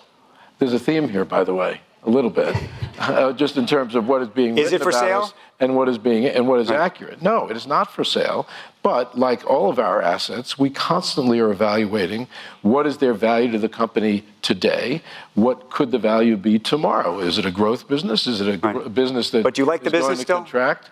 There's 0.59 0.73
a 0.73 0.79
theme 0.79 1.09
here, 1.09 1.25
by 1.25 1.43
the 1.43 1.55
way, 1.55 1.81
a 2.03 2.09
little 2.09 2.29
bit, 2.29 2.55
uh, 2.99 3.33
just 3.33 3.57
in 3.57 3.65
terms 3.65 3.95
of 3.95 4.07
what 4.07 4.21
is 4.21 4.29
being 4.29 4.57
is 4.57 4.73
it 4.73 4.81
for 4.81 4.91
sale 4.91 5.31
and 5.59 5.75
what 5.75 5.87
is 5.87 5.97
being 5.97 6.25
and 6.25 6.47
what 6.47 6.59
is 6.59 6.69
right. 6.69 6.79
accurate. 6.79 7.21
No, 7.21 7.47
it 7.47 7.55
is 7.55 7.67
not 7.67 7.91
for 7.93 8.03
sale. 8.03 8.47
But 8.83 9.17
like 9.17 9.45
all 9.47 9.69
of 9.69 9.77
our 9.77 10.01
assets, 10.01 10.57
we 10.57 10.71
constantly 10.71 11.39
are 11.39 11.51
evaluating 11.51 12.27
what 12.63 12.87
is 12.87 12.97
their 12.97 13.13
value 13.13 13.51
to 13.51 13.59
the 13.59 13.69
company 13.69 14.25
today. 14.41 15.03
What 15.35 15.69
could 15.69 15.91
the 15.91 15.99
value 15.99 16.35
be 16.35 16.57
tomorrow? 16.57 17.19
Is 17.19 17.37
it 17.37 17.45
a 17.45 17.51
growth 17.51 17.87
business? 17.87 18.25
Is 18.25 18.41
it 18.41 18.55
a 18.55 18.57
right. 18.57 18.93
business 18.93 19.29
that? 19.31 19.43
But 19.43 19.53
do 19.53 19.61
you 19.61 19.67
like 19.67 19.83
the 19.83 19.91
business 19.91 20.21
still? 20.21 20.37
Contract? 20.37 20.89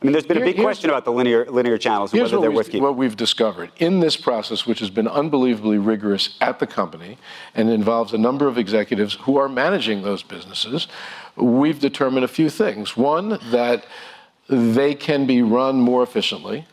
I 0.00 0.06
mean, 0.06 0.12
there's 0.12 0.24
been 0.24 0.38
a 0.38 0.44
big 0.44 0.56
question 0.56 0.88
about 0.88 1.04
the 1.04 1.12
linear 1.12 1.44
linear 1.44 1.76
channels 1.76 2.14
and 2.14 2.22
whether 2.22 2.40
they're 2.40 2.50
worth 2.50 2.66
keeping. 2.66 2.82
What 2.82 2.96
we've 2.96 3.16
discovered 3.16 3.70
in 3.76 4.00
this 4.00 4.16
process, 4.16 4.66
which 4.66 4.78
has 4.78 4.88
been 4.88 5.06
unbelievably 5.06 5.76
rigorous 5.76 6.38
at 6.40 6.58
the 6.58 6.66
company 6.66 7.18
and 7.54 7.68
involves 7.68 8.14
a 8.14 8.18
number 8.18 8.48
of 8.48 8.56
executives 8.56 9.14
who 9.22 9.36
are 9.36 9.48
managing 9.48 10.02
those 10.02 10.22
businesses, 10.22 10.88
we've 11.36 11.80
determined 11.80 12.24
a 12.24 12.28
few 12.28 12.48
things. 12.48 12.96
One, 12.96 13.38
that 13.50 13.84
they 14.48 14.94
can 14.94 15.26
be 15.26 15.42
run 15.42 15.80
more 15.80 16.02
efficiently. 16.02 16.66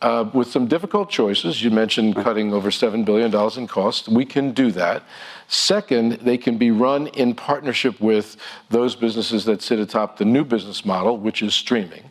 Uh, 0.00 0.30
with 0.32 0.46
some 0.46 0.68
difficult 0.68 1.10
choices, 1.10 1.64
you 1.64 1.72
mentioned 1.72 2.14
cutting 2.14 2.54
over 2.54 2.70
$7 2.70 3.04
billion 3.04 3.34
in 3.58 3.66
costs. 3.66 4.08
We 4.08 4.24
can 4.24 4.52
do 4.52 4.70
that. 4.70 5.02
Second, 5.48 6.12
they 6.22 6.38
can 6.38 6.56
be 6.56 6.70
run 6.70 7.08
in 7.08 7.34
partnership 7.34 8.00
with 8.00 8.36
those 8.70 8.94
businesses 8.94 9.44
that 9.46 9.60
sit 9.60 9.80
atop 9.80 10.16
the 10.16 10.24
new 10.24 10.44
business 10.44 10.84
model, 10.84 11.16
which 11.16 11.42
is 11.42 11.52
streaming. 11.52 12.04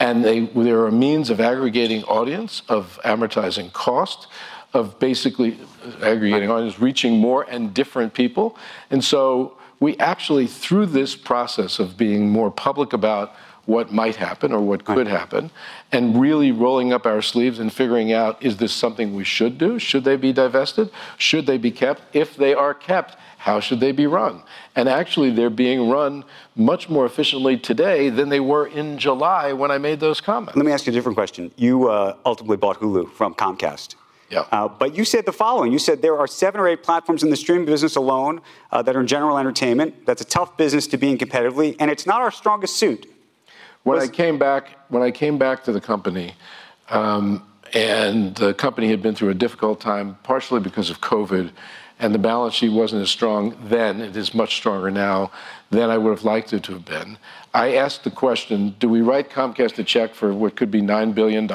And 0.00 0.24
they, 0.24 0.40
there 0.40 0.84
are 0.84 0.92
means 0.92 1.30
of 1.30 1.40
aggregating 1.40 2.04
audience, 2.04 2.62
of 2.68 3.00
amortizing 3.04 3.72
cost, 3.72 4.28
of 4.72 4.98
basically 4.98 5.58
aggregating 6.02 6.50
audience, 6.50 6.78
reaching 6.78 7.18
more 7.18 7.44
and 7.48 7.74
different 7.74 8.14
people. 8.14 8.56
And 8.90 9.02
so 9.02 9.56
we 9.80 9.96
actually, 9.98 10.46
through 10.46 10.86
this 10.86 11.16
process 11.16 11.78
of 11.78 11.96
being 11.96 12.30
more 12.30 12.50
public 12.50 12.92
about 12.92 13.34
what 13.68 13.92
might 13.92 14.16
happen 14.16 14.50
or 14.50 14.62
what 14.62 14.82
could 14.82 15.06
happen, 15.06 15.50
and 15.92 16.18
really 16.18 16.50
rolling 16.50 16.90
up 16.90 17.04
our 17.04 17.20
sleeves 17.20 17.58
and 17.58 17.70
figuring 17.70 18.14
out 18.14 18.42
is 18.42 18.56
this 18.56 18.72
something 18.72 19.14
we 19.14 19.24
should 19.24 19.58
do? 19.58 19.78
Should 19.78 20.04
they 20.04 20.16
be 20.16 20.32
divested? 20.32 20.90
Should 21.18 21.44
they 21.44 21.58
be 21.58 21.70
kept? 21.70 22.00
If 22.16 22.34
they 22.34 22.54
are 22.54 22.72
kept, 22.72 23.18
how 23.36 23.60
should 23.60 23.80
they 23.80 23.92
be 23.92 24.06
run? 24.06 24.42
And 24.74 24.88
actually, 24.88 25.30
they're 25.32 25.50
being 25.50 25.90
run 25.90 26.24
much 26.56 26.88
more 26.88 27.04
efficiently 27.04 27.58
today 27.58 28.08
than 28.08 28.30
they 28.30 28.40
were 28.40 28.66
in 28.66 28.96
July 28.96 29.52
when 29.52 29.70
I 29.70 29.76
made 29.76 30.00
those 30.00 30.22
comments. 30.22 30.56
Let 30.56 30.64
me 30.64 30.72
ask 30.72 30.86
you 30.86 30.92
a 30.92 30.94
different 30.94 31.16
question. 31.16 31.50
You 31.56 31.90
uh, 31.90 32.16
ultimately 32.24 32.56
bought 32.56 32.80
Hulu 32.80 33.12
from 33.12 33.34
Comcast. 33.34 33.96
Yeah. 34.30 34.46
Uh, 34.50 34.68
but 34.68 34.96
you 34.96 35.04
said 35.04 35.26
the 35.26 35.32
following. 35.32 35.72
You 35.72 35.78
said 35.78 36.00
there 36.00 36.18
are 36.18 36.26
seven 36.26 36.58
or 36.58 36.68
eight 36.68 36.82
platforms 36.82 37.22
in 37.22 37.28
the 37.28 37.36
streaming 37.36 37.66
business 37.66 37.96
alone 37.96 38.40
uh, 38.72 38.80
that 38.80 38.96
are 38.96 39.00
in 39.00 39.06
general 39.06 39.36
entertainment. 39.36 40.06
That's 40.06 40.22
a 40.22 40.26
tough 40.26 40.56
business 40.56 40.86
to 40.86 40.96
be 40.96 41.10
in 41.10 41.18
competitively, 41.18 41.76
and 41.78 41.90
it's 41.90 42.06
not 42.06 42.22
our 42.22 42.30
strongest 42.30 42.76
suit. 42.76 43.06
When 43.82 43.96
Was, 43.98 44.08
I 44.08 44.12
came 44.12 44.38
back, 44.38 44.76
when 44.88 45.02
I 45.02 45.10
came 45.10 45.38
back 45.38 45.64
to 45.64 45.72
the 45.72 45.80
company, 45.80 46.34
um, 46.90 47.42
and 47.74 48.34
the 48.36 48.54
company 48.54 48.88
had 48.88 49.02
been 49.02 49.14
through 49.14 49.30
a 49.30 49.34
difficult 49.34 49.80
time, 49.80 50.18
partially 50.22 50.60
because 50.60 50.90
of 50.90 51.00
COVID, 51.00 51.50
and 51.98 52.14
the 52.14 52.18
balance 52.18 52.54
sheet 52.54 52.70
wasn't 52.70 53.02
as 53.02 53.10
strong 53.10 53.56
then, 53.64 54.00
it 54.00 54.16
is 54.16 54.34
much 54.34 54.56
stronger 54.56 54.90
now 54.90 55.30
than 55.70 55.90
I 55.90 55.98
would 55.98 56.10
have 56.10 56.24
liked 56.24 56.52
it 56.52 56.62
to 56.64 56.72
have 56.72 56.84
been. 56.84 57.18
I 57.52 57.74
asked 57.74 58.04
the 58.04 58.10
question 58.10 58.76
do 58.78 58.88
we 58.88 59.00
write 59.00 59.30
Comcast 59.30 59.78
a 59.78 59.84
check 59.84 60.14
for 60.14 60.32
what 60.32 60.56
could 60.56 60.70
be 60.70 60.80
$9 60.80 61.14
billion? 61.14 61.50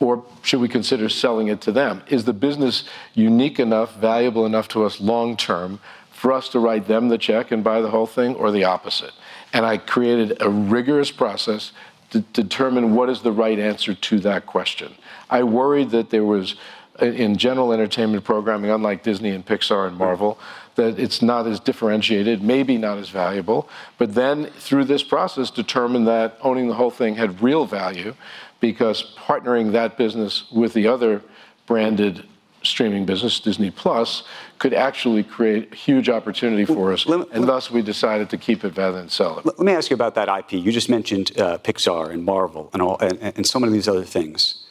Or 0.00 0.24
should 0.40 0.60
we 0.60 0.68
consider 0.68 1.10
selling 1.10 1.48
it 1.48 1.60
to 1.62 1.72
them? 1.72 2.02
Is 2.08 2.24
the 2.24 2.32
business 2.32 2.84
unique 3.12 3.60
enough, 3.60 3.96
valuable 3.96 4.46
enough 4.46 4.66
to 4.68 4.84
us 4.84 4.98
long 4.98 5.36
term 5.36 5.78
for 6.10 6.32
us 6.32 6.48
to 6.50 6.58
write 6.58 6.86
them 6.86 7.08
the 7.08 7.18
check 7.18 7.50
and 7.50 7.62
buy 7.62 7.82
the 7.82 7.90
whole 7.90 8.06
thing, 8.06 8.34
or 8.36 8.50
the 8.50 8.64
opposite? 8.64 9.12
And 9.52 9.66
I 9.66 9.78
created 9.78 10.40
a 10.40 10.48
rigorous 10.48 11.10
process 11.10 11.72
to 12.10 12.20
determine 12.20 12.94
what 12.94 13.08
is 13.08 13.22
the 13.22 13.32
right 13.32 13.58
answer 13.58 13.94
to 13.94 14.20
that 14.20 14.46
question. 14.46 14.94
I 15.28 15.42
worried 15.44 15.90
that 15.90 16.10
there 16.10 16.24
was 16.24 16.56
in 17.00 17.36
general 17.38 17.72
entertainment 17.72 18.24
programming, 18.24 18.70
unlike 18.70 19.02
Disney 19.02 19.30
and 19.30 19.44
Pixar 19.44 19.88
and 19.88 19.96
Marvel, 19.96 20.38
that 20.74 20.98
it's 20.98 21.22
not 21.22 21.46
as 21.46 21.58
differentiated, 21.60 22.42
maybe 22.42 22.76
not 22.76 22.98
as 22.98 23.08
valuable. 23.08 23.68
But 23.98 24.14
then 24.14 24.46
through 24.58 24.84
this 24.84 25.02
process, 25.02 25.50
determined 25.50 26.06
that 26.08 26.38
owning 26.42 26.68
the 26.68 26.74
whole 26.74 26.90
thing 26.90 27.16
had 27.16 27.42
real 27.42 27.64
value 27.64 28.14
because 28.60 29.14
partnering 29.16 29.72
that 29.72 29.96
business 29.96 30.50
with 30.50 30.74
the 30.74 30.86
other 30.86 31.22
branded 31.66 32.26
streaming 32.62 33.06
business, 33.06 33.40
Disney 33.40 33.70
Plus, 33.70 34.24
could 34.58 34.74
actually 34.74 35.22
create 35.22 35.72
a 35.72 35.74
huge 35.74 36.08
opportunity 36.08 36.64
for 36.64 36.92
us, 36.92 37.06
and 37.06 37.48
thus 37.48 37.70
we 37.70 37.82
decided 37.82 38.28
to 38.30 38.36
keep 38.36 38.64
it 38.64 38.76
rather 38.76 38.98
than 38.98 39.08
sell 39.08 39.38
it. 39.38 39.46
Let 39.46 39.58
me 39.58 39.72
ask 39.72 39.90
you 39.90 39.94
about 39.94 40.14
that 40.16 40.28
IP. 40.28 40.52
You 40.52 40.72
just 40.72 40.88
mentioned 40.88 41.38
uh, 41.38 41.58
Pixar 41.58 42.10
and 42.10 42.24
Marvel 42.24 42.70
and, 42.72 42.82
all, 42.82 42.98
and, 42.98 43.18
and 43.20 43.46
so 43.46 43.58
many 43.58 43.70
of 43.70 43.74
these 43.74 43.88
other 43.88 44.04
things. 44.04 44.66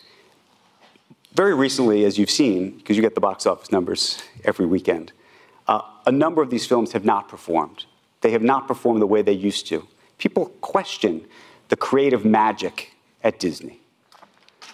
Very 1.34 1.54
recently, 1.54 2.06
as 2.06 2.18
you've 2.18 2.30
seen, 2.30 2.78
because 2.78 2.96
you 2.98 3.02
get 3.02 3.16
the 3.16 3.22
box 3.22 3.46
office 3.46 3.72
numbers 3.72 4.22
every 4.44 4.66
weekend, 4.66 5.12
uh, 5.68 5.82
a 6.06 6.12
number 6.12 6.42
of 6.42 6.50
these 6.50 6.66
films 6.66 6.92
have 6.94 7.06
not 7.06 7.30
performed. 7.30 7.86
They 8.22 8.32
have 8.32 8.42
not 8.42 8.68
performed 8.68 9.02
the 9.02 9.08
way 9.08 9.22
they 9.22 9.34
used 9.34 9.68
to. 9.68 9.88
People 10.18 10.48
question 10.62 11.26
the 11.70 11.76
creative 11.76 12.26
magic 12.26 12.94
at 13.24 13.40
Disney. 13.40 13.80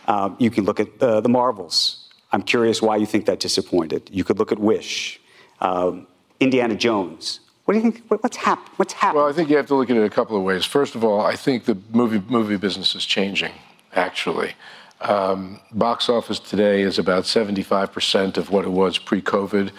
Um, 0.08 0.36
you 0.40 0.50
can 0.50 0.66
look 0.66 0.80
at 0.80 0.88
uh, 1.02 1.22
the 1.22 1.30
Marvels. 1.30 2.05
I'm 2.36 2.42
curious 2.42 2.82
why 2.82 2.98
you 2.98 3.06
think 3.06 3.28
that 3.28 3.40
disappointed. 3.40 4.10
You 4.12 4.26
could 4.26 4.40
look 4.40 4.52
at 4.52 4.60
Wish, 4.60 5.22
um, 5.62 6.06
Indiana 6.42 6.76
Jones. 6.76 7.40
What 7.64 7.76
do 7.76 7.80
you 7.80 7.84
think? 7.90 8.04
What's, 8.10 8.36
hap- 8.36 8.68
what's 8.78 8.92
happening? 8.92 9.22
Well, 9.22 9.32
I 9.32 9.34
think 9.34 9.50
you 9.50 9.56
have 9.56 9.68
to 9.68 9.76
look 9.76 9.90
at 9.90 9.96
it 9.96 10.04
a 10.04 10.10
couple 10.10 10.36
of 10.36 10.44
ways. 10.44 10.66
First 10.66 10.96
of 10.96 11.06
all, 11.06 11.22
I 11.22 11.38
think 11.38 11.64
the 11.64 11.78
movie 11.94 12.22
movie 12.28 12.58
business 12.58 12.94
is 12.94 13.06
changing. 13.06 13.54
Actually, 13.94 14.54
um, 15.00 15.62
box 15.72 16.10
office 16.10 16.40
today 16.40 16.82
is 16.82 17.00
about 17.00 17.24
75% 17.24 18.36
of 18.36 18.50
what 18.50 18.66
it 18.66 18.72
was 18.72 18.98
pre-COVID. 18.98 19.72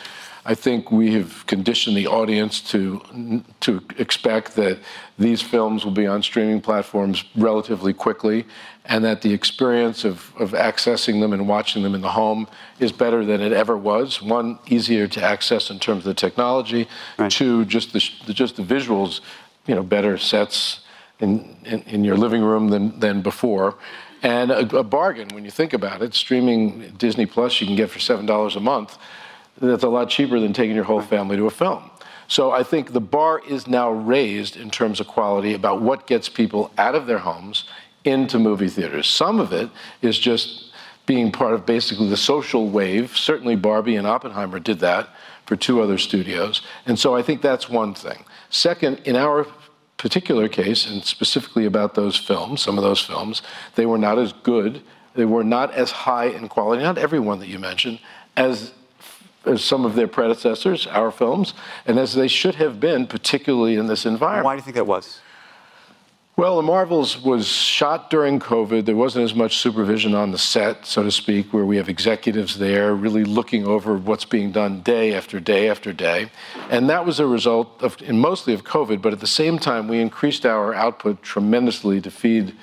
I 0.47 0.55
think 0.55 0.91
we 0.91 1.13
have 1.13 1.45
conditioned 1.47 1.95
the 1.95 2.07
audience 2.07 2.63
to 2.71 3.43
to 3.61 3.83
expect 3.99 4.55
that 4.55 4.79
these 5.19 5.43
films 5.43 5.85
will 5.85 5.93
be 5.93 6.07
on 6.07 6.23
streaming 6.23 6.63
platforms 6.63 7.25
relatively 7.37 7.93
quickly, 7.93 8.47
and 8.87 9.05
that 9.05 9.23
the 9.23 9.33
experience 9.33 10.05
of, 10.05 10.33
of 10.39 10.53
accessing 10.53 11.21
them 11.21 11.33
and 11.33 11.49
watching 11.49 11.83
them 11.83 11.95
in 11.95 12.01
the 12.01 12.11
home 12.11 12.47
is 12.79 12.93
better 12.93 13.25
than 13.25 13.41
it 13.41 13.53
ever 13.53 13.77
was. 13.77 14.23
One, 14.23 14.59
easier 14.67 15.07
to 15.09 15.23
access 15.23 15.71
in 15.71 15.79
terms 15.79 15.99
of 15.99 16.05
the 16.05 16.15
technology. 16.15 16.89
Right. 17.19 17.31
Two, 17.31 17.65
just 17.65 17.93
the 17.93 18.01
just 18.33 18.57
the 18.57 18.63
visuals, 18.63 19.21
you 19.67 19.75
know, 19.75 19.83
better 19.83 20.17
sets 20.19 20.81
in, 21.19 21.57
in, 21.65 21.83
in 21.83 22.05
your 22.05 22.17
living 22.17 22.43
room 22.43 22.69
than 22.69 22.99
than 23.01 23.23
before 23.23 23.77
and 24.23 24.51
a, 24.51 24.79
a, 24.79 24.83
bargain 24.83 25.29
when 25.29 25.45
you 25.45 25.51
think 25.51 25.73
about 25.73 26.03
it. 26.03 26.15
Streaming 26.15 26.93
Disney 26.99 27.27
Plus 27.27 27.61
you 27.61 27.67
can 27.67 27.77
get 27.77 27.91
for 27.91 28.01
seven 28.01 28.27
dollars 28.27 28.57
a 28.57 28.61
month. 28.61 28.99
That's 29.61 29.85
a 29.85 29.89
lot 29.89 30.09
cheaper 30.11 30.41
than 30.41 30.53
taking 30.53 30.75
your 30.75 30.85
whole 30.85 31.01
family 31.01 31.37
to 31.37 31.47
a 31.47 31.51
film. 31.51 31.91
So 32.29 32.51
I 32.51 32.63
think 32.63 32.93
the 32.93 33.01
bar 33.01 33.41
is 33.49 33.67
now 33.67 33.91
raised 33.91 34.57
in 34.57 34.71
terms 34.71 35.01
of 35.01 35.07
quality 35.07 35.55
about 35.55 35.81
what 35.81 36.07
gets 36.07 36.29
people 36.29 36.73
out 36.77 36.95
of 36.95 37.07
their 37.07 37.19
homes 37.19 37.65
into 38.07 38.39
movie 38.39 38.69
theaters. 38.69 39.09
Some 39.09 39.41
of 39.41 39.53
it 39.53 39.71
is 40.03 40.19
just 40.19 40.73
being 41.07 41.31
part 41.31 41.55
of 41.55 41.65
basically 41.65 42.09
the 42.09 42.17
social 42.17 42.69
wave. 42.69 43.17
Certainly 43.17 43.57
Barbie 43.57 43.97
and 43.97 44.07
Oppenheimer 44.07 44.59
did 44.59 44.81
that 44.81 45.09
for 45.47 45.57
two 45.57 45.81
other 45.81 45.99
studios. 45.99 46.61
And 46.87 46.99
so 46.99 47.15
I 47.15 47.23
think 47.23 47.41
that's 47.41 47.69
one 47.69 47.95
thing. 47.95 48.25
Second, 48.51 49.01
in 49.05 49.17
our 49.17 49.47
particular 49.97 50.49
case, 50.49 50.87
and 50.87 51.05
specifically 51.05 51.65
about 51.65 51.95
those 51.95 52.17
films, 52.17 52.61
some 52.61 52.77
of 52.77 52.85
those 52.85 53.01
films, 53.01 53.43
they 53.77 53.87
were 53.87 53.99
not 53.99 54.19
as 54.19 54.33
good, 54.33 54.83
they 55.15 55.25
were 55.25 55.45
not 55.45 55.73
as 55.73 55.91
high 55.91 56.27
in 56.27 56.49
quality, 56.49 56.83
not 56.83 56.99
every 56.99 57.21
one 57.21 57.39
that 57.39 57.49
you 57.49 57.59
mentioned, 57.59 58.01
as, 58.37 58.73
as 59.47 59.65
some 59.65 59.87
of 59.87 59.95
their 59.95 60.09
predecessors, 60.09 60.87
our 60.89 61.11
films, 61.11 61.55
and 61.87 61.99
as 61.99 62.15
they 62.15 62.29
should 62.29 62.57
have 62.57 62.79
been, 62.79 63.07
particularly 63.07 63.77
in 63.77 63.87
this 63.87 64.05
environment. 64.05 64.45
Why 64.45 64.55
do 64.55 64.59
you 64.59 64.65
think 64.65 64.77
that 64.77 64.87
was? 64.87 65.21
Well, 66.39 66.57
The 66.57 66.65
Marvels 66.65 67.23
was 67.23 67.49
shot 67.49 68.11
during 68.11 68.41
COVID. 68.41 68.85
There 68.85 68.95
wasn't 68.95 69.25
as 69.25 69.35
much 69.35 69.57
supervision 69.57 70.15
on 70.15 70.33
the 70.33 70.39
set, 70.39 70.85
so 70.85 71.03
to 71.03 71.11
speak, 71.11 71.51
where 71.51 71.65
we 71.65 71.79
have 71.79 71.89
executives 71.89 72.59
there 72.59 72.95
really 72.95 73.25
looking 73.25 73.67
over 73.67 73.97
what's 73.97 74.27
being 74.27 74.53
done 74.53 74.83
day 74.83 75.15
after 75.15 75.41
day 75.41 75.71
after 75.71 75.95
day. 75.95 76.31
And 76.69 76.91
that 76.91 77.07
was 77.07 77.21
a 77.21 77.27
result 77.27 77.83
of, 77.83 77.97
and 78.05 78.21
mostly 78.21 78.53
of 78.53 78.65
COVID, 78.65 79.01
but 79.01 79.15
at 79.15 79.21
the 79.21 79.27
same 79.27 79.59
time, 79.59 79.89
we 79.89 79.99
increased 79.99 80.45
our 80.45 80.75
output 80.75 81.23
tremendously 81.23 82.03
to 82.03 82.11
feed 82.11 82.55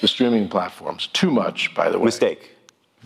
the 0.00 0.08
streaming 0.08 0.48
platforms. 0.48 1.08
Too 1.08 1.30
much, 1.30 1.74
by 1.74 1.90
the 1.90 1.98
way. 1.98 2.06
Mistake. 2.06 2.56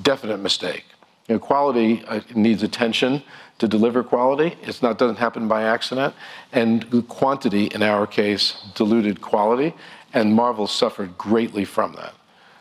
Definite 0.01 0.39
mistake. 0.39 0.85
You 1.27 1.35
know, 1.35 1.39
quality 1.41 2.05
uh, 2.07 2.20
needs 2.33 2.62
attention 2.62 3.25
to 3.59 3.66
deliver 3.66 4.03
quality. 4.03 4.57
It's 4.62 4.83
not 4.83 4.99
doesn't 4.99 5.18
happen 5.18 5.47
by 5.49 5.62
accident, 5.64 6.14
and 6.53 7.09
quantity, 7.09 7.66
in 7.66 7.83
our 7.83 8.07
case, 8.07 8.55
diluted 8.75 9.20
quality 9.20 9.75
and 10.15 10.35
Marvel 10.35 10.67
suffered 10.67 11.17
greatly 11.19 11.65
from 11.65 11.95
that. 11.95 12.15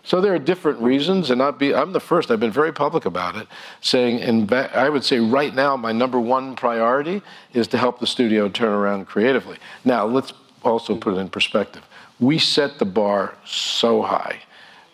So 0.04 0.20
there 0.20 0.34
are 0.34 0.40
different 0.40 0.80
reasons, 0.80 1.30
and 1.30 1.44
I'd 1.44 1.60
be, 1.60 1.76
I'm 1.76 1.94
the 1.94 2.00
first, 2.00 2.32
I've 2.32 2.40
been 2.40 2.52
very 2.52 2.74
public 2.74 3.06
about 3.06 3.36
it, 3.36 3.48
saying, 3.82 4.22
and 4.22 4.52
I 4.52 4.90
would 4.90 5.04
say 5.04 5.20
right 5.20 5.54
now, 5.54 5.78
my 5.78 5.92
number 5.92 6.20
one 6.20 6.56
priority 6.56 7.22
is 7.54 7.68
to 7.70 7.78
help 7.78 8.00
the 8.00 8.08
studio 8.08 8.50
turn 8.50 8.72
around 8.72 9.06
creatively. 9.06 9.58
Now, 9.86 10.06
let's 10.06 10.34
also 10.64 10.96
put 10.96 11.14
it 11.14 11.18
in 11.18 11.30
perspective. 11.30 11.84
We 12.20 12.40
set 12.40 12.80
the 12.80 12.86
bar 12.86 13.36
so 13.46 14.02
high 14.02 14.42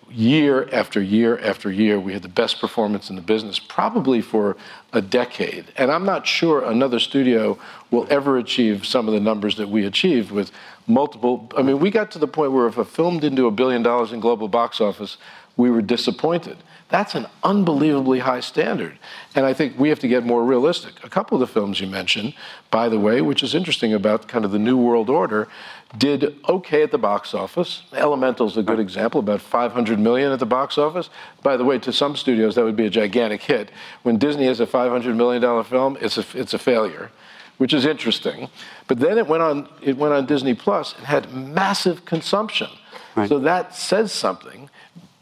year 0.09 0.69
after 0.71 1.01
year 1.01 1.37
after 1.39 1.71
year, 1.71 1.99
we 1.99 2.13
had 2.13 2.21
the 2.21 2.29
best 2.29 2.59
performance 2.59 3.09
in 3.09 3.15
the 3.15 3.21
business, 3.21 3.59
probably 3.59 4.21
for 4.21 4.57
a 4.93 5.01
decade. 5.01 5.65
And 5.75 5.91
I'm 5.91 6.05
not 6.05 6.25
sure 6.25 6.63
another 6.63 6.99
studio 6.99 7.57
will 7.91 8.07
ever 8.09 8.37
achieve 8.37 8.85
some 8.85 9.07
of 9.07 9.13
the 9.13 9.19
numbers 9.19 9.57
that 9.57 9.69
we 9.69 9.85
achieved 9.85 10.31
with 10.31 10.51
multiple. 10.87 11.51
I 11.57 11.61
mean, 11.61 11.79
we 11.79 11.91
got 11.91 12.11
to 12.11 12.19
the 12.19 12.27
point 12.27 12.51
where 12.51 12.67
if 12.67 12.77
a 12.77 12.85
film 12.85 13.19
didn't 13.19 13.35
do 13.35 13.47
a 13.47 13.51
billion 13.51 13.83
dollars 13.83 14.11
in 14.11 14.19
global 14.19 14.47
box 14.47 14.81
office, 14.81 15.17
we 15.57 15.69
were 15.69 15.81
disappointed. 15.81 16.57
That's 16.89 17.15
an 17.15 17.25
unbelievably 17.43 18.19
high 18.19 18.39
standard. 18.39 18.97
And 19.35 19.45
I 19.45 19.53
think 19.53 19.77
we 19.77 19.89
have 19.89 19.99
to 19.99 20.07
get 20.07 20.25
more 20.25 20.45
realistic. 20.45 21.03
A 21.03 21.09
couple 21.09 21.35
of 21.35 21.41
the 21.41 21.53
films 21.53 21.81
you 21.81 21.87
mentioned, 21.87 22.33
by 22.71 22.87
the 22.87 22.99
way, 22.99 23.21
which 23.21 23.43
is 23.43 23.53
interesting 23.53 23.93
about 23.93 24.29
kind 24.29 24.45
of 24.45 24.51
the 24.51 24.59
New 24.59 24.77
World 24.77 25.09
Order, 25.09 25.49
did 25.97 26.37
okay 26.47 26.83
at 26.83 26.91
the 26.91 26.97
box 26.97 27.33
office. 27.33 27.83
Elemental's 27.91 28.55
a 28.55 28.63
good 28.63 28.79
example, 28.79 29.19
about 29.19 29.41
500 29.41 29.99
million 29.99 30.31
at 30.31 30.39
the 30.39 30.45
box 30.45 30.77
office. 30.77 31.09
By 31.43 31.57
the 31.57 31.65
way, 31.65 31.77
to 31.79 31.91
some 31.91 32.15
studios, 32.15 32.55
that 32.55 32.63
would 32.63 32.77
be 32.77 32.85
a 32.85 32.89
gigantic 32.89 33.41
hit. 33.41 33.71
When 34.03 34.17
Disney 34.17 34.45
has 34.45 34.61
a 34.61 34.67
$500 34.67 35.13
million 35.15 35.63
film, 35.65 35.97
it's 35.99 36.17
a, 36.17 36.25
it's 36.33 36.53
a 36.53 36.59
failure 36.59 37.11
which 37.57 37.73
is 37.73 37.85
interesting. 37.85 38.49
But 38.87 38.99
then 38.99 39.17
it 39.17 39.25
went 39.25 39.41
on, 39.41 39.67
it 39.81 39.97
went 39.97 40.13
on 40.13 40.27
Disney 40.27 40.53
Plus 40.53 40.93
and 40.95 41.07
had 41.07 41.33
massive 41.33 42.05
consumption. 42.05 42.69
Right. 43.15 43.27
So 43.27 43.39
that 43.39 43.75
says 43.75 44.11
something 44.11 44.69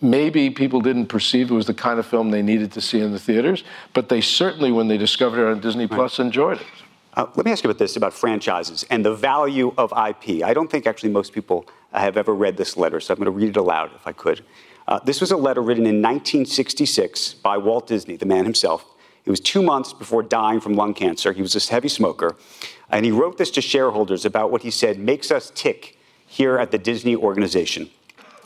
maybe 0.10 0.50
people 0.50 0.82
didn't 0.82 1.08
perceive 1.08 1.52
it 1.52 1.54
was 1.54 1.66
the 1.66 1.74
kind 1.74 2.00
of 2.00 2.06
film 2.06 2.32
they 2.32 2.42
needed 2.42 2.72
to 2.74 2.82
see 2.82 3.00
in 3.00 3.12
the 3.12 3.20
theaters, 3.20 3.64
but 3.94 4.10
they 4.10 4.22
certainly, 4.22 4.72
when 4.72 4.88
they 4.88 4.98
discovered 4.98 5.46
it 5.46 5.52
on 5.52 5.60
Disney 5.60 5.88
Plus, 5.88 6.20
enjoyed 6.20 6.62
it. 6.62 6.68
Uh, 7.14 7.26
let 7.36 7.46
me 7.46 7.52
ask 7.52 7.64
you 7.64 7.70
about 7.70 7.80
this 7.80 7.96
about 7.96 8.14
franchises 8.14 8.86
and 8.90 9.06
the 9.06 9.14
value 9.16 9.74
of 9.78 9.92
IP. 9.92 10.44
I 10.44 10.54
don't 10.54 10.70
think 10.70 10.86
actually 10.86 11.12
most 11.12 11.32
people 11.32 11.66
have 11.94 12.18
ever 12.18 12.36
read 12.36 12.58
this 12.58 12.76
letter, 12.76 13.00
so 13.00 13.14
I'm 13.14 13.18
going 13.18 13.26
to 13.26 13.32
read 13.32 13.50
it 13.50 13.58
aloud 13.58 13.92
if 13.96 14.06
I 14.06 14.12
could. 14.12 14.44
Uh, 14.88 15.00
this 15.00 15.22
was 15.22 15.32
a 15.32 15.38
letter 15.38 15.62
written 15.62 15.86
in 15.86 16.02
1966 16.02 17.36
by 17.36 17.58
Walt 17.58 17.88
Disney, 17.88 18.18
the 18.18 18.26
man 18.26 18.44
himself. 18.44 18.86
It 19.24 19.30
was 19.30 19.40
two 19.40 19.64
months 19.64 19.94
before 19.94 20.22
dying 20.22 20.60
from 20.60 20.74
lung 20.74 20.94
cancer. 20.94 21.32
He 21.32 21.42
was 21.42 21.56
a 21.56 21.72
heavy 21.72 21.88
smoker. 21.88 22.36
And 22.92 23.06
he 23.06 23.12
wrote 23.12 23.38
this 23.38 23.50
to 23.52 23.62
shareholders 23.62 24.26
about 24.26 24.52
what 24.52 24.62
he 24.62 24.70
said 24.70 25.00
makes 25.00 25.32
us 25.32 25.52
tick 25.56 25.98
here 26.28 26.60
at 26.60 26.72
the 26.72 26.78
Disney 26.78 27.16
organization. 27.16 27.90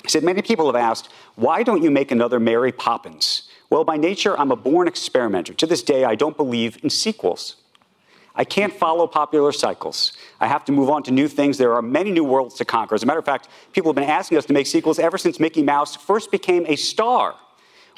He 0.10 0.12
said, 0.12 0.24
Many 0.24 0.42
people 0.42 0.66
have 0.66 0.76
asked, 0.76 1.10
why 1.36 1.62
don't 1.62 1.84
you 1.84 1.92
make 1.92 2.12
another 2.12 2.40
Mary 2.40 2.72
Poppins? 2.72 3.44
Well, 3.70 3.84
by 3.84 3.96
nature, 3.96 4.36
I'm 4.40 4.50
a 4.50 4.56
born 4.56 4.88
experimenter. 4.88 5.54
To 5.54 5.68
this 5.68 5.84
day, 5.84 6.04
I 6.04 6.16
don't 6.16 6.36
believe 6.36 6.80
in 6.82 6.90
sequels. 6.90 7.58
I 8.34 8.44
can't 8.44 8.74
follow 8.74 9.06
popular 9.06 9.52
cycles. 9.52 10.14
I 10.40 10.48
have 10.48 10.66
to 10.66 10.72
move 10.72 10.90
on 10.90 11.04
to 11.04 11.12
new 11.12 11.28
things. 11.28 11.60
There 11.60 11.76
are 11.76 11.84
many 11.84 12.10
new 12.10 12.24
worlds 12.24 12.56
to 12.56 12.66
conquer. 12.66 12.96
As 12.96 13.04
a 13.04 13.06
matter 13.06 13.20
of 13.20 13.26
fact, 13.26 13.50
people 13.72 13.92
have 13.92 13.98
been 13.98 14.10
asking 14.10 14.40
us 14.40 14.48
to 14.48 14.54
make 14.54 14.66
sequels 14.66 14.98
ever 14.98 15.20
since 15.20 15.40
Mickey 15.40 15.62
Mouse 15.62 15.96
first 15.96 16.32
became 16.32 16.66
a 16.68 16.76
star. 16.76 17.36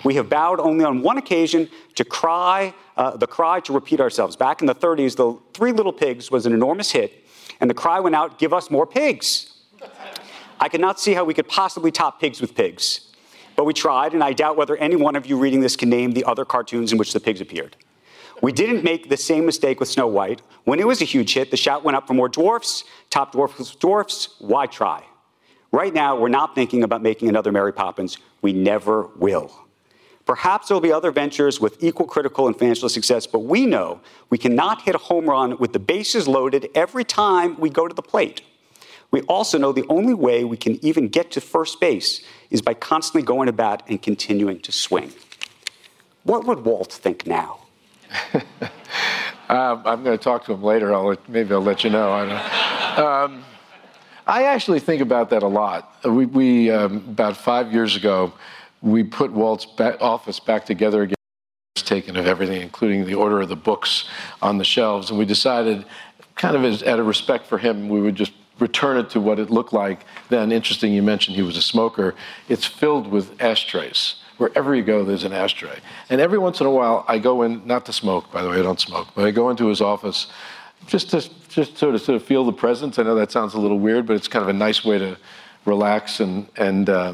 We 0.04 0.16
have 0.16 0.28
bowed 0.28 0.60
only 0.60 0.84
on 0.84 1.04
one 1.04 1.18
occasion 1.18 1.70
to 1.96 2.04
cry, 2.04 2.74
uh, 2.98 3.16
the 3.16 3.28
cry 3.28 3.62
to 3.62 3.72
repeat 3.72 4.02
ourselves. 4.02 4.36
Back 4.36 4.60
in 4.60 4.68
the 4.68 4.76
30s, 4.76 5.16
the 5.16 5.40
Three 5.54 5.72
Little 5.72 5.94
Pigs 5.94 6.30
was 6.30 6.46
an 6.46 6.52
enormous 6.52 6.92
hit, 6.92 7.26
and 7.62 7.70
the 7.70 7.74
cry 7.74 8.02
went 8.02 8.18
out, 8.18 8.38
give 8.38 8.52
us 8.52 8.70
more 8.70 8.86
pigs. 8.86 9.51
I 10.62 10.70
could 10.70 10.80
not 10.80 11.00
see 11.00 11.14
how 11.14 11.26
we 11.26 11.34
could 11.34 11.48
possibly 11.48 11.92
top 11.92 12.22
pigs 12.22 12.40
with 12.40 12.54
pigs. 12.54 13.12
But 13.56 13.66
we 13.66 13.74
tried, 13.74 14.14
and 14.14 14.24
I 14.24 14.32
doubt 14.32 14.58
whether 14.58 14.78
any 14.78 14.96
one 14.96 15.16
of 15.16 15.26
you 15.26 15.38
reading 15.38 15.60
this 15.60 15.76
can 15.76 15.90
name 15.90 16.12
the 16.12 16.24
other 16.24 16.46
cartoons 16.46 16.92
in 16.92 17.00
which 17.00 17.14
the 17.14 17.20
pigs 17.20 17.42
appeared. 17.42 17.76
We 18.44 18.52
didn't 18.52 18.84
make 18.84 19.10
the 19.10 19.18
same 19.18 19.46
mistake 19.46 19.80
with 19.80 19.90
Snow 19.90 20.08
White. 20.08 20.42
When 20.64 20.80
it 20.80 20.88
was 20.88 21.02
a 21.02 21.06
huge 21.06 21.34
hit, 21.34 21.52
the 21.52 21.58
shout 21.58 21.84
went 21.84 21.98
up 21.98 22.08
for 22.08 22.14
more 22.14 22.30
dwarfs, 22.30 22.84
top 23.10 23.32
dwarfs, 23.34 23.76
dwarfs, 23.76 24.36
why 24.40 24.68
try? 24.68 25.04
Right 25.72 25.94
now, 25.94 26.16
we're 26.18 26.30
not 26.30 26.54
thinking 26.54 26.84
about 26.84 27.02
making 27.02 27.28
another 27.28 27.52
Mary 27.52 27.74
Poppins. 27.74 28.18
We 28.42 28.54
never 28.54 29.08
will. 29.16 29.52
Perhaps 30.26 30.68
there'll 30.68 30.82
be 30.82 30.92
other 30.92 31.12
ventures 31.12 31.60
with 31.60 31.84
equal 31.84 32.06
critical 32.06 32.48
and 32.48 32.58
financial 32.58 32.88
success, 32.88 33.26
but 33.26 33.40
we 33.40 33.66
know 33.66 34.00
we 34.30 34.38
cannot 34.38 34.84
hit 34.84 34.94
a 34.94 35.00
home 35.00 35.26
run 35.26 35.58
with 35.58 35.74
the 35.74 35.80
bases 35.80 36.28
loaded 36.28 36.70
every 36.76 37.04
time 37.04 37.60
we 37.60 37.70
go 37.70 37.88
to 37.88 37.94
the 37.94 38.04
plate. 38.04 38.42
We 39.12 39.22
also 39.24 39.58
know 39.58 39.74
the 39.74 39.86
only 39.90 40.14
way 40.14 40.46
we 40.46 40.58
can 40.58 40.84
even 40.84 41.10
get 41.10 41.32
to 41.32 41.42
first 41.42 41.80
base 41.82 42.22
is 42.50 42.62
by 42.62 42.74
constantly 42.74 43.24
going 43.24 43.48
to 43.48 43.54
bat 43.54 43.84
and 43.88 44.02
continuing 44.02 44.60
to 44.62 44.72
swing. 44.72 45.12
What 46.24 46.46
would 46.46 46.64
Walt 46.64 46.94
think 46.94 47.28
now? 47.28 47.60
um, 49.50 49.82
I'm 49.86 50.04
going 50.04 50.18
to 50.18 50.24
talk 50.24 50.46
to 50.46 50.54
him 50.54 50.64
later. 50.64 50.94
I'll 50.94 51.08
let, 51.08 51.30
maybe 51.30 51.54
I'll 51.54 51.62
let 51.62 51.84
you 51.84 51.90
know. 51.90 52.12
I, 52.12 53.24
um, 53.24 53.44
I 54.28 54.44
actually 54.44 54.80
think 54.80 55.02
about 55.02 55.30
that 55.32 55.44
a 55.44 55.48
lot. 55.48 55.94
We, 56.06 56.26
we 56.26 56.72
um, 56.72 56.98
about 57.10 57.36
five 57.36 57.74
years 57.74 57.96
ago, 57.96 58.34
we 58.82 59.04
put 59.04 59.32
Walt's 59.32 59.66
back, 59.66 59.98
office 60.00 60.40
back 60.40 60.66
together 60.66 61.04
again. 61.04 61.16
Taken 61.76 62.16
of 62.16 62.26
everything, 62.26 62.62
including 62.62 63.06
the 63.06 63.16
order 63.16 63.42
of 63.42 63.50
the 63.50 63.56
books 63.58 64.08
on 64.42 64.58
the 64.58 64.64
shelves, 64.64 65.10
and 65.10 65.20
we 65.20 65.26
decided, 65.26 65.84
kind 66.36 66.56
of 66.56 66.64
as, 66.64 66.84
out 66.84 67.00
of 67.00 67.06
respect 67.06 67.48
for 67.48 67.58
him, 67.58 67.90
we 67.90 68.00
would 68.00 68.16
just 68.16 68.32
return 68.62 68.98
it 68.98 69.10
to 69.10 69.20
what 69.20 69.40
it 69.40 69.50
looked 69.50 69.74
like 69.74 70.06
then. 70.30 70.52
Interesting, 70.52 70.94
you 70.94 71.02
mentioned 71.02 71.36
he 71.36 71.42
was 71.42 71.58
a 71.58 71.62
smoker. 71.62 72.16
It's 72.48 72.66
filled 72.66 73.08
with 73.08 73.42
ashtrays. 73.42 74.16
Wherever 74.38 74.74
you 74.76 74.84
go, 74.84 75.04
there's 75.04 75.24
an 75.24 75.34
ashtray. 75.34 75.80
And 76.10 76.22
every 76.22 76.38
once 76.38 76.62
in 76.62 76.68
a 76.68 76.72
while, 76.72 77.06
I 77.08 77.20
go 77.20 77.42
in, 77.42 77.66
not 77.68 77.86
to 77.88 77.94
smoke, 77.94 78.32
by 78.32 78.42
the 78.42 78.50
way, 78.50 78.60
I 78.60 78.64
don't 78.64 78.80
smoke, 78.80 79.10
but 79.14 79.26
I 79.26 79.32
go 79.32 79.50
into 79.50 79.68
his 79.68 79.82
office 79.82 80.28
just 80.88 81.12
to 81.12 81.30
just 81.50 81.78
sort 81.78 81.96
of, 81.96 82.02
sort 82.02 82.16
of 82.16 82.24
feel 82.24 82.46
the 82.46 82.54
presence. 82.54 82.98
I 82.98 83.04
know 83.04 83.16
that 83.16 83.32
sounds 83.32 83.54
a 83.54 83.60
little 83.60 83.78
weird, 83.78 84.08
but 84.08 84.16
it's 84.16 84.28
kind 84.28 84.42
of 84.42 84.50
a 84.50 84.54
nice 84.54 84.86
way 84.86 84.98
to 84.98 85.18
relax 85.66 86.20
and, 86.20 86.48
and, 86.56 86.90
uh, 86.90 87.14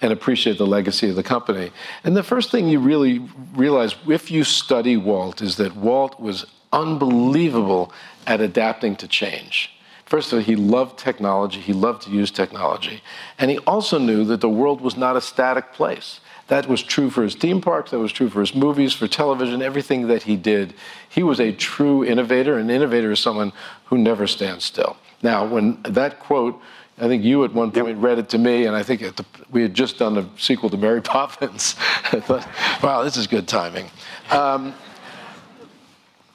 and 0.00 0.12
appreciate 0.12 0.58
the 0.58 0.66
legacy 0.66 1.10
of 1.10 1.16
the 1.16 1.22
company. 1.22 1.70
And 2.02 2.16
the 2.16 2.22
first 2.22 2.50
thing 2.50 2.68
you 2.68 2.80
really 2.80 3.28
realize 3.54 3.94
if 4.08 4.30
you 4.30 4.42
study 4.42 4.96
Walt 4.96 5.42
is 5.42 5.56
that 5.56 5.76
Walt 5.76 6.18
was 6.18 6.46
unbelievable 6.72 7.92
at 8.26 8.40
adapting 8.40 8.96
to 8.96 9.06
change. 9.06 9.73
First 10.06 10.32
of 10.32 10.38
all, 10.38 10.44
he 10.44 10.54
loved 10.54 10.98
technology, 10.98 11.60
he 11.60 11.72
loved 11.72 12.02
to 12.02 12.10
use 12.10 12.30
technology. 12.30 13.02
And 13.38 13.50
he 13.50 13.58
also 13.58 13.98
knew 13.98 14.24
that 14.26 14.40
the 14.40 14.48
world 14.48 14.80
was 14.80 14.96
not 14.96 15.16
a 15.16 15.20
static 15.20 15.72
place. 15.72 16.20
That 16.48 16.68
was 16.68 16.82
true 16.82 17.08
for 17.08 17.22
his 17.22 17.34
theme 17.34 17.62
parks, 17.62 17.90
that 17.90 17.98
was 17.98 18.12
true 18.12 18.28
for 18.28 18.40
his 18.40 18.54
movies, 18.54 18.92
for 18.92 19.08
television, 19.08 19.62
everything 19.62 20.08
that 20.08 20.24
he 20.24 20.36
did. 20.36 20.74
He 21.08 21.22
was 21.22 21.40
a 21.40 21.52
true 21.52 22.04
innovator. 22.04 22.58
An 22.58 22.68
innovator 22.68 23.12
is 23.12 23.20
someone 23.20 23.52
who 23.86 23.96
never 23.96 24.26
stands 24.26 24.64
still. 24.64 24.96
Now, 25.22 25.46
when 25.46 25.80
that 25.84 26.20
quote, 26.20 26.60
I 26.98 27.08
think 27.08 27.24
you 27.24 27.44
at 27.44 27.54
one 27.54 27.72
point 27.72 27.96
yep. 27.96 27.96
read 27.98 28.18
it 28.18 28.28
to 28.30 28.38
me, 28.38 28.66
and 28.66 28.76
I 28.76 28.82
think 28.82 29.00
the, 29.00 29.24
we 29.50 29.62
had 29.62 29.72
just 29.72 29.98
done 29.98 30.18
a 30.18 30.28
sequel 30.38 30.68
to 30.68 30.76
Mary 30.76 31.00
Poppins. 31.14 31.76
I 32.12 32.20
thought, 32.20 32.46
wow, 32.82 33.02
this 33.02 33.16
is 33.16 33.26
good 33.26 33.48
timing. 33.48 33.90
Um, 34.30 34.74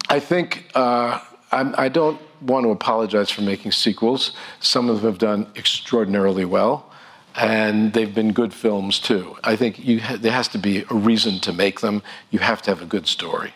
I 0.10 0.20
think 0.20 0.72
uh, 0.74 1.20
I 1.52 1.88
don't 1.88 2.20
want 2.42 2.66
to 2.66 2.72
apologize 2.72 3.30
for 3.30 3.42
making 3.42 3.72
sequels. 3.72 4.32
Some 4.60 4.90
of 4.90 5.02
them 5.02 5.12
have 5.12 5.20
done 5.20 5.48
extraordinarily 5.56 6.46
well, 6.46 6.92
and 7.36 7.94
they've 7.94 8.14
been 8.14 8.34
good 8.34 8.54
films 8.54 9.00
too. 9.00 9.36
I 9.44 9.56
think 9.56 9.78
ha- 10.02 10.18
there 10.20 10.32
has 10.32 10.48
to 10.50 10.58
be 10.58 10.86
a 10.90 10.94
reason 10.96 11.40
to 11.42 11.54
make 11.54 11.80
them. 11.82 12.02
You 12.32 12.40
have 12.40 12.62
to 12.64 12.72
have 12.72 12.82
a 12.82 12.86
good 12.86 13.08
story. 13.08 13.54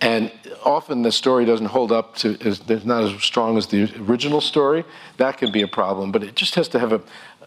and 0.00 0.30
often 0.64 1.02
the 1.02 1.12
story 1.12 1.44
doesn't 1.44 1.66
hold 1.66 1.92
up 1.92 2.16
to 2.16 2.36
not 2.84 3.04
as 3.04 3.22
strong 3.22 3.56
as 3.56 3.66
the 3.68 3.82
original 4.08 4.40
story. 4.40 4.84
That 5.16 5.38
can 5.38 5.50
be 5.52 5.62
a 5.62 5.68
problem, 5.68 6.12
but 6.12 6.22
it 6.22 6.34
just 6.36 6.54
has 6.56 6.68
to 6.68 6.78
have 6.78 6.92
a, 6.92 7.00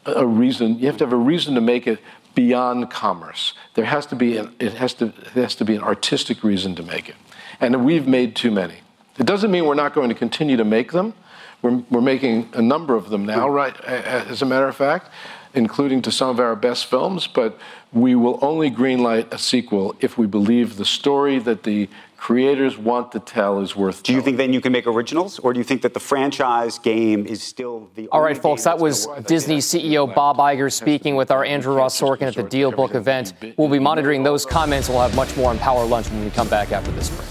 a 0.06 0.26
reason. 0.26 0.80
You 0.80 0.88
have 0.88 0.98
to 0.98 1.06
have 1.06 1.14
a 1.14 1.18
reason 1.18 1.56
to 1.56 1.62
make 1.62 1.86
it 1.88 2.00
beyond 2.36 2.90
commerce. 2.90 3.54
There 3.74 3.86
has 3.86 4.06
to 4.08 4.16
be 4.16 4.38
an, 4.38 4.56
it 4.60 4.74
has 4.74 4.94
to 4.96 5.06
it 5.08 5.34
has 5.46 5.56
to 5.56 5.66
be 5.66 5.76
an 5.76 5.84
artistic 5.84 6.44
reason 6.44 6.76
to 6.76 6.84
make 6.84 7.10
it, 7.10 7.16
and 7.60 7.86
we've 7.86 8.08
made 8.08 8.36
too 8.36 8.52
many. 8.52 8.76
It 9.18 9.26
doesn't 9.26 9.52
mean 9.52 9.66
we're 9.66 9.76
not 9.76 9.94
going 9.94 10.10
to 10.10 10.16
continue 10.16 10.58
to 10.58 10.66
make 10.66 10.92
them. 10.92 11.14
We're, 11.62 11.84
we're 11.90 12.02
making 12.02 12.50
a 12.54 12.62
number 12.62 12.96
of 12.96 13.10
them 13.10 13.26
now, 13.26 13.50
right? 13.50 13.80
As 13.84 14.42
a 14.42 14.46
matter 14.46 14.68
of 14.68 14.76
fact, 14.76 15.10
including 15.54 16.02
to 16.04 16.12
some 16.12 16.30
of 16.30 16.40
our 16.40 16.56
best 16.56 16.86
films, 16.86 17.26
but 17.26 17.58
we 17.92 18.14
will 18.16 18.38
only 18.42 18.70
greenlight 18.70 19.34
a 19.34 19.40
sequel 19.40 19.96
if 20.00 20.18
we 20.18 20.28
believe 20.28 20.78
the 20.78 20.86
story 20.86 21.40
that 21.40 21.64
the 21.64 21.90
creators 22.16 22.78
want 22.78 23.12
to 23.12 23.20
tell 23.20 23.60
is 23.62 23.76
worth. 23.76 24.00
It. 24.00 24.06
Do 24.06 24.14
you 24.14 24.22
think 24.22 24.38
then 24.38 24.54
you 24.54 24.62
can 24.62 24.72
make 24.72 24.86
originals, 24.86 25.40
or 25.40 25.54
do 25.54 25.60
you 25.60 25.64
think 25.64 25.82
that 25.82 25.94
the 25.94 26.00
franchise 26.00 26.78
game 26.78 27.26
is 27.26 27.42
still 27.42 27.90
the? 27.96 28.08
All 28.10 28.22
right, 28.22 28.38
folks, 28.38 28.64
that 28.66 28.78
was 28.78 29.08
Disney 29.26 29.58
CEO 29.58 30.14
Bob 30.14 30.38
Iger 30.38 30.72
speaking 30.72 31.16
with 31.16 31.32
our 31.32 31.44
Andrew 31.44 31.76
Ross 31.76 32.00
Sorkin 32.00 32.24
at 32.24 32.36
the 32.36 32.44
DealBook 32.44 32.96
event. 32.96 33.34
We'll 33.58 33.70
be 33.70 33.80
monitoring 33.80 34.24
those 34.24 34.46
comments. 34.46 34.90
We'll 34.90 35.02
have 35.02 35.16
much 35.16 35.36
more 35.38 35.50
on 35.50 35.60
Power 35.60 35.86
Lunch 35.86 36.10
when 36.10 36.24
we 36.24 36.30
come 36.32 36.50
back 36.50 36.72
after 36.72 36.92
this 36.92 37.10
break. 37.10 37.28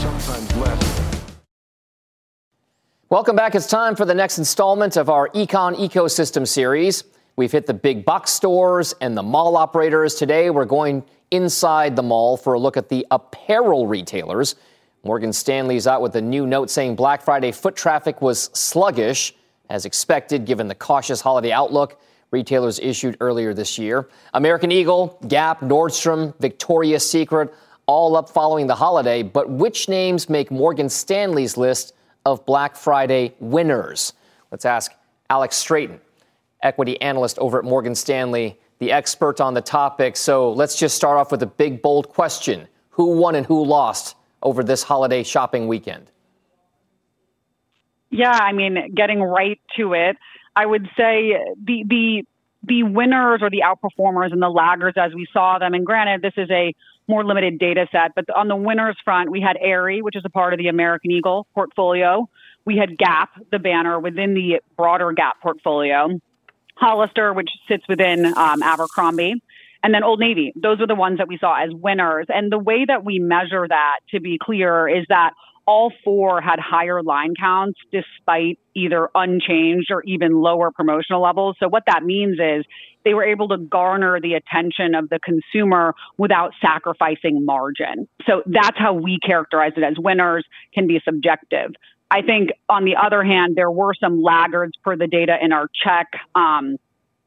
Sometimes 0.00 0.56
less. 0.56 0.89
Welcome 3.10 3.34
back. 3.34 3.56
It's 3.56 3.66
time 3.66 3.96
for 3.96 4.04
the 4.04 4.14
next 4.14 4.38
installment 4.38 4.96
of 4.96 5.10
our 5.10 5.30
Econ 5.30 5.74
Ecosystem 5.74 6.46
series. 6.46 7.02
We've 7.34 7.50
hit 7.50 7.66
the 7.66 7.74
big 7.74 8.04
box 8.04 8.30
stores 8.30 8.94
and 9.00 9.16
the 9.16 9.22
mall 9.24 9.56
operators. 9.56 10.14
Today, 10.14 10.48
we're 10.48 10.64
going 10.64 11.02
inside 11.32 11.96
the 11.96 12.04
mall 12.04 12.36
for 12.36 12.52
a 12.52 12.58
look 12.60 12.76
at 12.76 12.88
the 12.88 13.04
apparel 13.10 13.88
retailers. 13.88 14.54
Morgan 15.02 15.32
Stanley's 15.32 15.88
out 15.88 16.02
with 16.02 16.14
a 16.14 16.20
new 16.20 16.46
note 16.46 16.70
saying 16.70 16.94
Black 16.94 17.20
Friday 17.20 17.50
foot 17.50 17.74
traffic 17.74 18.22
was 18.22 18.42
sluggish, 18.52 19.34
as 19.68 19.86
expected, 19.86 20.44
given 20.44 20.68
the 20.68 20.76
cautious 20.76 21.20
holiday 21.20 21.50
outlook 21.50 22.00
retailers 22.30 22.78
issued 22.78 23.16
earlier 23.18 23.52
this 23.52 23.76
year. 23.76 24.08
American 24.34 24.70
Eagle, 24.70 25.18
Gap, 25.26 25.62
Nordstrom, 25.62 26.32
Victoria's 26.38 27.10
Secret, 27.10 27.52
all 27.86 28.14
up 28.14 28.30
following 28.30 28.68
the 28.68 28.76
holiday. 28.76 29.24
But 29.24 29.50
which 29.50 29.88
names 29.88 30.28
make 30.28 30.52
Morgan 30.52 30.88
Stanley's 30.88 31.56
list 31.56 31.94
of 32.30 32.46
Black 32.46 32.76
Friday 32.76 33.34
winners? 33.40 34.12
Let's 34.50 34.64
ask 34.64 34.92
Alex 35.28 35.56
Straton, 35.56 36.00
equity 36.62 37.00
analyst 37.00 37.38
over 37.38 37.58
at 37.58 37.64
Morgan 37.64 37.94
Stanley 37.94 38.58
the 38.80 38.90
expert 38.92 39.40
on 39.40 39.54
the 39.54 39.60
topic. 39.60 40.16
So 40.16 40.52
let's 40.52 40.76
just 40.76 40.96
start 40.96 41.18
off 41.18 41.30
with 41.30 41.42
a 41.42 41.46
big, 41.46 41.80
bold 41.82 42.08
question 42.08 42.66
Who 42.90 43.16
won 43.16 43.36
and 43.36 43.46
who 43.46 43.64
lost 43.64 44.16
over 44.42 44.64
this 44.64 44.82
holiday 44.82 45.22
shopping 45.22 45.68
weekend? 45.68 46.10
Yeah, 48.10 48.32
I 48.32 48.52
mean, 48.52 48.92
getting 48.94 49.22
right 49.22 49.60
to 49.76 49.92
it, 49.92 50.16
I 50.56 50.66
would 50.66 50.88
say 50.96 51.38
the, 51.62 51.84
the, 51.86 52.26
the 52.64 52.82
winners 52.82 53.40
or 53.40 53.50
the 53.50 53.62
outperformers 53.64 54.32
and 54.32 54.42
the 54.42 54.48
laggards 54.48 54.96
as 54.98 55.14
we 55.14 55.28
saw 55.32 55.58
them. 55.58 55.74
And 55.74 55.86
granted, 55.86 56.22
this 56.22 56.34
is 56.36 56.50
a 56.50 56.74
more 57.10 57.24
limited 57.24 57.58
data 57.58 57.86
set, 57.92 58.12
but 58.14 58.24
on 58.34 58.48
the 58.48 58.56
winners 58.56 58.96
front, 59.04 59.30
we 59.30 59.40
had 59.40 59.56
Aerie, 59.60 60.00
which 60.00 60.16
is 60.16 60.22
a 60.24 60.30
part 60.30 60.54
of 60.54 60.58
the 60.58 60.68
American 60.68 61.10
Eagle 61.10 61.46
portfolio. 61.54 62.28
We 62.64 62.76
had 62.76 62.96
Gap, 62.96 63.30
the 63.50 63.58
banner 63.58 63.98
within 63.98 64.34
the 64.34 64.60
broader 64.76 65.12
Gap 65.12 65.42
portfolio. 65.42 66.20
Hollister, 66.76 67.34
which 67.34 67.50
sits 67.68 67.84
within 67.88 68.24
um, 68.24 68.62
Abercrombie, 68.62 69.34
and 69.82 69.94
then 69.94 70.02
Old 70.02 70.18
Navy. 70.18 70.52
Those 70.56 70.80
are 70.80 70.86
the 70.86 70.94
ones 70.94 71.18
that 71.18 71.28
we 71.28 71.36
saw 71.38 71.62
as 71.62 71.70
winners. 71.72 72.26
And 72.30 72.50
the 72.50 72.58
way 72.58 72.86
that 72.86 73.04
we 73.04 73.18
measure 73.18 73.66
that, 73.68 74.00
to 74.12 74.20
be 74.20 74.38
clear, 74.42 74.88
is 74.88 75.04
that 75.10 75.32
all 75.66 75.92
four 76.02 76.40
had 76.40 76.58
higher 76.58 77.02
line 77.02 77.34
counts 77.38 77.78
despite 77.92 78.58
either 78.74 79.08
unchanged 79.14 79.90
or 79.90 80.02
even 80.04 80.32
lower 80.32 80.70
promotional 80.70 81.22
levels. 81.22 81.56
So 81.60 81.68
what 81.68 81.84
that 81.86 82.02
means 82.02 82.38
is 82.40 82.64
they 83.04 83.14
were 83.14 83.24
able 83.24 83.48
to 83.48 83.58
garner 83.58 84.20
the 84.20 84.34
attention 84.34 84.94
of 84.94 85.08
the 85.08 85.18
consumer 85.20 85.94
without 86.18 86.52
sacrificing 86.60 87.44
margin. 87.44 88.08
So 88.26 88.42
that's 88.46 88.78
how 88.78 88.94
we 88.94 89.18
characterize 89.24 89.72
it 89.76 89.82
as 89.82 89.94
winners 89.98 90.44
can 90.74 90.86
be 90.86 91.00
subjective. 91.04 91.72
I 92.10 92.22
think 92.22 92.50
on 92.68 92.84
the 92.84 92.96
other 92.96 93.22
hand, 93.22 93.54
there 93.56 93.70
were 93.70 93.94
some 93.94 94.20
laggards 94.20 94.72
per 94.82 94.96
the 94.96 95.06
data 95.06 95.36
in 95.40 95.52
our 95.52 95.68
check. 95.84 96.08
Um, 96.34 96.76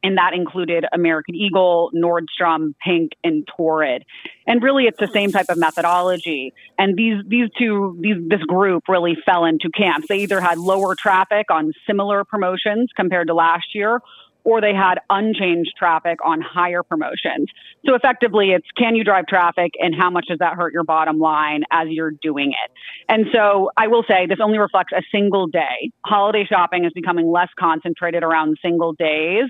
and 0.03 0.17
that 0.17 0.34
included 0.34 0.86
American 0.91 1.34
Eagle, 1.34 1.89
Nordstrom, 1.95 2.74
Pink, 2.86 3.13
and 3.24 3.47
Torrid. 3.55 4.03
And 4.45 4.61
really, 4.61 4.84
it's 4.84 4.99
the 4.99 5.07
same 5.07 5.32
type 5.32 5.45
of 5.47 5.57
methodology. 5.57 6.53
And 6.78 6.97
these 6.97 7.24
these 7.26 7.47
two 7.57 7.97
these 8.01 8.17
this 8.28 8.41
group 8.41 8.84
really 8.89 9.15
fell 9.26 9.45
into 9.45 9.69
camps. 9.69 10.07
They 10.09 10.19
either 10.19 10.41
had 10.41 10.57
lower 10.57 10.93
traffic 10.95 11.49
on 11.49 11.71
similar 11.88 12.26
promotions 12.26 12.89
compared 12.93 13.28
to 13.28 13.34
last 13.34 13.74
year, 13.74 14.01
or 14.44 14.62
they 14.62 14.74
had 14.74 15.00
unchanged 15.10 15.72
traffic 15.78 16.20
on 16.26 16.41
higher 16.41 16.84
promotions. 16.84 17.48
So 17.86 17.96
effectively, 17.96 18.52
it's 18.52 18.68
can 18.78 18.96
you 18.96 19.04
drive 19.04 19.28
traffic 19.28 19.72
and 19.80 19.96
how 19.96 20.10
much 20.10 20.28
does 20.28 20.39
that 20.39 20.54
hurt 20.54 20.74
your 20.74 20.84
bottom 20.84 21.20
line 21.20 21.64
as 21.72 21.88
you're 21.89 22.12
doing 22.12 22.52
it? 22.52 22.72
And 23.08 23.28
so 23.34 23.72
I 23.78 23.88
will 23.88 24.04
say 24.08 24.26
this 24.28 24.39
only 24.41 24.58
reflects 24.58 24.94
a 24.94 25.02
single 25.12 25.48
day. 25.48 25.91
Holiday 26.06 26.46
shopping 26.46 26.86
is 26.86 26.94
becoming 26.94 27.32
less 27.32 27.50
concentrated 27.58 28.24
around 28.24 28.58
single 28.62 28.94
days. 28.94 29.46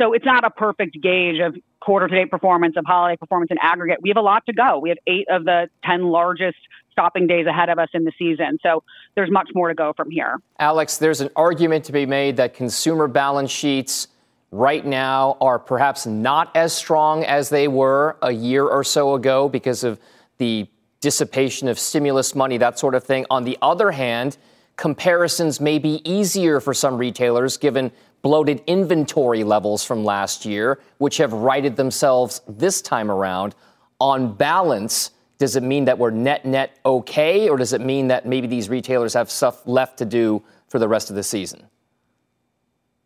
So 0.00 0.12
it's 0.12 0.26
not 0.26 0.44
a 0.44 0.50
perfect 0.50 1.00
gauge 1.02 1.40
of 1.40 1.56
quarter 1.80 2.06
to 2.08 2.14
date 2.14 2.30
performance, 2.30 2.74
of 2.76 2.84
holiday 2.84 3.16
performance 3.16 3.50
in 3.50 3.56
aggregate. 3.62 3.98
We 4.02 4.10
have 4.10 4.18
a 4.18 4.22
lot 4.22 4.44
to 4.46 4.52
go. 4.52 4.78
We 4.78 4.90
have 4.90 4.98
eight 5.06 5.26
of 5.30 5.44
the 5.44 5.68
10 5.84 6.04
largest 6.04 6.58
shopping 6.98 7.26
days 7.26 7.46
ahead 7.46 7.68
of 7.68 7.78
us 7.78 7.88
in 7.94 8.04
the 8.04 8.12
season. 8.18 8.58
So 8.62 8.82
there's 9.14 9.30
much 9.30 9.50
more 9.54 9.68
to 9.68 9.74
go 9.74 9.92
from 9.96 10.10
here. 10.10 10.38
Alex, 10.58 10.98
there's 10.98 11.20
an 11.20 11.30
argument 11.36 11.84
to 11.86 11.92
be 11.92 12.06
made 12.06 12.36
that 12.36 12.54
consumer 12.54 13.06
balance 13.06 13.50
sheets 13.50 14.08
right 14.56 14.84
now 14.84 15.36
are 15.40 15.58
perhaps 15.58 16.06
not 16.06 16.50
as 16.56 16.72
strong 16.72 17.24
as 17.24 17.48
they 17.48 17.68
were 17.68 18.16
a 18.22 18.32
year 18.32 18.66
or 18.66 18.82
so 18.82 19.14
ago 19.14 19.48
because 19.48 19.84
of 19.84 20.00
the 20.38 20.66
dissipation 21.00 21.68
of 21.68 21.78
stimulus 21.78 22.34
money, 22.34 22.56
that 22.56 22.78
sort 22.78 22.94
of 22.94 23.04
thing. 23.04 23.26
On 23.30 23.44
the 23.44 23.58
other 23.60 23.90
hand, 23.90 24.38
comparisons 24.76 25.60
may 25.60 25.78
be 25.78 26.00
easier 26.10 26.60
for 26.60 26.72
some 26.72 26.96
retailers 26.96 27.56
given 27.56 27.92
bloated 28.22 28.62
inventory 28.66 29.44
levels 29.44 29.84
from 29.84 30.04
last 30.04 30.44
year, 30.44 30.80
which 30.98 31.18
have 31.18 31.32
righted 31.32 31.76
themselves 31.76 32.40
this 32.48 32.80
time 32.80 33.10
around. 33.10 33.54
On 34.00 34.32
balance, 34.32 35.10
does 35.38 35.54
it 35.54 35.62
mean 35.62 35.84
that 35.84 35.98
we're 35.98 36.10
net 36.10 36.44
net 36.44 36.78
okay, 36.84 37.48
or 37.48 37.56
does 37.56 37.72
it 37.72 37.80
mean 37.80 38.08
that 38.08 38.26
maybe 38.26 38.46
these 38.46 38.68
retailers 38.68 39.14
have 39.14 39.30
stuff 39.30 39.66
left 39.66 39.98
to 39.98 40.04
do 40.04 40.42
for 40.68 40.78
the 40.78 40.88
rest 40.88 41.10
of 41.10 41.16
the 41.16 41.22
season? 41.22 41.68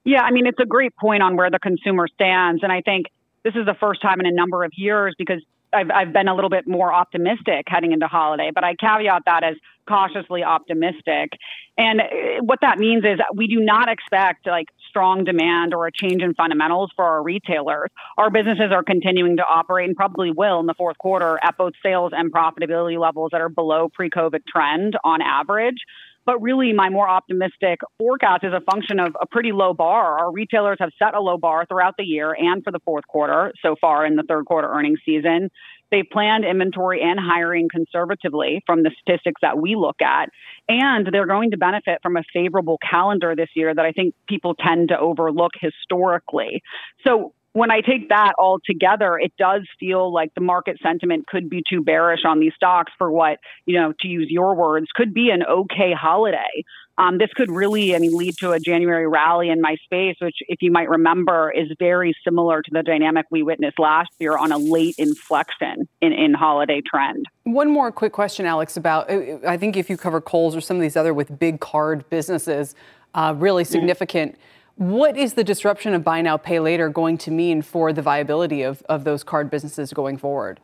Yeah, 0.05 0.22
I 0.22 0.30
mean, 0.30 0.46
it's 0.46 0.59
a 0.61 0.66
great 0.66 0.96
point 0.96 1.22
on 1.22 1.36
where 1.36 1.51
the 1.51 1.59
consumer 1.59 2.09
stands. 2.09 2.62
And 2.62 2.72
I 2.72 2.80
think 2.80 3.07
this 3.44 3.55
is 3.55 3.66
the 3.66 3.76
first 3.78 4.03
time 4.03 4.20
in 4.20 4.26
a 4.26 4.32
number 4.32 4.64
of 4.64 4.72
years 4.76 5.14
because 5.18 5.42
I've, 5.72 5.90
I've 5.90 6.12
been 6.12 6.28
a 6.28 6.34
little 6.34 6.51
bit 6.51 6.66
more 6.66 6.92
optimistic 6.92 7.66
heading 7.68 7.92
into 7.92 8.07
holiday, 8.07 8.51
but 8.55 8.64
I 8.64 8.74
caveat 8.74 9.22
that 9.26 9.44
as 9.44 9.57
cautiously 9.88 10.42
optimistic. 10.42 11.30
And 11.76 12.01
uh, 12.01 12.05
what 12.42 12.61
that 12.62 12.78
means 12.78 13.05
is 13.05 13.20
we 13.34 13.46
do 13.46 13.61
not 13.61 13.88
expect 13.88 14.46
like 14.46 14.66
strong 14.88 15.24
demand 15.24 15.74
or 15.74 15.86
a 15.86 15.92
change 15.92 16.22
in 16.22 16.34
fundamentals 16.34 16.90
for 16.96 17.05
our 17.05 17.22
retailers. 17.22 17.90
Our 18.18 18.30
businesses 18.30 18.72
are 18.72 18.82
continuing 18.82 19.36
to 19.36 19.44
operate 19.44 19.88
and 19.88 19.96
probably 19.96 20.30
will 20.30 20.61
in 20.61 20.66
the 20.66 20.74
fourth 20.74 20.98
quarter 20.98 21.38
at 21.42 21.57
both 21.57 21.74
sales 21.82 22.12
and 22.14 22.32
profitability 22.32 22.98
levels 22.98 23.30
that 23.32 23.40
are 23.40 23.48
below 23.48 23.88
pre 23.88 24.11
COVID 24.11 24.40
trend 24.46 24.96
on 25.05 25.22
average. 25.22 25.78
But 26.26 26.40
really, 26.42 26.72
my 26.72 26.90
more 26.90 27.08
optimistic 27.08 27.80
forecast 27.98 28.44
is 28.44 28.52
a 28.52 28.60
function 28.70 29.00
of 29.00 29.16
a 29.20 29.26
pretty 29.26 29.52
low 29.52 29.74
bar. 29.74 30.18
Our 30.18 30.32
retailers 30.32 30.78
have 30.80 30.90
set 30.98 31.14
a 31.14 31.20
low 31.20 31.38
bar 31.38 31.66
throughout 31.66 31.94
the 31.96 32.04
year 32.04 32.34
and 32.38 32.62
for 32.62 32.70
the 32.70 32.80
fourth 32.84 33.06
quarter 33.06 33.52
so 33.62 33.76
far 33.80 34.04
in 34.06 34.16
the 34.16 34.22
third 34.22 34.44
quarter 34.44 34.68
earnings 34.68 35.00
season. 35.04 35.50
They 35.90 36.02
planned 36.04 36.44
inventory 36.44 37.02
and 37.02 37.18
hiring 37.18 37.68
conservatively 37.68 38.62
from 38.64 38.82
the 38.82 38.92
statistics 39.00 39.40
that 39.42 39.58
we 39.58 39.74
look 39.74 40.00
at. 40.00 40.28
And 40.68 41.08
they're 41.10 41.26
going 41.26 41.50
to 41.50 41.56
benefit 41.56 41.98
from 42.02 42.16
a 42.16 42.22
favorable 42.32 42.78
calendar 42.78 43.34
this 43.34 43.48
year 43.54 43.74
that 43.74 43.84
I 43.84 43.92
think 43.92 44.14
people 44.28 44.54
tend 44.54 44.90
to 44.90 44.98
overlook 44.98 45.52
historically. 45.60 46.62
So 47.04 47.34
when 47.53 47.70
I 47.70 47.80
take 47.80 48.11
that 48.11 48.34
all 48.38 48.61
together, 48.64 49.18
it 49.18 49.32
does 49.36 49.62
feel 49.78 50.12
like 50.12 50.32
the 50.34 50.40
market 50.40 50.78
sentiment 50.82 51.26
could 51.26 51.51
be 51.51 51.62
too 51.68 51.82
bearish 51.82 52.20
on 52.24 52.38
these 52.38 52.53
stocks 52.55 52.92
for 52.96 53.11
what, 53.11 53.38
you 53.66 53.74
know, 53.78 53.92
to 54.01 54.09
use 54.09 54.28
your 54.30 54.55
words, 54.55 54.86
could 54.94 55.12
be 55.12 55.30
an 55.30 55.42
okay 55.42 55.92
holiday. 55.92 56.64
Um, 56.96 57.18
this 57.18 57.30
could 57.34 57.51
really, 57.51 57.96
I 57.96 57.98
mean, 57.98 58.16
lead 58.16 58.36
to 58.38 58.53
a 58.53 58.61
January 58.61 59.09
rally 59.09 59.48
in 59.48 59.61
my 59.61 59.76
space, 59.82 60.16
which, 60.20 60.36
if 60.48 60.61
you 60.61 60.70
might 60.70 60.88
remember, 60.88 61.51
is 61.51 61.68
very 61.78 62.14
similar 62.22 62.62
to 62.62 62.70
the 62.70 62.82
dynamic 62.82 63.26
we 63.30 63.42
witnessed 63.42 63.78
last 63.78 64.11
year 64.18 64.36
on 64.36 64.53
a 64.53 64.59
late 64.59 64.94
inflection 64.98 65.88
in, 66.01 66.12
in 66.12 66.34
holiday 66.34 66.82
trend. 66.86 67.26
One 67.44 67.70
more 67.70 67.90
quick 67.90 68.12
question, 68.12 68.46
Alex, 68.46 68.76
about 68.76 69.11
I 69.11 69.57
think 69.57 69.76
if 69.76 69.90
you 69.90 69.96
cover 69.96 70.20
Kohl's 70.20 70.55
or 70.55 70.61
some 70.61 70.76
of 70.76 70.82
these 70.82 70.96
other 70.96 71.14
with 71.14 71.36
big 71.38 71.59
card 71.59 72.09
businesses, 72.11 72.76
uh, 73.14 73.34
really 73.36 73.64
significant. 73.64 74.32
Mm-hmm 74.32 74.42
what 74.80 75.14
is 75.14 75.34
the 75.34 75.44
disruption 75.44 75.92
of 75.92 76.02
buy 76.02 76.22
now, 76.22 76.38
pay 76.38 76.58
later 76.58 76.88
going 76.88 77.18
to 77.18 77.30
mean 77.30 77.60
for 77.60 77.92
the 77.92 78.00
viability 78.00 78.62
of, 78.62 78.82
of 78.88 79.04
those 79.04 79.22
card 79.22 79.50
businesses 79.50 79.92
going 79.92 80.16
forward? 80.16 80.58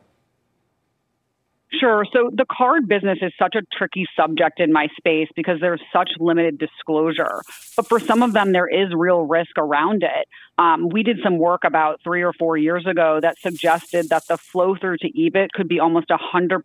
Sure. 1.79 2.03
So 2.11 2.31
the 2.33 2.45
card 2.51 2.87
business 2.87 3.19
is 3.21 3.31
such 3.39 3.53
a 3.53 3.61
tricky 3.77 4.07
subject 4.19 4.59
in 4.59 4.73
my 4.73 4.87
space 4.97 5.27
because 5.35 5.59
there's 5.61 5.83
such 5.93 6.09
limited 6.19 6.57
disclosure. 6.57 7.43
But 7.75 7.87
for 7.87 7.99
some 7.99 8.23
of 8.23 8.33
them, 8.33 8.53
there 8.53 8.67
is 8.67 8.91
real 8.91 9.21
risk 9.21 9.55
around 9.55 10.01
it. 10.01 10.27
Um, 10.57 10.89
we 10.89 11.03
did 11.03 11.17
some 11.23 11.37
work 11.37 11.61
about 11.63 12.01
three 12.03 12.23
or 12.23 12.33
four 12.33 12.57
years 12.57 12.87
ago 12.87 13.19
that 13.21 13.37
suggested 13.37 14.09
that 14.09 14.25
the 14.25 14.37
flow 14.37 14.75
through 14.75 14.97
to 15.01 15.11
EBIT 15.11 15.49
could 15.53 15.67
be 15.67 15.79
almost 15.79 16.07
100% 16.09 16.61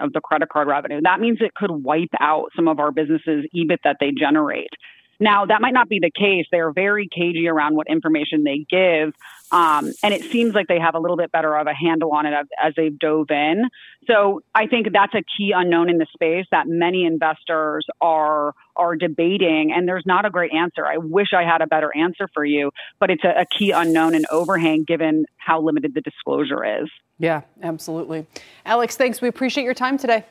of 0.00 0.12
the 0.12 0.20
credit 0.20 0.48
card 0.48 0.66
revenue. 0.66 1.00
That 1.04 1.20
means 1.20 1.38
it 1.40 1.54
could 1.54 1.70
wipe 1.70 2.14
out 2.18 2.46
some 2.56 2.66
of 2.66 2.80
our 2.80 2.90
businesses' 2.90 3.46
EBIT 3.54 3.78
that 3.84 3.98
they 4.00 4.10
generate. 4.10 4.70
Now, 5.18 5.46
that 5.46 5.60
might 5.60 5.72
not 5.72 5.88
be 5.88 5.98
the 6.00 6.10
case. 6.10 6.46
They're 6.50 6.72
very 6.72 7.08
cagey 7.08 7.48
around 7.48 7.74
what 7.74 7.86
information 7.88 8.44
they 8.44 8.66
give. 8.68 9.14
Um, 9.52 9.92
and 10.02 10.12
it 10.12 10.24
seems 10.30 10.54
like 10.54 10.66
they 10.66 10.78
have 10.78 10.94
a 10.94 10.98
little 10.98 11.16
bit 11.16 11.30
better 11.30 11.56
of 11.56 11.66
a 11.66 11.74
handle 11.74 12.12
on 12.12 12.26
it 12.26 12.34
as, 12.34 12.46
as 12.62 12.74
they've 12.76 12.98
dove 12.98 13.30
in. 13.30 13.64
So 14.08 14.42
I 14.54 14.66
think 14.66 14.88
that's 14.92 15.14
a 15.14 15.22
key 15.36 15.52
unknown 15.54 15.88
in 15.88 15.98
the 15.98 16.06
space 16.12 16.46
that 16.50 16.66
many 16.66 17.04
investors 17.04 17.86
are 18.00 18.52
are 18.78 18.94
debating, 18.94 19.72
and 19.74 19.88
there's 19.88 20.04
not 20.04 20.26
a 20.26 20.30
great 20.30 20.52
answer. 20.52 20.84
I 20.84 20.98
wish 20.98 21.28
I 21.34 21.44
had 21.44 21.62
a 21.62 21.66
better 21.66 21.90
answer 21.96 22.28
for 22.34 22.44
you, 22.44 22.72
but 23.00 23.10
it's 23.10 23.24
a, 23.24 23.40
a 23.40 23.46
key 23.46 23.70
unknown 23.70 24.14
and 24.14 24.26
overhang 24.30 24.84
given 24.84 25.24
how 25.38 25.62
limited 25.62 25.94
the 25.94 26.02
disclosure 26.02 26.82
is. 26.82 26.90
Yeah, 27.18 27.42
absolutely. 27.62 28.26
Alex, 28.66 28.96
thanks. 28.96 29.22
We 29.22 29.28
appreciate 29.28 29.64
your 29.64 29.72
time 29.72 29.96
today. 29.96 30.26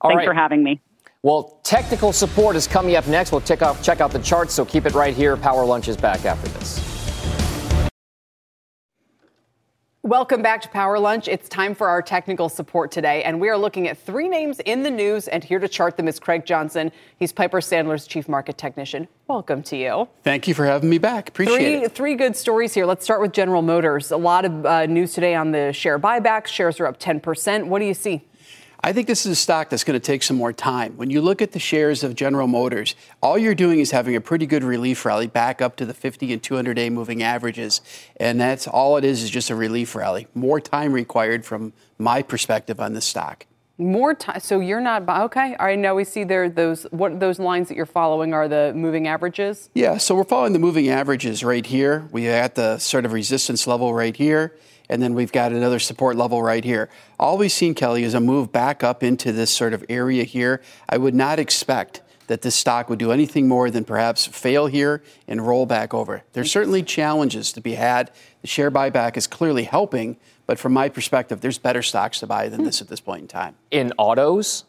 All 0.00 0.10
Thanks 0.10 0.20
right. 0.20 0.26
for 0.28 0.34
having 0.34 0.62
me. 0.62 0.80
Well, 1.22 1.60
technical 1.64 2.14
support 2.14 2.56
is 2.56 2.66
coming 2.66 2.96
up 2.96 3.06
next. 3.06 3.30
We'll 3.30 3.42
check 3.42 3.60
out, 3.60 3.82
check 3.82 4.00
out 4.00 4.10
the 4.10 4.20
charts, 4.20 4.54
so 4.54 4.64
keep 4.64 4.86
it 4.86 4.94
right 4.94 5.14
here. 5.14 5.36
Power 5.36 5.66
Lunch 5.66 5.86
is 5.86 5.98
back 5.98 6.24
after 6.24 6.48
this. 6.48 6.80
Welcome 10.02 10.40
back 10.40 10.62
to 10.62 10.68
Power 10.70 10.98
Lunch. 10.98 11.28
It's 11.28 11.46
time 11.46 11.74
for 11.74 11.90
our 11.90 12.00
technical 12.00 12.48
support 12.48 12.90
today, 12.90 13.22
and 13.22 13.38
we 13.38 13.50
are 13.50 13.58
looking 13.58 13.86
at 13.86 13.98
three 13.98 14.30
names 14.30 14.60
in 14.60 14.82
the 14.82 14.90
news, 14.90 15.28
and 15.28 15.44
here 15.44 15.58
to 15.58 15.68
chart 15.68 15.98
them 15.98 16.08
is 16.08 16.18
Craig 16.18 16.46
Johnson. 16.46 16.90
He's 17.18 17.32
Piper 17.32 17.60
Sandler's 17.60 18.06
chief 18.06 18.26
market 18.26 18.56
technician. 18.56 19.06
Welcome 19.28 19.62
to 19.64 19.76
you. 19.76 20.08
Thank 20.24 20.48
you 20.48 20.54
for 20.54 20.64
having 20.64 20.88
me 20.88 20.96
back. 20.96 21.28
Appreciate 21.28 21.58
three, 21.58 21.84
it. 21.84 21.94
Three 21.94 22.14
good 22.14 22.34
stories 22.34 22.72
here. 22.72 22.86
Let's 22.86 23.04
start 23.04 23.20
with 23.20 23.34
General 23.34 23.60
Motors. 23.60 24.10
A 24.10 24.16
lot 24.16 24.46
of 24.46 24.64
uh, 24.64 24.86
news 24.86 25.12
today 25.12 25.34
on 25.34 25.52
the 25.52 25.70
share 25.74 25.98
buybacks. 25.98 26.46
Shares 26.46 26.80
are 26.80 26.86
up 26.86 26.98
10%. 26.98 27.66
What 27.66 27.80
do 27.80 27.84
you 27.84 27.92
see? 27.92 28.24
I 28.82 28.94
think 28.94 29.08
this 29.08 29.26
is 29.26 29.32
a 29.32 29.36
stock 29.36 29.68
that's 29.68 29.84
going 29.84 30.00
to 30.00 30.04
take 30.04 30.22
some 30.22 30.38
more 30.38 30.54
time. 30.54 30.96
When 30.96 31.10
you 31.10 31.20
look 31.20 31.42
at 31.42 31.52
the 31.52 31.58
shares 31.58 32.02
of 32.02 32.14
General 32.14 32.46
Motors, 32.46 32.94
all 33.22 33.36
you're 33.36 33.54
doing 33.54 33.78
is 33.78 33.90
having 33.90 34.16
a 34.16 34.22
pretty 34.22 34.46
good 34.46 34.64
relief 34.64 35.04
rally 35.04 35.26
back 35.26 35.60
up 35.60 35.76
to 35.76 35.84
the 35.84 35.92
50 35.92 36.32
and 36.32 36.42
200 36.42 36.74
day 36.74 36.88
moving 36.88 37.22
averages. 37.22 37.82
And 38.16 38.40
that's 38.40 38.66
all 38.66 38.96
it 38.96 39.04
is, 39.04 39.22
is 39.22 39.28
just 39.28 39.50
a 39.50 39.54
relief 39.54 39.94
rally. 39.94 40.28
More 40.34 40.60
time 40.60 40.94
required 40.94 41.44
from 41.44 41.74
my 41.98 42.22
perspective 42.22 42.80
on 42.80 42.94
this 42.94 43.04
stock. 43.04 43.44
More 43.76 44.14
time. 44.14 44.40
So 44.40 44.60
you're 44.60 44.80
not 44.80 45.08
okay. 45.08 45.56
I 45.58 45.74
know 45.74 45.94
we 45.94 46.04
see 46.04 46.24
there 46.24 46.48
those 46.48 46.84
what 46.90 47.18
those 47.18 47.38
lines 47.38 47.68
that 47.68 47.76
you're 47.76 47.86
following 47.86 48.34
are 48.34 48.46
the 48.46 48.72
moving 48.74 49.08
averages. 49.08 49.70
Yeah, 49.74 49.96
so 49.96 50.14
we're 50.14 50.24
following 50.24 50.52
the 50.52 50.58
moving 50.58 50.90
averages 50.90 51.42
right 51.42 51.64
here. 51.64 52.06
We 52.12 52.28
are 52.28 52.32
at 52.32 52.56
the 52.56 52.76
sort 52.78 53.06
of 53.06 53.14
resistance 53.14 53.66
level 53.66 53.94
right 53.94 54.14
here, 54.14 54.54
and 54.90 55.00
then 55.00 55.14
we've 55.14 55.30
got 55.32 55.52
another 55.52 55.78
support 55.78 56.16
level 56.16 56.42
right 56.42 56.64
here. 56.64 56.90
All 57.18 57.38
we've 57.38 57.52
seen, 57.52 57.74
Kelly, 57.74 58.02
is 58.02 58.12
a 58.12 58.20
move 58.20 58.50
back 58.50 58.82
up 58.82 59.02
into 59.04 59.30
this 59.30 59.50
sort 59.50 59.72
of 59.72 59.84
area 59.88 60.24
here. 60.24 60.60
I 60.88 60.98
would 60.98 61.14
not 61.14 61.38
expect 61.38 62.02
that 62.26 62.42
this 62.42 62.56
stock 62.56 62.90
would 62.90 62.98
do 62.98 63.12
anything 63.12 63.46
more 63.48 63.70
than 63.70 63.84
perhaps 63.84 64.26
fail 64.26 64.66
here 64.66 65.02
and 65.28 65.46
roll 65.46 65.64
back 65.64 65.94
over. 65.94 66.24
There's 66.32 66.50
certainly 66.50 66.82
challenges 66.82 67.52
to 67.52 67.60
be 67.60 67.74
had. 67.74 68.10
The 68.42 68.48
share 68.48 68.70
buyback 68.70 69.16
is 69.16 69.28
clearly 69.28 69.62
helping, 69.62 70.16
but 70.46 70.58
from 70.58 70.72
my 70.72 70.88
perspective, 70.88 71.40
there's 71.40 71.58
better 71.58 71.82
stocks 71.82 72.18
to 72.20 72.26
buy 72.26 72.48
than 72.48 72.64
this 72.64 72.82
at 72.82 72.88
this 72.88 73.00
point 73.00 73.22
in 73.22 73.28
time. 73.28 73.54
In 73.70 73.92
autos? 73.96 74.64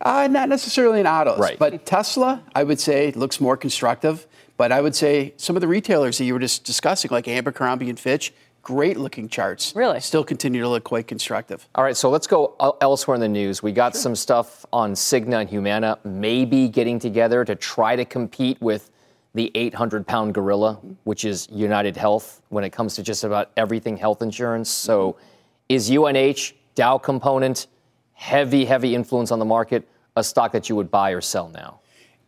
Uh, 0.00 0.28
not 0.28 0.48
necessarily 0.48 1.00
in 1.00 1.06
autos, 1.06 1.38
Right. 1.38 1.58
but 1.58 1.84
Tesla, 1.86 2.42
I 2.54 2.62
would 2.62 2.80
say, 2.80 3.10
looks 3.12 3.40
more 3.40 3.56
constructive. 3.56 4.26
But 4.56 4.70
I 4.70 4.80
would 4.80 4.94
say 4.94 5.32
some 5.38 5.56
of 5.56 5.60
the 5.60 5.66
retailers 5.66 6.18
that 6.18 6.24
you 6.24 6.34
were 6.34 6.38
just 6.40 6.62
discussing, 6.64 7.10
like 7.10 7.26
Abercrombie 7.26 7.88
and 7.88 7.98
Fitch, 7.98 8.32
great 8.62 8.96
looking 8.96 9.28
charts. 9.28 9.74
Really? 9.74 10.00
Still 10.00 10.24
continue 10.24 10.60
to 10.62 10.68
look 10.68 10.84
quite 10.84 11.06
constructive. 11.06 11.68
All 11.74 11.84
right, 11.84 11.96
so 11.96 12.08
let's 12.10 12.26
go 12.26 12.56
elsewhere 12.80 13.16
in 13.16 13.20
the 13.20 13.28
news. 13.28 13.62
We 13.62 13.72
got 13.72 13.96
some 13.96 14.14
stuff 14.14 14.64
on 14.72 14.92
Cigna 14.92 15.40
and 15.40 15.50
Humana 15.50 15.98
maybe 16.04 16.68
getting 16.68 16.98
together 16.98 17.44
to 17.44 17.54
try 17.54 17.96
to 17.96 18.04
compete 18.04 18.60
with 18.60 18.90
the 19.34 19.50
800 19.54 20.06
pound 20.06 20.34
gorilla, 20.34 20.74
which 21.04 21.24
is 21.24 21.48
United 21.50 21.96
Health, 21.96 22.42
when 22.50 22.64
it 22.64 22.70
comes 22.70 22.94
to 22.96 23.02
just 23.02 23.24
about 23.24 23.50
everything 23.56 23.96
health 23.96 24.22
insurance. 24.22 24.70
So 24.70 25.12
mm-hmm. 25.12 25.22
is 25.68 25.90
UNH, 25.90 26.54
Dow 26.74 26.96
component, 26.98 27.66
heavy, 28.14 28.64
heavy 28.64 28.94
influence 28.94 29.30
on 29.30 29.38
the 29.38 29.44
market, 29.44 29.86
a 30.16 30.24
stock 30.24 30.52
that 30.52 30.68
you 30.68 30.76
would 30.76 30.90
buy 30.90 31.10
or 31.10 31.20
sell 31.20 31.48
now? 31.48 31.80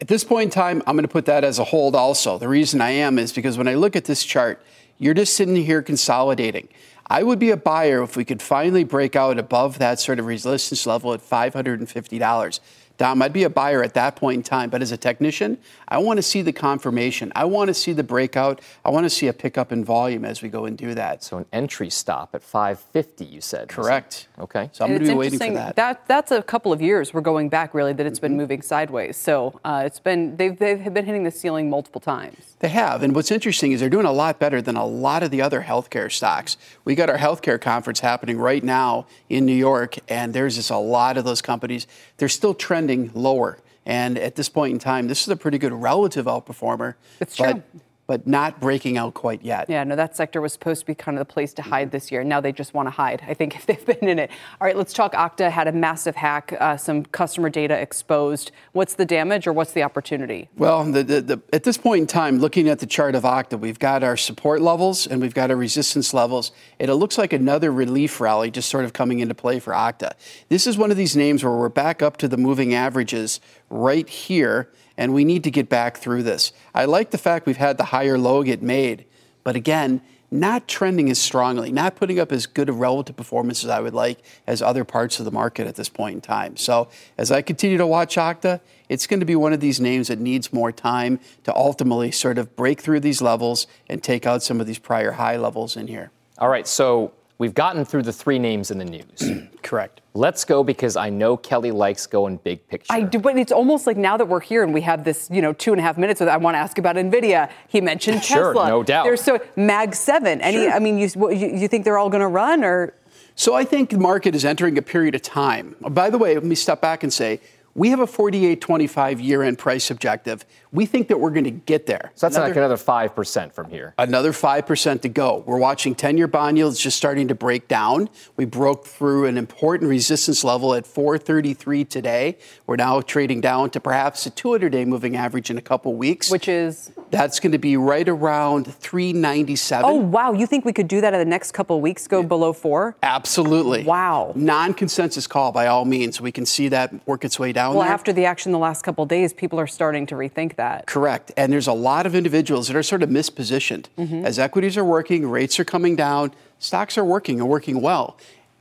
At 0.04 0.08
this 0.08 0.22
point 0.22 0.48
in 0.48 0.50
time, 0.50 0.82
I'm 0.86 0.96
going 0.96 1.04
to 1.04 1.10
put 1.10 1.24
that 1.24 1.44
as 1.44 1.58
a 1.58 1.64
hold 1.64 1.96
also. 1.96 2.36
The 2.36 2.46
reason 2.46 2.82
I 2.82 2.90
am 2.90 3.18
is 3.18 3.32
because 3.32 3.56
when 3.56 3.66
I 3.66 3.72
look 3.72 3.96
at 3.96 4.04
this 4.04 4.22
chart, 4.22 4.62
you're 4.98 5.14
just 5.14 5.34
sitting 5.34 5.56
here 5.56 5.80
consolidating. 5.80 6.68
I 7.06 7.22
would 7.22 7.38
be 7.38 7.48
a 7.48 7.56
buyer 7.56 8.02
if 8.02 8.14
we 8.14 8.22
could 8.22 8.42
finally 8.42 8.84
break 8.84 9.16
out 9.16 9.38
above 9.38 9.78
that 9.78 9.98
sort 10.00 10.18
of 10.18 10.26
resistance 10.26 10.86
level 10.86 11.14
at 11.14 11.20
$550. 11.20 12.60
Dom, 12.96 13.22
I'd 13.22 13.32
be 13.32 13.42
a 13.44 13.50
buyer 13.50 13.82
at 13.82 13.94
that 13.94 14.16
point 14.16 14.36
in 14.36 14.42
time. 14.42 14.70
But 14.70 14.82
as 14.82 14.92
a 14.92 14.96
technician, 14.96 15.58
I 15.88 15.98
want 15.98 16.18
to 16.18 16.22
see 16.22 16.42
the 16.42 16.52
confirmation. 16.52 17.32
I 17.34 17.44
want 17.44 17.68
to 17.68 17.74
see 17.74 17.92
the 17.92 18.04
breakout. 18.04 18.60
I 18.84 18.90
want 18.90 19.04
to 19.04 19.10
see 19.10 19.26
a 19.26 19.32
pickup 19.32 19.72
in 19.72 19.84
volume 19.84 20.24
as 20.24 20.42
we 20.42 20.48
go 20.48 20.64
and 20.64 20.78
do 20.78 20.94
that. 20.94 21.24
So 21.24 21.38
an 21.38 21.46
entry 21.52 21.90
stop 21.90 22.34
at 22.34 22.42
550, 22.42 23.24
you 23.24 23.40
said. 23.40 23.68
Correct. 23.68 24.28
Okay. 24.38 24.70
So 24.72 24.84
I'm 24.84 24.90
going 24.90 25.00
It's 25.00 25.08
to 25.10 25.14
be 25.14 25.18
waiting 25.18 25.38
for 25.38 25.44
interesting. 25.44 25.74
that. 25.74 26.06
That's 26.06 26.30
a 26.30 26.42
couple 26.42 26.72
of 26.72 26.80
years. 26.80 27.12
We're 27.12 27.20
going 27.20 27.48
back 27.48 27.74
really 27.74 27.92
that 27.94 28.06
it's 28.06 28.20
been 28.20 28.36
moving 28.36 28.62
sideways. 28.62 29.16
So 29.16 29.58
uh, 29.64 29.82
it's 29.84 29.98
been 29.98 30.36
they've 30.36 30.56
they've 30.56 30.94
been 30.94 31.04
hitting 31.04 31.24
the 31.24 31.30
ceiling 31.30 31.68
multiple 31.68 32.00
times. 32.00 32.56
They 32.60 32.68
have. 32.68 33.02
And 33.02 33.14
what's 33.14 33.30
interesting 33.30 33.72
is 33.72 33.80
they're 33.80 33.90
doing 33.90 34.06
a 34.06 34.12
lot 34.12 34.38
better 34.38 34.62
than 34.62 34.76
a 34.76 34.86
lot 34.86 35.22
of 35.22 35.30
the 35.30 35.42
other 35.42 35.62
healthcare 35.62 36.10
stocks. 36.10 36.56
We 36.84 36.94
got 36.94 37.10
our 37.10 37.18
healthcare 37.18 37.60
conference 37.60 38.00
happening 38.00 38.38
right 38.38 38.62
now 38.62 39.06
in 39.28 39.44
New 39.44 39.54
York, 39.54 39.96
and 40.08 40.32
there's 40.32 40.54
just 40.56 40.70
a 40.70 40.78
lot 40.78 41.16
of 41.16 41.24
those 41.24 41.42
companies. 41.42 41.86
They're 42.16 42.28
still 42.28 42.54
trending 42.54 42.83
lower. 43.14 43.58
And 43.86 44.18
at 44.18 44.36
this 44.36 44.48
point 44.48 44.72
in 44.72 44.78
time, 44.78 45.08
this 45.08 45.22
is 45.22 45.28
a 45.28 45.36
pretty 45.36 45.58
good 45.58 45.72
relative 45.72 46.26
outperformer. 46.26 46.94
It's 47.20 47.36
but, 47.36 47.52
true. 47.52 47.62
But 48.06 48.26
not 48.26 48.60
breaking 48.60 48.98
out 48.98 49.14
quite 49.14 49.42
yet. 49.42 49.70
Yeah, 49.70 49.82
no, 49.84 49.96
that 49.96 50.14
sector 50.14 50.42
was 50.42 50.52
supposed 50.52 50.80
to 50.80 50.86
be 50.86 50.94
kind 50.94 51.16
of 51.16 51.26
the 51.26 51.32
place 51.32 51.54
to 51.54 51.62
hide 51.62 51.90
this 51.90 52.12
year. 52.12 52.22
Now 52.22 52.40
they 52.40 52.52
just 52.52 52.74
want 52.74 52.86
to 52.86 52.90
hide. 52.90 53.22
I 53.26 53.32
think 53.32 53.56
if 53.56 53.66
they've 53.66 53.84
been 53.84 54.08
in 54.08 54.18
it. 54.18 54.30
All 54.60 54.66
right, 54.66 54.76
let's 54.76 54.92
talk. 54.92 55.14
Okta 55.14 55.50
had 55.50 55.68
a 55.68 55.72
massive 55.72 56.16
hack, 56.16 56.54
uh, 56.60 56.76
some 56.76 57.04
customer 57.04 57.48
data 57.48 57.78
exposed. 57.80 58.52
What's 58.72 58.94
the 58.94 59.06
damage 59.06 59.46
or 59.46 59.52
what's 59.52 59.72
the 59.72 59.82
opportunity? 59.82 60.48
Well, 60.56 60.84
the, 60.84 61.02
the, 61.02 61.20
the, 61.20 61.42
at 61.52 61.64
this 61.64 61.78
point 61.78 62.02
in 62.02 62.06
time, 62.06 62.38
looking 62.38 62.68
at 62.68 62.78
the 62.80 62.86
chart 62.86 63.14
of 63.14 63.22
Okta, 63.22 63.58
we've 63.58 63.78
got 63.78 64.02
our 64.02 64.16
support 64.16 64.60
levels 64.60 65.06
and 65.06 65.20
we've 65.20 65.34
got 65.34 65.50
our 65.50 65.56
resistance 65.56 66.12
levels. 66.12 66.52
And 66.78 66.90
it 66.90 66.94
looks 66.96 67.16
like 67.16 67.32
another 67.32 67.72
relief 67.72 68.20
rally 68.20 68.50
just 68.50 68.68
sort 68.68 68.84
of 68.84 68.92
coming 68.92 69.20
into 69.20 69.34
play 69.34 69.60
for 69.60 69.72
Okta. 69.72 70.12
This 70.48 70.66
is 70.66 70.76
one 70.76 70.90
of 70.90 70.96
these 70.96 71.16
names 71.16 71.42
where 71.42 71.52
we're 71.52 71.68
back 71.68 72.02
up 72.02 72.16
to 72.18 72.28
the 72.28 72.36
moving 72.36 72.74
averages 72.74 73.40
right 73.70 74.08
here, 74.08 74.70
and 74.96 75.14
we 75.14 75.24
need 75.24 75.44
to 75.44 75.50
get 75.50 75.68
back 75.68 75.96
through 75.96 76.22
this. 76.22 76.52
I 76.74 76.84
like 76.84 77.10
the 77.10 77.18
fact 77.18 77.46
we've 77.46 77.56
had 77.56 77.78
the 77.78 77.84
higher 77.84 78.18
low 78.18 78.42
get 78.42 78.62
made, 78.62 79.04
but 79.42 79.56
again, 79.56 80.00
not 80.30 80.66
trending 80.66 81.08
as 81.10 81.18
strongly, 81.18 81.70
not 81.70 81.94
putting 81.94 82.18
up 82.18 82.32
as 82.32 82.46
good 82.46 82.68
a 82.68 82.72
relative 82.72 83.14
performance 83.14 83.62
as 83.62 83.70
I 83.70 83.80
would 83.80 83.94
like 83.94 84.18
as 84.46 84.60
other 84.60 84.84
parts 84.84 85.20
of 85.20 85.24
the 85.24 85.30
market 85.30 85.66
at 85.66 85.76
this 85.76 85.88
point 85.88 86.14
in 86.16 86.20
time. 86.20 86.56
So 86.56 86.88
as 87.16 87.30
I 87.30 87.40
continue 87.40 87.78
to 87.78 87.86
watch 87.86 88.16
Okta, 88.16 88.60
it's 88.88 89.06
going 89.06 89.20
to 89.20 89.26
be 89.26 89.36
one 89.36 89.52
of 89.52 89.60
these 89.60 89.80
names 89.80 90.08
that 90.08 90.18
needs 90.18 90.52
more 90.52 90.72
time 90.72 91.20
to 91.44 91.54
ultimately 91.54 92.10
sort 92.10 92.38
of 92.38 92.56
break 92.56 92.80
through 92.80 93.00
these 93.00 93.22
levels 93.22 93.68
and 93.88 94.02
take 94.02 94.26
out 94.26 94.42
some 94.42 94.60
of 94.60 94.66
these 94.66 94.78
prior 94.78 95.12
high 95.12 95.36
levels 95.36 95.76
in 95.76 95.86
here. 95.86 96.10
All 96.38 96.48
right, 96.48 96.66
so 96.66 97.12
we've 97.38 97.54
gotten 97.54 97.84
through 97.84 98.02
the 98.02 98.12
three 98.12 98.38
names 98.38 98.70
in 98.70 98.78
the 98.78 98.84
news. 98.84 99.48
Correct. 99.62 100.00
Let's 100.14 100.44
go 100.44 100.62
because 100.62 100.96
I 100.96 101.10
know 101.10 101.36
Kelly 101.36 101.70
likes 101.70 102.06
going 102.06 102.36
big 102.38 102.66
picture. 102.68 102.92
I 102.92 103.00
do, 103.00 103.18
but 103.18 103.36
it's 103.36 103.52
almost 103.52 103.86
like 103.86 103.96
now 103.96 104.16
that 104.16 104.26
we're 104.26 104.40
here 104.40 104.62
and 104.62 104.72
we 104.72 104.82
have 104.82 105.04
this, 105.04 105.28
you 105.32 105.42
know, 105.42 105.52
two 105.52 105.72
and 105.72 105.80
a 105.80 105.82
half 105.82 105.98
minutes. 105.98 106.20
With, 106.20 106.28
I 106.28 106.36
want 106.36 106.54
to 106.54 106.58
ask 106.58 106.78
about 106.78 106.96
Nvidia. 106.96 107.50
He 107.68 107.80
mentioned 107.80 108.22
Sure, 108.22 108.52
Tesla. 108.54 108.68
no 108.68 108.82
doubt. 108.82 109.04
There's 109.04 109.22
so 109.22 109.40
Mag 109.56 109.94
Seven. 109.94 110.40
Any? 110.40 110.64
Sure. 110.64 110.72
I 110.72 110.78
mean, 110.78 110.98
you, 110.98 111.08
what, 111.10 111.36
you 111.36 111.48
you 111.48 111.68
think 111.68 111.84
they're 111.84 111.98
all 111.98 112.10
going 112.10 112.20
to 112.20 112.28
run 112.28 112.62
or? 112.64 112.94
So 113.36 113.54
I 113.54 113.64
think 113.64 113.90
the 113.90 113.98
market 113.98 114.36
is 114.36 114.44
entering 114.44 114.78
a 114.78 114.82
period 114.82 115.16
of 115.16 115.22
time. 115.22 115.74
By 115.80 116.08
the 116.10 116.18
way, 116.18 116.34
let 116.34 116.44
me 116.44 116.54
step 116.54 116.80
back 116.80 117.02
and 117.02 117.12
say 117.12 117.40
We 117.76 117.90
have 117.90 117.98
a 117.98 118.06
48.25 118.06 119.22
year 119.22 119.42
end 119.42 119.58
price 119.58 119.90
objective. 119.90 120.44
We 120.70 120.86
think 120.86 121.08
that 121.08 121.18
we're 121.18 121.30
going 121.30 121.44
to 121.44 121.50
get 121.50 121.86
there. 121.86 122.12
So 122.14 122.26
that's 122.26 122.36
another, 122.36 122.50
like 122.50 122.56
another 122.56 122.76
5% 122.76 123.52
from 123.52 123.70
here. 123.70 123.94
Another 123.98 124.32
5% 124.32 125.00
to 125.00 125.08
go. 125.08 125.42
We're 125.46 125.58
watching 125.58 125.94
10 125.94 126.16
year 126.16 126.28
bond 126.28 126.56
yields 126.56 126.78
just 126.78 126.96
starting 126.96 127.28
to 127.28 127.34
break 127.34 127.66
down. 127.66 128.08
We 128.36 128.44
broke 128.44 128.86
through 128.86 129.26
an 129.26 129.36
important 129.36 129.90
resistance 129.90 130.44
level 130.44 130.74
at 130.74 130.86
433 130.86 131.84
today. 131.84 132.38
We're 132.66 132.76
now 132.76 133.00
trading 133.00 133.40
down 133.40 133.70
to 133.70 133.80
perhaps 133.80 134.24
a 134.26 134.30
200 134.30 134.70
day 134.70 134.84
moving 134.84 135.16
average 135.16 135.50
in 135.50 135.58
a 135.58 135.62
couple 135.62 135.94
weeks. 135.94 136.30
Which 136.30 136.48
is? 136.48 136.92
That's 137.10 137.40
going 137.40 137.52
to 137.52 137.58
be 137.58 137.76
right 137.76 138.08
around 138.08 138.72
397. 138.72 139.84
Oh, 139.84 139.94
wow. 139.94 140.32
You 140.32 140.46
think 140.46 140.64
we 140.64 140.72
could 140.72 140.88
do 140.88 141.00
that 141.00 141.12
in 141.12 141.18
the 141.18 141.24
next 141.24 141.52
couple 141.52 141.80
weeks, 141.80 142.06
go 142.06 142.20
yeah. 142.20 142.26
below 142.26 142.52
four? 142.52 142.96
Absolutely. 143.02 143.84
Wow. 143.84 144.32
Non 144.36 144.74
consensus 144.74 145.26
call 145.26 145.50
by 145.50 145.66
all 145.66 145.84
means. 145.84 146.20
We 146.20 146.32
can 146.32 146.46
see 146.46 146.68
that 146.68 146.92
work 147.06 147.24
its 147.24 147.38
way 147.38 147.52
down 147.52 147.63
well, 147.70 147.84
there. 147.84 147.92
after 147.92 148.12
the 148.12 148.24
action 148.24 148.52
the 148.52 148.58
last 148.58 148.82
couple 148.82 149.06
days, 149.06 149.32
people 149.32 149.60
are 149.60 149.66
starting 149.66 150.06
to 150.06 150.14
rethink 150.14 150.56
that. 150.56 150.86
Correct. 150.86 151.32
And 151.36 151.52
there's 151.52 151.66
a 151.66 151.72
lot 151.72 152.06
of 152.06 152.14
individuals 152.14 152.68
that 152.68 152.76
are 152.76 152.82
sort 152.82 153.02
of 153.02 153.08
mispositioned. 153.08 153.86
Mm-hmm. 153.98 154.24
As 154.24 154.38
equities 154.38 154.76
are 154.76 154.84
working, 154.84 155.28
rates 155.28 155.58
are 155.60 155.64
coming 155.64 155.96
down, 155.96 156.32
stocks 156.58 156.98
are 156.98 157.04
working 157.04 157.40
and 157.40 157.48
working 157.48 157.80
well. 157.80 158.18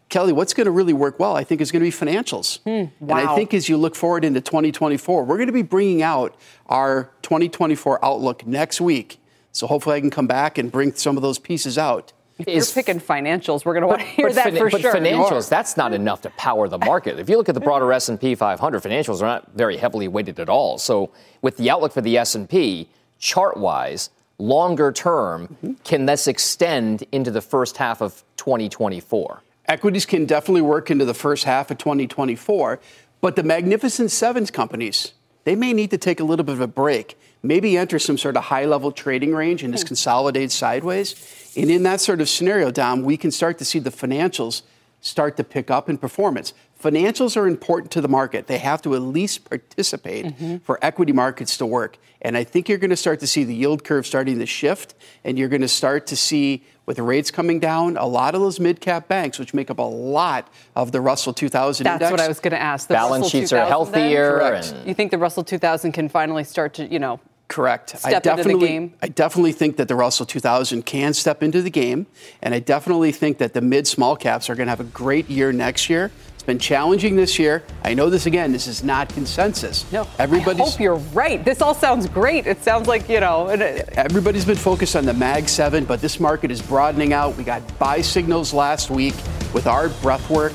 Kelly, 0.10 0.32
what's 0.32 0.54
going 0.54 0.66
to 0.66 0.72
really 0.72 0.94
work 0.94 1.20
well, 1.20 1.36
I 1.36 1.44
think, 1.44 1.60
is 1.60 1.72
going 1.72 1.84
to 1.84 1.90
be 1.90 2.12
financials. 2.12 2.60
Mm, 2.64 2.92
wow. 3.00 3.18
And 3.18 3.30
I 3.30 3.36
think 3.36 3.54
as 3.54 3.68
you 3.68 3.78
look 3.78 3.96
forward 3.96 4.24
into 4.24 4.42
2024, 4.42 5.24
we're 5.24 5.38
going 5.38 5.48
to 5.48 5.54
be 5.54 5.64
bringing 5.64 6.04
out 6.04 6.36
our 6.68 7.10
2024 7.24 8.04
outlook 8.06 8.46
next 8.46 8.80
week. 8.80 9.20
So 9.52 9.66
hopefully 9.66 9.96
I 9.96 10.02
can 10.02 10.12
come 10.12 10.28
back 10.28 10.58
and 10.58 10.72
bring 10.72 10.94
some 10.94 11.16
of 11.16 11.24
those 11.24 11.40
pieces 11.40 11.80
out. 11.80 12.14
If 12.40 12.48
you're 12.48 12.84
picking 12.84 13.00
financials, 13.00 13.64
we're 13.64 13.74
going 13.74 13.82
to 13.82 13.88
want 13.88 14.02
to 14.02 14.08
hear 14.08 14.34
that 14.34 14.46
fin- 14.46 14.58
for 14.58 14.70
but 14.70 14.82
sure. 14.82 14.94
But 14.94 15.04
financials, 15.04 15.50
that's 15.50 15.78
not 15.78 15.94
enough 15.94 16.22
to 16.22 16.30
power 16.32 16.68
the 16.68 16.80
market. 16.80 17.20
if 17.20 17.30
you 17.30 17.38
look 17.38 17.50
at 17.50 17.56
the 17.56 17.62
broader 17.62 17.92
S&P 17.94 18.36
500, 18.36 18.82
financials 18.82 19.22
are 19.22 19.26
not 19.26 19.52
very 19.54 19.78
heavily 19.78 20.08
weighted 20.08 20.40
at 20.40 20.50
all. 20.50 20.78
So 20.78 21.12
with 21.42 21.58
the 21.58 21.70
outlook 21.70 21.94
for 21.94 22.02
the 22.02 22.18
S&P, 22.18 22.90
chart-wise, 23.20 24.10
longer 24.40 24.92
term, 24.92 25.48
mm-hmm. 25.48 25.74
can 25.84 26.06
this 26.06 26.28
extend 26.28 27.04
into 27.12 27.30
the 27.30 27.42
first 27.42 27.78
half 27.78 28.02
of 28.02 28.24
2024? 28.38 29.42
Equities 29.68 30.06
can 30.06 30.26
definitely 30.26 30.62
work 30.62 30.92
into 30.92 31.06
the 31.06 31.14
first 31.14 31.46
half 31.46 31.72
of 31.72 31.78
2024, 31.78 32.80
but 33.22 33.36
the 33.36 33.44
Magnificent 33.44 34.12
Sevens 34.12 34.52
companies, 34.52 35.14
they 35.44 35.56
may 35.56 35.74
need 35.74 35.92
to 35.92 35.98
take 35.98 36.20
a 36.20 36.24
little 36.24 36.46
bit 36.46 36.54
of 36.54 36.62
a 36.62 36.68
break, 36.68 37.18
maybe 37.42 37.78
enter 37.78 38.00
some 38.00 38.18
sort 38.18 38.38
of 38.38 38.46
high 38.46 38.66
level 38.66 38.92
trading 38.92 39.34
range 39.34 39.64
and 39.64 39.74
just 39.74 39.84
hmm. 39.86 39.90
consolidate 39.90 40.52
sideways. 40.52 41.52
And 41.56 41.70
in 41.70 41.84
that 41.84 42.02
sort 42.02 42.22
of 42.22 42.30
scenario, 42.30 42.72
Dom, 42.72 43.04
we 43.04 43.18
can 43.18 43.32
start 43.32 43.58
to 43.60 43.66
see 43.66 43.80
the 43.80 43.92
financials 43.92 44.64
start 45.02 45.36
to 45.36 45.44
pick 45.44 45.70
up 45.70 45.90
in 45.90 45.98
performance. 45.98 46.54
Financials 46.82 47.38
are 47.38 47.48
important 47.48 47.92
to 47.92 48.02
the 48.02 48.08
market. 48.08 48.48
They 48.48 48.58
have 48.58 48.82
to 48.84 48.96
at 48.96 49.02
least 49.02 49.46
participate 49.46 50.26
mm-hmm. 50.26 50.58
for 50.58 50.80
equity 50.82 51.12
markets 51.12 51.58
to 51.58 51.66
work. 51.66 51.98
And 52.22 52.38
I 52.38 52.44
think 52.46 52.70
you're 52.70 52.78
going 52.78 52.90
to 52.90 52.96
start 52.96 53.20
to 53.20 53.28
see 53.28 53.44
the 53.44 53.54
yield 53.54 53.84
curve 53.84 54.08
starting 54.08 54.40
to 54.40 54.46
shift, 54.46 54.96
and 55.24 55.38
you're 55.38 55.50
going 55.50 55.62
to 55.62 55.68
start 55.68 56.08
to 56.08 56.16
see, 56.16 56.64
with 56.86 56.98
the 56.98 57.04
rates 57.04 57.32
coming 57.32 57.60
down, 57.60 57.98
a 57.98 58.06
lot 58.06 58.36
of 58.36 58.42
those 58.42 58.60
mid 58.60 58.82
cap 58.82 59.08
banks, 59.08 59.40
which 59.40 59.54
make 59.54 59.70
up 59.70 59.80
a 59.80 59.82
lot 59.82 60.48
of 60.76 60.92
the 60.92 61.02
Russell 61.02 61.34
2000 61.34 61.84
That's 61.84 61.96
index. 61.96 62.12
what 62.12 62.20
I 62.20 62.28
was 62.28 62.40
going 62.40 62.52
to 62.52 62.62
ask. 62.62 62.88
The 62.88 62.96
Balance 62.96 63.26
Russell 63.26 63.40
sheets 63.40 63.54
are 63.54 63.66
healthier. 63.66 64.42
And... 64.42 64.88
You 64.88 64.94
think 64.94 65.12
the 65.12 65.18
Russell 65.18 65.44
2000 65.44 65.92
can 65.92 66.10
finally 66.10 66.44
start 66.44 66.74
to, 66.76 66.88
you 66.92 67.00
know, 67.00 67.20
Correct. 67.50 67.90
Step 67.90 68.06
I 68.06 68.20
definitely, 68.20 68.54
into 68.54 68.66
the 68.66 68.72
game. 68.72 68.94
I 69.04 69.08
definitely 69.10 69.52
think 69.52 69.78
that 69.78 69.88
the 69.88 69.96
Russell 69.96 70.26
2000 70.26 70.84
can 70.88 71.14
step 71.14 71.44
into 71.44 71.62
the 71.62 71.70
game, 71.70 72.08
and 72.42 72.54
I 72.54 72.60
definitely 72.60 73.12
think 73.12 73.38
that 73.38 73.54
the 73.54 73.62
mid 73.62 73.86
small 73.86 74.16
caps 74.16 74.50
are 74.50 74.56
going 74.56 74.66
to 74.66 74.72
have 74.72 74.80
a 74.80 74.86
great 74.86 75.30
year 75.30 75.52
next 75.52 75.88
year. 75.90 76.10
It's 76.44 76.48
been 76.48 76.60
challenging 76.60 77.16
this 77.16 77.40
year. 77.40 77.64
I 77.86 77.94
know 77.94 78.10
this 78.10 78.26
again. 78.26 78.52
This 78.52 78.68
is 78.68 78.84
not 78.84 79.08
consensus. 79.08 79.90
No, 79.94 80.06
everybody. 80.20 80.60
I 80.60 80.66
hope 80.66 80.78
you're 80.78 80.96
right. 80.96 81.42
This 81.46 81.62
all 81.62 81.74
sounds 81.74 82.06
great. 82.06 82.48
It 82.48 82.62
sounds 82.62 82.86
like 82.86 83.08
you 83.08 83.22
know. 83.22 83.48
Everybody's 83.48 84.44
been 84.44 84.58
focused 84.58 84.98
on 84.98 85.06
the 85.06 85.14
Mag 85.14 85.48
Seven, 85.48 85.86
but 85.86 86.02
this 86.02 86.20
market 86.20 86.52
is 86.52 86.62
broadening 86.62 87.14
out. 87.14 87.38
We 87.38 87.46
got 87.46 87.62
buy 87.80 88.02
signals 88.02 88.54
last 88.54 88.90
week 88.90 89.14
with 89.54 89.68
our 89.68 89.88
breath 89.88 90.30
work 90.30 90.52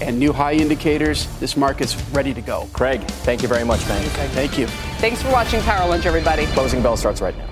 and 0.00 0.16
new 0.16 0.32
high 0.32 0.52
indicators. 0.52 1.26
This 1.40 1.56
market's 1.56 2.00
ready 2.12 2.32
to 2.34 2.40
go. 2.40 2.68
Craig, 2.72 3.00
thank 3.24 3.42
you 3.42 3.48
very 3.48 3.64
much, 3.64 3.84
man. 3.88 4.00
Thank 4.30 4.56
you. 4.56 4.68
Thanks 4.98 5.22
for 5.22 5.32
watching 5.32 5.60
Power 5.62 5.88
Lunch, 5.88 6.06
everybody. 6.06 6.46
Closing 6.46 6.82
bell 6.82 6.96
starts 6.96 7.20
right 7.20 7.36
now. 7.36 7.51